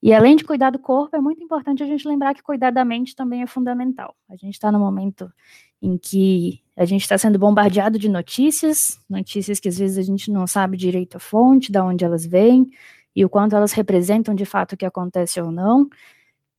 E 0.04 0.12
além 0.12 0.36
de 0.36 0.44
cuidar 0.44 0.68
do 0.68 0.78
corpo, 0.78 1.16
é 1.16 1.18
muito 1.18 1.42
importante 1.42 1.82
a 1.82 1.86
gente 1.86 2.06
lembrar 2.06 2.34
que 2.34 2.42
cuidar 2.42 2.70
da 2.70 2.84
mente 2.84 3.16
também 3.16 3.40
é 3.40 3.46
fundamental. 3.46 4.14
A 4.28 4.36
gente 4.36 4.52
está 4.52 4.70
no 4.70 4.78
momento 4.78 5.32
em 5.80 5.96
que 5.96 6.60
a 6.76 6.84
gente 6.84 7.00
está 7.00 7.16
sendo 7.16 7.38
bombardeado 7.38 7.98
de 7.98 8.06
notícias, 8.06 9.00
notícias 9.08 9.58
que 9.58 9.66
às 9.66 9.78
vezes 9.78 9.96
a 9.96 10.02
gente 10.02 10.30
não 10.30 10.46
sabe 10.46 10.76
direito 10.76 11.16
a 11.16 11.18
fonte, 11.18 11.72
de 11.72 11.78
onde 11.78 12.04
elas 12.04 12.26
vêm, 12.26 12.68
e 13.16 13.24
o 13.24 13.30
quanto 13.30 13.56
elas 13.56 13.72
representam 13.72 14.34
de 14.34 14.44
fato 14.44 14.74
o 14.74 14.76
que 14.76 14.84
acontece 14.84 15.40
ou 15.40 15.50
não. 15.50 15.88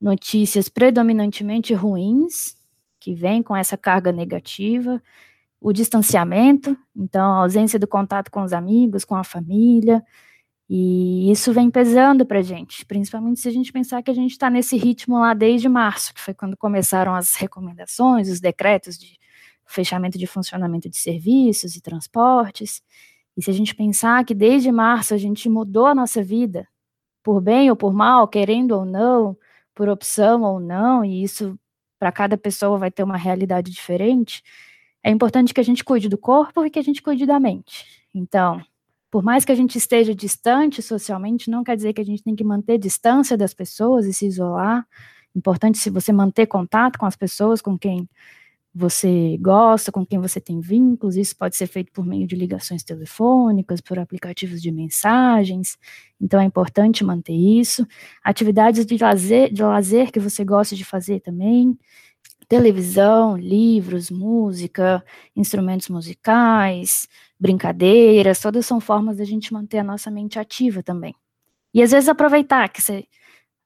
Notícias 0.01 0.67
predominantemente 0.67 1.71
ruins, 1.71 2.57
que 2.99 3.13
vêm 3.13 3.43
com 3.43 3.55
essa 3.55 3.77
carga 3.77 4.11
negativa, 4.11 4.99
o 5.61 5.71
distanciamento, 5.71 6.75
então 6.95 7.31
a 7.31 7.43
ausência 7.43 7.77
do 7.77 7.85
contato 7.85 8.31
com 8.31 8.41
os 8.41 8.53
amigos, 8.53 9.05
com 9.05 9.13
a 9.13 9.23
família, 9.23 10.03
e 10.69 11.31
isso 11.31 11.53
vem 11.53 11.69
pesando 11.69 12.25
para 12.25 12.39
a 12.39 12.41
gente, 12.41 12.85
principalmente 12.85 13.39
se 13.39 13.47
a 13.47 13.51
gente 13.51 13.71
pensar 13.71 14.01
que 14.01 14.09
a 14.09 14.13
gente 14.13 14.31
está 14.31 14.49
nesse 14.49 14.75
ritmo 14.77 15.19
lá 15.19 15.33
desde 15.33 15.69
março, 15.69 16.13
que 16.13 16.19
foi 16.21 16.33
quando 16.33 16.57
começaram 16.57 17.13
as 17.13 17.35
recomendações, 17.35 18.29
os 18.29 18.39
decretos 18.39 18.97
de 18.97 19.19
fechamento 19.67 20.17
de 20.17 20.27
funcionamento 20.27 20.89
de 20.89 20.97
serviços 20.97 21.75
e 21.75 21.81
transportes. 21.81 22.81
E 23.37 23.43
se 23.43 23.49
a 23.51 23.53
gente 23.53 23.75
pensar 23.75 24.23
que 24.25 24.33
desde 24.33 24.71
março 24.71 25.13
a 25.13 25.17
gente 25.17 25.49
mudou 25.49 25.85
a 25.87 25.95
nossa 25.95 26.23
vida, 26.23 26.67
por 27.23 27.41
bem 27.41 27.69
ou 27.69 27.75
por 27.75 27.93
mal, 27.93 28.27
querendo 28.27 28.71
ou 28.73 28.85
não, 28.85 29.37
por 29.73 29.89
opção 29.89 30.43
ou 30.43 30.59
não, 30.59 31.03
e 31.03 31.23
isso 31.23 31.59
para 31.99 32.11
cada 32.11 32.37
pessoa 32.37 32.77
vai 32.77 32.91
ter 32.91 33.03
uma 33.03 33.17
realidade 33.17 33.71
diferente, 33.71 34.43
é 35.03 35.11
importante 35.11 35.53
que 35.53 35.59
a 35.59 35.63
gente 35.63 35.83
cuide 35.83 36.09
do 36.09 36.17
corpo 36.17 36.65
e 36.65 36.69
que 36.69 36.79
a 36.79 36.83
gente 36.83 37.01
cuide 37.01 37.25
da 37.25 37.39
mente. 37.39 37.85
Então, 38.13 38.61
por 39.15 39.23
mais 39.23 39.45
que 39.45 39.51
a 39.53 39.55
gente 39.55 39.77
esteja 39.77 40.13
distante 40.13 40.81
socialmente, 40.81 41.49
não 41.49 41.63
quer 41.63 41.77
dizer 41.77 41.93
que 41.93 42.01
a 42.01 42.03
gente 42.03 42.21
tem 42.21 42.35
que 42.35 42.43
manter 42.43 42.77
distância 42.77 43.37
das 43.37 43.53
pessoas 43.53 44.05
e 44.05 44.11
se 44.11 44.25
isolar. 44.25 44.85
Importante 45.33 45.77
se 45.77 45.89
você 45.89 46.11
manter 46.11 46.47
contato 46.47 46.99
com 46.99 47.05
as 47.05 47.15
pessoas 47.15 47.61
com 47.61 47.79
quem 47.79 48.09
você 48.73 49.37
gosta, 49.39 49.89
com 49.89 50.05
quem 50.05 50.19
você 50.19 50.41
tem 50.41 50.59
vínculos. 50.59 51.15
Isso 51.15 51.33
pode 51.37 51.55
ser 51.55 51.65
feito 51.67 51.93
por 51.93 52.05
meio 52.05 52.27
de 52.27 52.35
ligações 52.35 52.83
telefônicas, 52.83 53.79
por 53.79 53.97
aplicativos 53.97 54.61
de 54.61 54.69
mensagens. 54.69 55.77
Então 56.19 56.41
é 56.41 56.43
importante 56.43 57.01
manter 57.01 57.31
isso. 57.31 57.87
Atividades 58.21 58.85
de 58.85 58.97
lazer, 58.97 59.49
de 59.49 59.63
lazer 59.63 60.11
que 60.11 60.19
você 60.19 60.43
gosta 60.43 60.75
de 60.75 60.83
fazer 60.83 61.21
também 61.21 61.79
televisão, 62.47 63.37
livros, 63.37 64.09
música, 64.11 65.03
instrumentos 65.35 65.89
musicais, 65.89 67.07
brincadeiras, 67.39 68.39
todas 68.39 68.65
são 68.65 68.79
formas 68.79 69.17
da 69.17 69.25
gente 69.25 69.53
manter 69.53 69.79
a 69.79 69.83
nossa 69.83 70.09
mente 70.11 70.39
ativa 70.39 70.81
também. 70.83 71.15
E 71.73 71.81
às 71.81 71.91
vezes 71.91 72.09
aproveitar 72.09 72.69
que 72.69 72.81
você, 72.81 73.05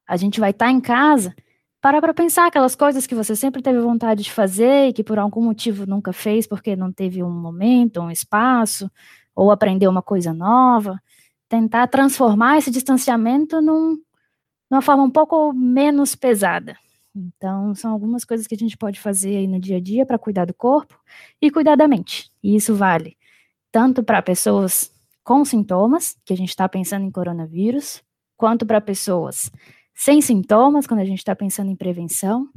a 0.08 0.18
gente 0.18 0.40
vai 0.40 0.52
estar 0.52 0.72
em 0.72 0.82
casa, 0.82 1.36
parar 1.82 2.02
para 2.02 2.14
pensar 2.14 2.48
aquelas 2.48 2.76
coisas 2.76 3.06
que 3.08 3.16
você 3.16 3.36
sempre 3.36 3.62
teve 3.62 3.80
vontade 3.80 4.24
de 4.24 4.32
fazer 4.32 4.88
e 4.88 4.94
que 4.94 5.04
por 5.04 5.20
algum 5.20 5.44
motivo 5.44 5.86
nunca 5.86 6.12
fez 6.12 6.48
porque 6.48 6.76
não 6.76 6.92
teve 6.92 7.24
um 7.24 7.30
momento, 7.30 8.02
um 8.02 8.12
espaço, 8.12 8.90
ou 9.36 9.52
aprender 9.52 9.88
uma 9.88 10.02
coisa 10.02 10.34
nova. 10.34 11.00
Tentar 11.48 11.88
transformar 11.88 12.58
esse 12.58 12.72
distanciamento 12.72 13.62
num, 13.62 13.98
numa 14.70 14.82
forma 14.82 15.04
um 15.04 15.12
pouco 15.12 15.54
menos 15.54 16.16
pesada. 16.16 16.76
Então, 17.16 17.74
são 17.74 17.92
algumas 17.92 18.24
coisas 18.24 18.46
que 18.48 18.56
a 18.56 18.58
gente 18.58 18.78
pode 18.78 19.00
fazer 19.00 19.38
aí 19.38 19.48
no 19.48 19.60
dia 19.60 19.78
a 19.78 19.82
dia 19.82 20.06
para 20.06 20.18
cuidar 20.18 20.46
do 20.46 20.54
corpo 20.54 20.98
e 21.42 21.50
cuidar 21.52 21.76
da 21.76 21.88
mente. 21.88 22.32
E 22.44 22.56
isso 22.56 22.76
vale 22.76 23.18
tanto 23.72 24.04
para 24.04 24.22
pessoas 24.22 24.92
com 25.24 25.46
sintomas, 25.46 26.18
que 26.26 26.34
a 26.34 26.38
gente 26.38 26.50
está 26.50 26.68
pensando 26.68 27.06
em 27.06 27.12
coronavírus, 27.12 28.02
quanto 28.36 28.66
para 28.66 28.82
pessoas 28.82 29.52
sem 29.94 30.22
sintomas, 30.22 30.88
quando 30.88 31.02
a 31.02 31.06
gente 31.06 31.20
está 31.20 31.36
pensando 31.36 31.70
em 31.70 31.76
prevenção. 31.76 32.50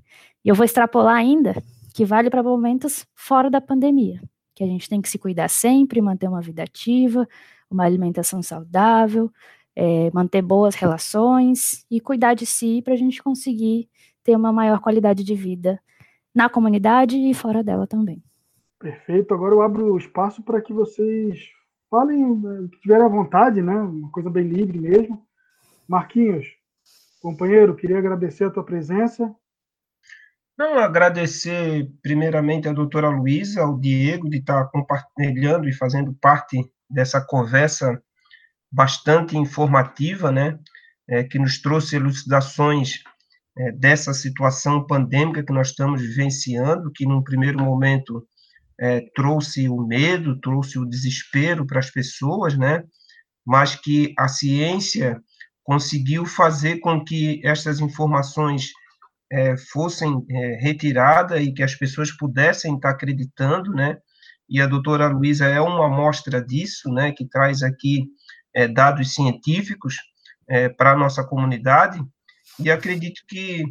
E 0.44 0.48
eu 0.48 0.55
vou 0.55 0.64
extrapolar 0.64 1.16
ainda 1.16 1.62
que 1.92 2.05
vale 2.05 2.30
para 2.30 2.42
momentos 2.42 3.05
fora 3.14 3.50
da 3.50 3.61
pandemia, 3.61 4.22
que 4.55 4.64
a 4.64 4.66
gente 4.66 4.88
tem 4.88 5.03
que 5.03 5.09
se 5.09 5.18
cuidar 5.18 5.48
sempre, 5.48 6.00
manter 6.00 6.28
uma 6.28 6.40
vida 6.40 6.62
ativa, 6.62 7.28
uma 7.70 7.84
alimentação 7.84 8.42
saudável, 8.42 9.30
é, 9.74 10.11
manter 10.12 10.42
boas 10.42 10.74
relações 10.74 11.84
e 11.90 12.00
cuidar 12.00 12.34
de 12.34 12.46
si 12.46 12.80
para 12.82 12.94
a 12.94 12.96
gente 12.96 13.22
conseguir 13.22 13.88
ter 14.22 14.36
uma 14.36 14.52
maior 14.52 14.80
qualidade 14.80 15.24
de 15.24 15.34
vida 15.34 15.80
na 16.34 16.48
comunidade 16.48 17.16
e 17.16 17.34
fora 17.34 17.62
dela 17.62 17.86
também. 17.86 18.22
Perfeito. 18.78 19.32
Agora 19.32 19.54
eu 19.54 19.62
abro 19.62 19.92
o 19.92 19.98
espaço 19.98 20.42
para 20.42 20.60
que 20.60 20.72
vocês 20.72 21.38
falem 21.90 22.24
o 22.24 22.68
que 22.68 22.80
tiverem 22.80 23.04
à 23.04 23.08
vontade, 23.08 23.60
né? 23.62 23.74
Uma 23.74 24.10
coisa 24.10 24.30
bem 24.30 24.48
livre 24.48 24.78
mesmo. 24.80 25.24
Marquinhos, 25.86 26.46
companheiro, 27.20 27.76
queria 27.76 27.98
agradecer 27.98 28.44
a 28.44 28.50
tua 28.50 28.64
presença. 28.64 29.34
Não, 30.56 30.78
agradecer 30.78 31.90
primeiramente 32.02 32.68
a 32.68 32.72
doutora 32.72 33.08
Luísa, 33.08 33.62
ao 33.62 33.78
Diego, 33.78 34.28
de 34.28 34.38
estar 34.38 34.64
compartilhando 34.66 35.68
e 35.68 35.72
fazendo 35.72 36.12
parte 36.14 36.70
dessa 36.88 37.20
conversa 37.20 38.02
bastante 38.70 39.36
informativa, 39.36 40.32
né? 40.32 40.58
É, 41.08 41.24
que 41.24 41.38
nos 41.38 41.60
trouxe 41.60 41.96
elucidações 41.96 43.02
é, 43.57 43.72
dessa 43.72 44.14
situação 44.14 44.86
pandêmica 44.86 45.44
que 45.44 45.53
nós 45.53 45.68
estamos 45.68 46.00
vivenciando, 46.00 46.90
que 46.92 47.07
num 47.07 47.22
primeiro 47.22 47.62
momento 47.62 48.26
é, 48.80 49.00
trouxe 49.14 49.68
o 49.68 49.86
medo, 49.86 50.40
trouxe 50.40 50.78
o 50.78 50.86
desespero 50.86 51.66
para 51.66 51.78
as 51.78 51.90
pessoas, 51.90 52.57
né? 52.57 52.82
Mas 53.46 53.74
que 53.74 54.14
a 54.18 54.28
ciência 54.28 55.20
conseguiu 55.62 56.24
fazer 56.24 56.78
com 56.78 57.05
que 57.05 57.40
essas 57.44 57.80
informações 57.80 58.70
é, 59.30 59.57
fossem 59.57 60.24
é, 60.30 60.59
retiradas 60.61 61.40
e 61.40 61.53
que 61.53 61.62
as 61.62 61.74
pessoas 61.74 62.11
pudessem 62.11 62.74
estar 62.74 62.90
acreditando, 62.90 63.70
né? 63.72 63.98
E 64.48 64.61
a 64.61 64.66
doutora 64.66 65.09
Luísa 65.09 65.46
é 65.46 65.61
uma 65.61 65.86
amostra 65.86 66.44
disso, 66.44 66.90
né? 66.90 67.12
Que 67.12 67.28
traz 67.28 67.62
aqui 67.62 68.07
é, 68.55 68.66
dados 68.66 69.14
científicos 69.14 69.96
é, 70.48 70.68
para 70.68 70.92
a 70.92 70.96
nossa 70.96 71.24
comunidade 71.24 72.03
e 72.59 72.70
acredito 72.70 73.22
que 73.28 73.64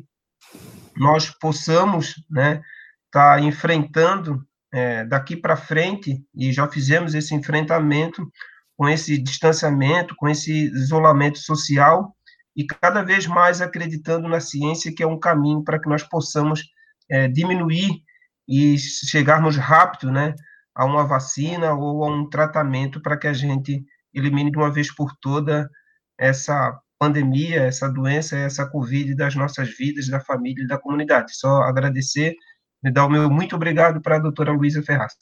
nós 0.96 1.30
possamos, 1.30 2.16
né? 2.30 2.62
Estar 3.08 3.38
tá 3.38 3.40
enfrentando 3.42 4.46
é, 4.74 5.04
daqui 5.06 5.36
para 5.36 5.58
frente, 5.58 6.24
e 6.34 6.52
já 6.52 6.68
fizemos 6.68 7.14
esse 7.14 7.36
enfrentamento 7.36 8.30
com 8.78 8.88
esse 8.88 9.18
distanciamento, 9.18 10.16
com 10.16 10.28
esse 10.28 10.52
isolamento 10.74 11.40
social, 11.40 12.16
e 12.56 12.66
cada 12.66 13.04
vez 13.04 13.28
mais 13.28 13.62
acreditando 13.62 14.28
na 14.28 14.40
ciência, 14.40 14.94
que 14.94 15.04
é 15.04 15.08
um 15.08 15.20
caminho 15.20 15.64
para 15.64 15.80
que 15.80 15.90
nós 15.90 16.04
possamos 16.04 16.64
é, 17.10 17.28
diminuir 17.28 18.02
e 18.48 18.78
chegarmos 18.78 19.56
rápido 19.56 20.12
né, 20.12 20.34
a 20.76 20.86
uma 20.86 21.06
vacina 21.06 21.74
ou 21.74 22.04
a 22.04 22.08
um 22.10 22.30
tratamento 22.30 23.02
para 23.02 23.18
que 23.18 23.28
a 23.28 23.34
gente 23.34 23.84
elimine 24.14 24.52
de 24.52 24.58
uma 24.58 24.72
vez 24.72 24.94
por 24.94 25.16
toda 25.22 25.70
essa 26.18 26.78
pandemia, 27.02 27.64
essa 27.64 27.89
doença, 27.89 28.38
essa 28.38 28.64
Covid 28.64 29.16
das 29.16 29.34
nossas 29.34 29.76
vidas, 29.76 30.08
da 30.08 30.20
família 30.20 30.64
e 30.64 30.68
da 30.68 30.78
comunidade. 30.78 31.36
Só 31.36 31.64
agradecer 31.64 32.36
me 32.84 32.91
dar 32.91 33.08
o 33.08 33.10
meu 33.10 33.28
muito 33.28 33.56
obrigado 33.56 33.99
para 33.99 34.18
a 34.18 34.20
doutora 34.20 34.52
Luísa 34.52 34.84
Ferraz. 34.84 35.16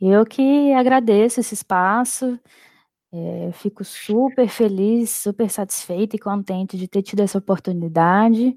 Eu 0.00 0.24
que 0.24 0.72
agradeço 0.72 1.40
esse 1.40 1.52
espaço, 1.52 2.38
é, 3.12 3.50
fico 3.54 3.82
super 3.82 4.46
feliz, 4.46 5.10
super 5.10 5.50
satisfeita 5.50 6.14
e 6.14 6.20
contente 6.20 6.78
de 6.78 6.86
ter 6.86 7.02
tido 7.02 7.22
essa 7.22 7.38
oportunidade. 7.38 8.56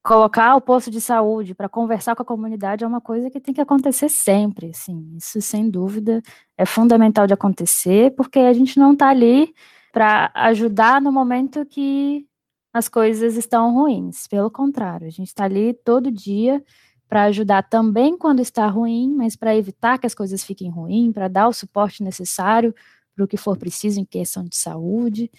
Colocar 0.00 0.54
o 0.54 0.60
posto 0.60 0.92
de 0.92 1.00
saúde 1.00 1.56
para 1.56 1.68
conversar 1.68 2.14
com 2.14 2.22
a 2.22 2.26
comunidade 2.26 2.84
é 2.84 2.86
uma 2.86 3.00
coisa 3.00 3.28
que 3.30 3.40
tem 3.40 3.52
que 3.52 3.60
acontecer 3.60 4.08
sempre, 4.08 4.70
assim, 4.70 5.16
isso 5.16 5.40
sem 5.42 5.68
dúvida 5.68 6.22
é 6.56 6.64
fundamental 6.64 7.26
de 7.26 7.34
acontecer, 7.34 8.14
porque 8.14 8.38
a 8.38 8.52
gente 8.52 8.78
não 8.78 8.92
está 8.92 9.08
ali 9.08 9.52
para 9.92 10.30
ajudar 10.34 11.00
no 11.00 11.12
momento 11.12 11.64
que 11.66 12.26
as 12.72 12.88
coisas 12.88 13.36
estão 13.36 13.74
ruins, 13.74 14.26
pelo 14.26 14.50
contrário, 14.50 15.06
a 15.06 15.10
gente 15.10 15.28
está 15.28 15.44
ali 15.44 15.74
todo 15.74 16.10
dia 16.10 16.62
para 17.08 17.24
ajudar 17.24 17.62
também 17.62 18.16
quando 18.18 18.40
está 18.40 18.66
ruim, 18.66 19.14
mas 19.16 19.34
para 19.34 19.56
evitar 19.56 19.98
que 19.98 20.06
as 20.06 20.14
coisas 20.14 20.44
fiquem 20.44 20.70
ruins, 20.70 21.12
para 21.12 21.26
dar 21.26 21.48
o 21.48 21.52
suporte 21.52 22.02
necessário 22.02 22.74
para 23.14 23.24
o 23.24 23.28
que 23.28 23.36
for 23.36 23.56
preciso 23.56 23.98
em 23.98 24.04
questão 24.04 24.44
de 24.44 24.56
saúde. 24.56 25.30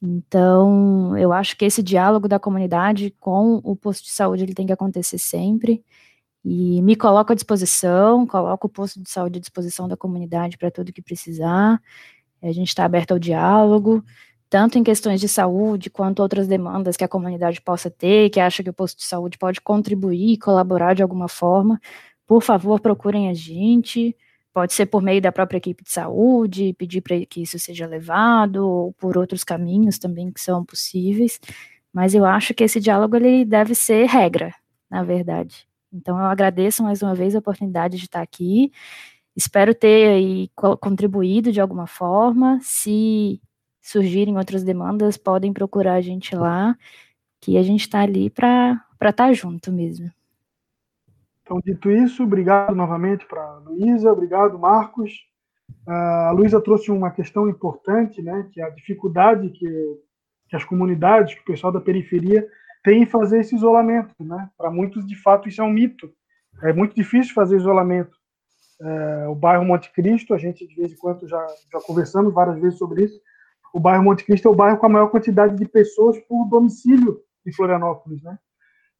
Então, 0.00 1.16
eu 1.18 1.32
acho 1.32 1.56
que 1.56 1.64
esse 1.64 1.82
diálogo 1.82 2.28
da 2.28 2.38
comunidade 2.38 3.14
com 3.20 3.60
o 3.62 3.76
posto 3.76 4.04
de 4.04 4.10
saúde 4.10 4.44
ele 4.44 4.54
tem 4.54 4.66
que 4.66 4.72
acontecer 4.72 5.18
sempre. 5.18 5.84
E 6.44 6.80
me 6.82 6.96
coloco 6.96 7.32
à 7.32 7.34
disposição, 7.34 8.26
coloco 8.26 8.66
o 8.68 8.70
posto 8.70 9.02
de 9.02 9.10
saúde 9.10 9.38
à 9.38 9.40
disposição 9.40 9.88
da 9.88 9.96
comunidade 9.96 10.56
para 10.56 10.70
tudo 10.70 10.92
que 10.92 11.02
precisar. 11.02 11.80
A 12.42 12.52
gente 12.52 12.68
está 12.68 12.84
aberto 12.84 13.12
ao 13.12 13.18
diálogo. 13.18 14.04
tanto 14.50 14.78
em 14.78 14.84
questões 14.84 15.20
de 15.20 15.28
saúde 15.28 15.90
quanto 15.90 16.20
outras 16.20 16.48
demandas 16.48 16.96
que 16.96 17.04
a 17.04 17.08
comunidade 17.08 17.60
possa 17.60 17.90
ter, 17.90 18.30
que 18.30 18.40
acha 18.40 18.62
que 18.62 18.70
o 18.70 18.72
posto 18.72 18.98
de 18.98 19.04
saúde 19.04 19.38
pode 19.38 19.60
contribuir, 19.60 20.38
colaborar 20.38 20.94
de 20.94 21.02
alguma 21.02 21.28
forma, 21.28 21.80
por 22.26 22.42
favor, 22.42 22.80
procurem 22.80 23.28
a 23.28 23.34
gente. 23.34 24.16
Pode 24.52 24.72
ser 24.72 24.86
por 24.86 25.02
meio 25.02 25.20
da 25.20 25.30
própria 25.32 25.58
equipe 25.58 25.84
de 25.84 25.90
saúde, 25.92 26.74
pedir 26.78 27.00
para 27.02 27.24
que 27.26 27.42
isso 27.42 27.58
seja 27.58 27.86
levado, 27.86 28.66
ou 28.66 28.92
por 28.94 29.16
outros 29.18 29.44
caminhos 29.44 29.98
também 29.98 30.32
que 30.32 30.40
são 30.40 30.64
possíveis. 30.64 31.38
Mas 31.92 32.14
eu 32.14 32.24
acho 32.24 32.54
que 32.54 32.64
esse 32.64 32.80
diálogo 32.80 33.16
ele 33.16 33.44
deve 33.44 33.74
ser 33.74 34.06
regra, 34.06 34.54
na 34.90 35.02
verdade. 35.04 35.66
Então 35.92 36.18
eu 36.18 36.24
agradeço 36.26 36.82
mais 36.82 37.02
uma 37.02 37.14
vez 37.14 37.34
a 37.34 37.38
oportunidade 37.38 37.96
de 37.98 38.04
estar 38.04 38.22
aqui. 38.22 38.72
Espero 39.38 39.72
ter 39.72 40.08
aí 40.08 40.50
contribuído 40.80 41.52
de 41.52 41.60
alguma 41.60 41.86
forma. 41.86 42.58
Se 42.60 43.40
surgirem 43.80 44.36
outras 44.36 44.64
demandas, 44.64 45.16
podem 45.16 45.52
procurar 45.52 45.94
a 45.94 46.00
gente 46.00 46.34
lá, 46.34 46.76
que 47.40 47.56
a 47.56 47.62
gente 47.62 47.82
está 47.82 48.00
ali 48.00 48.28
para 48.28 48.84
estar 48.94 49.12
tá 49.12 49.32
junto 49.32 49.70
mesmo. 49.70 50.10
Então, 51.40 51.60
dito 51.64 51.88
isso, 51.88 52.24
obrigado 52.24 52.74
novamente 52.74 53.24
para 53.26 53.40
a 53.40 53.58
Luísa, 53.60 54.12
obrigado, 54.12 54.58
Marcos. 54.58 55.12
Uh, 55.86 55.92
a 55.92 56.30
Luísa 56.32 56.60
trouxe 56.60 56.90
uma 56.90 57.12
questão 57.12 57.48
importante, 57.48 58.20
né, 58.20 58.48
que 58.52 58.60
é 58.60 58.64
a 58.64 58.70
dificuldade 58.70 59.50
que, 59.50 60.00
que 60.48 60.56
as 60.56 60.64
comunidades, 60.64 61.34
que 61.34 61.42
o 61.42 61.44
pessoal 61.44 61.72
da 61.72 61.80
periferia 61.80 62.44
tem 62.82 63.04
em 63.04 63.06
fazer 63.06 63.38
esse 63.38 63.54
isolamento. 63.54 64.12
Né? 64.18 64.50
Para 64.58 64.68
muitos, 64.68 65.06
de 65.06 65.14
fato, 65.14 65.48
isso 65.48 65.60
é 65.60 65.64
um 65.64 65.72
mito. 65.72 66.12
É 66.60 66.72
muito 66.72 66.96
difícil 66.96 67.32
fazer 67.32 67.56
isolamento. 67.56 68.17
Uh, 68.80 69.30
o 69.30 69.34
bairro 69.34 69.64
Monte 69.64 69.92
Cristo, 69.92 70.32
a 70.32 70.38
gente 70.38 70.66
de 70.66 70.74
vez 70.74 70.92
em 70.92 70.96
quando 70.96 71.26
já, 71.26 71.44
já 71.72 71.80
conversamos 71.80 72.32
várias 72.32 72.60
vezes 72.60 72.78
sobre 72.78 73.04
isso, 73.04 73.20
o 73.74 73.80
bairro 73.80 74.04
Monte 74.04 74.24
Cristo 74.24 74.48
é 74.48 74.50
o 74.50 74.54
bairro 74.54 74.78
com 74.78 74.86
a 74.86 74.90
maior 74.90 75.08
quantidade 75.08 75.56
de 75.56 75.66
pessoas 75.66 76.18
por 76.20 76.44
domicílio 76.46 77.20
em 77.46 77.52
Florianópolis, 77.52 78.22
né? 78.22 78.38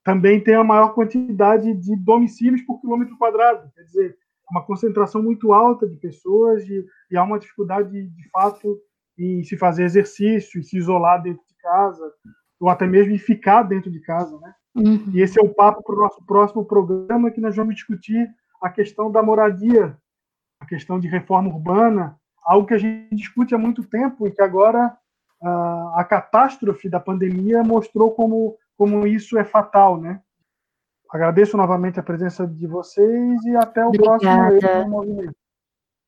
Também 0.05 0.43
tem 0.43 0.55
a 0.55 0.65
maior 0.65 0.95
quantidade 0.95 1.73
de 1.75 1.97
domicílios 1.97 2.63
por 2.63 2.81
quilômetro 2.81 3.17
quadrado, 3.17 3.71
quer 3.75 3.83
dizer, 3.83 4.17
uma 4.51 4.65
concentração 4.65 5.23
muito 5.23 5.53
alta 5.53 5.87
de 5.87 5.97
pessoas 5.97 6.65
e, 6.69 6.85
e 7.11 7.17
há 7.17 7.23
uma 7.23 7.39
dificuldade, 7.39 8.09
de 8.09 8.31
fato, 8.31 8.81
em 9.19 9.43
se 9.45 9.57
fazer 9.57 9.85
exercício, 9.85 10.59
em 10.59 10.63
se 10.63 10.77
isolar 10.77 11.23
dentro 11.23 11.43
de 11.47 11.55
casa, 11.57 12.13
ou 12.59 12.69
até 12.69 12.87
mesmo 12.87 13.13
em 13.13 13.19
ficar 13.19 13.63
dentro 13.63 13.91
de 13.91 14.01
casa, 14.01 14.39
né? 14.41 14.55
Uhum. 14.75 15.11
E 15.13 15.21
esse 15.21 15.39
é 15.39 15.43
o 15.43 15.53
papo 15.53 15.83
para 15.83 15.95
o 15.95 15.99
nosso 15.99 16.25
próximo 16.25 16.65
programa, 16.65 17.31
que 17.31 17.41
nós 17.41 17.57
vamos 17.57 17.75
discutir 17.75 18.29
a 18.61 18.69
questão 18.71 19.11
da 19.11 19.23
moradia, 19.23 19.97
a 20.61 20.67
questão 20.67 20.99
de 20.99 21.09
reforma 21.09 21.49
urbana, 21.49 22.19
algo 22.45 22.67
que 22.67 22.75
a 22.75 22.79
gente 22.79 23.15
discute 23.15 23.55
há 23.55 23.59
muito 23.59 23.85
tempo 23.85 24.27
e 24.27 24.31
que 24.31 24.43
agora 24.43 24.97
uh, 25.43 25.89
a 25.95 26.05
catástrofe 26.05 26.89
da 26.89 26.99
pandemia 26.99 27.63
mostrou 27.63 28.13
como, 28.13 28.57
como 28.77 29.07
isso 29.07 29.39
é 29.39 29.45
fatal, 29.45 30.01
né? 30.01 30.21
Agradeço 31.11 31.57
novamente 31.57 31.99
a 31.99 32.03
presença 32.03 32.47
de 32.47 32.67
vocês 32.67 33.45
e 33.45 33.57
até 33.57 33.85
o 33.85 33.89
Obrigada. 33.89 34.19
próximo 34.19 34.89
movimento. 34.89 35.37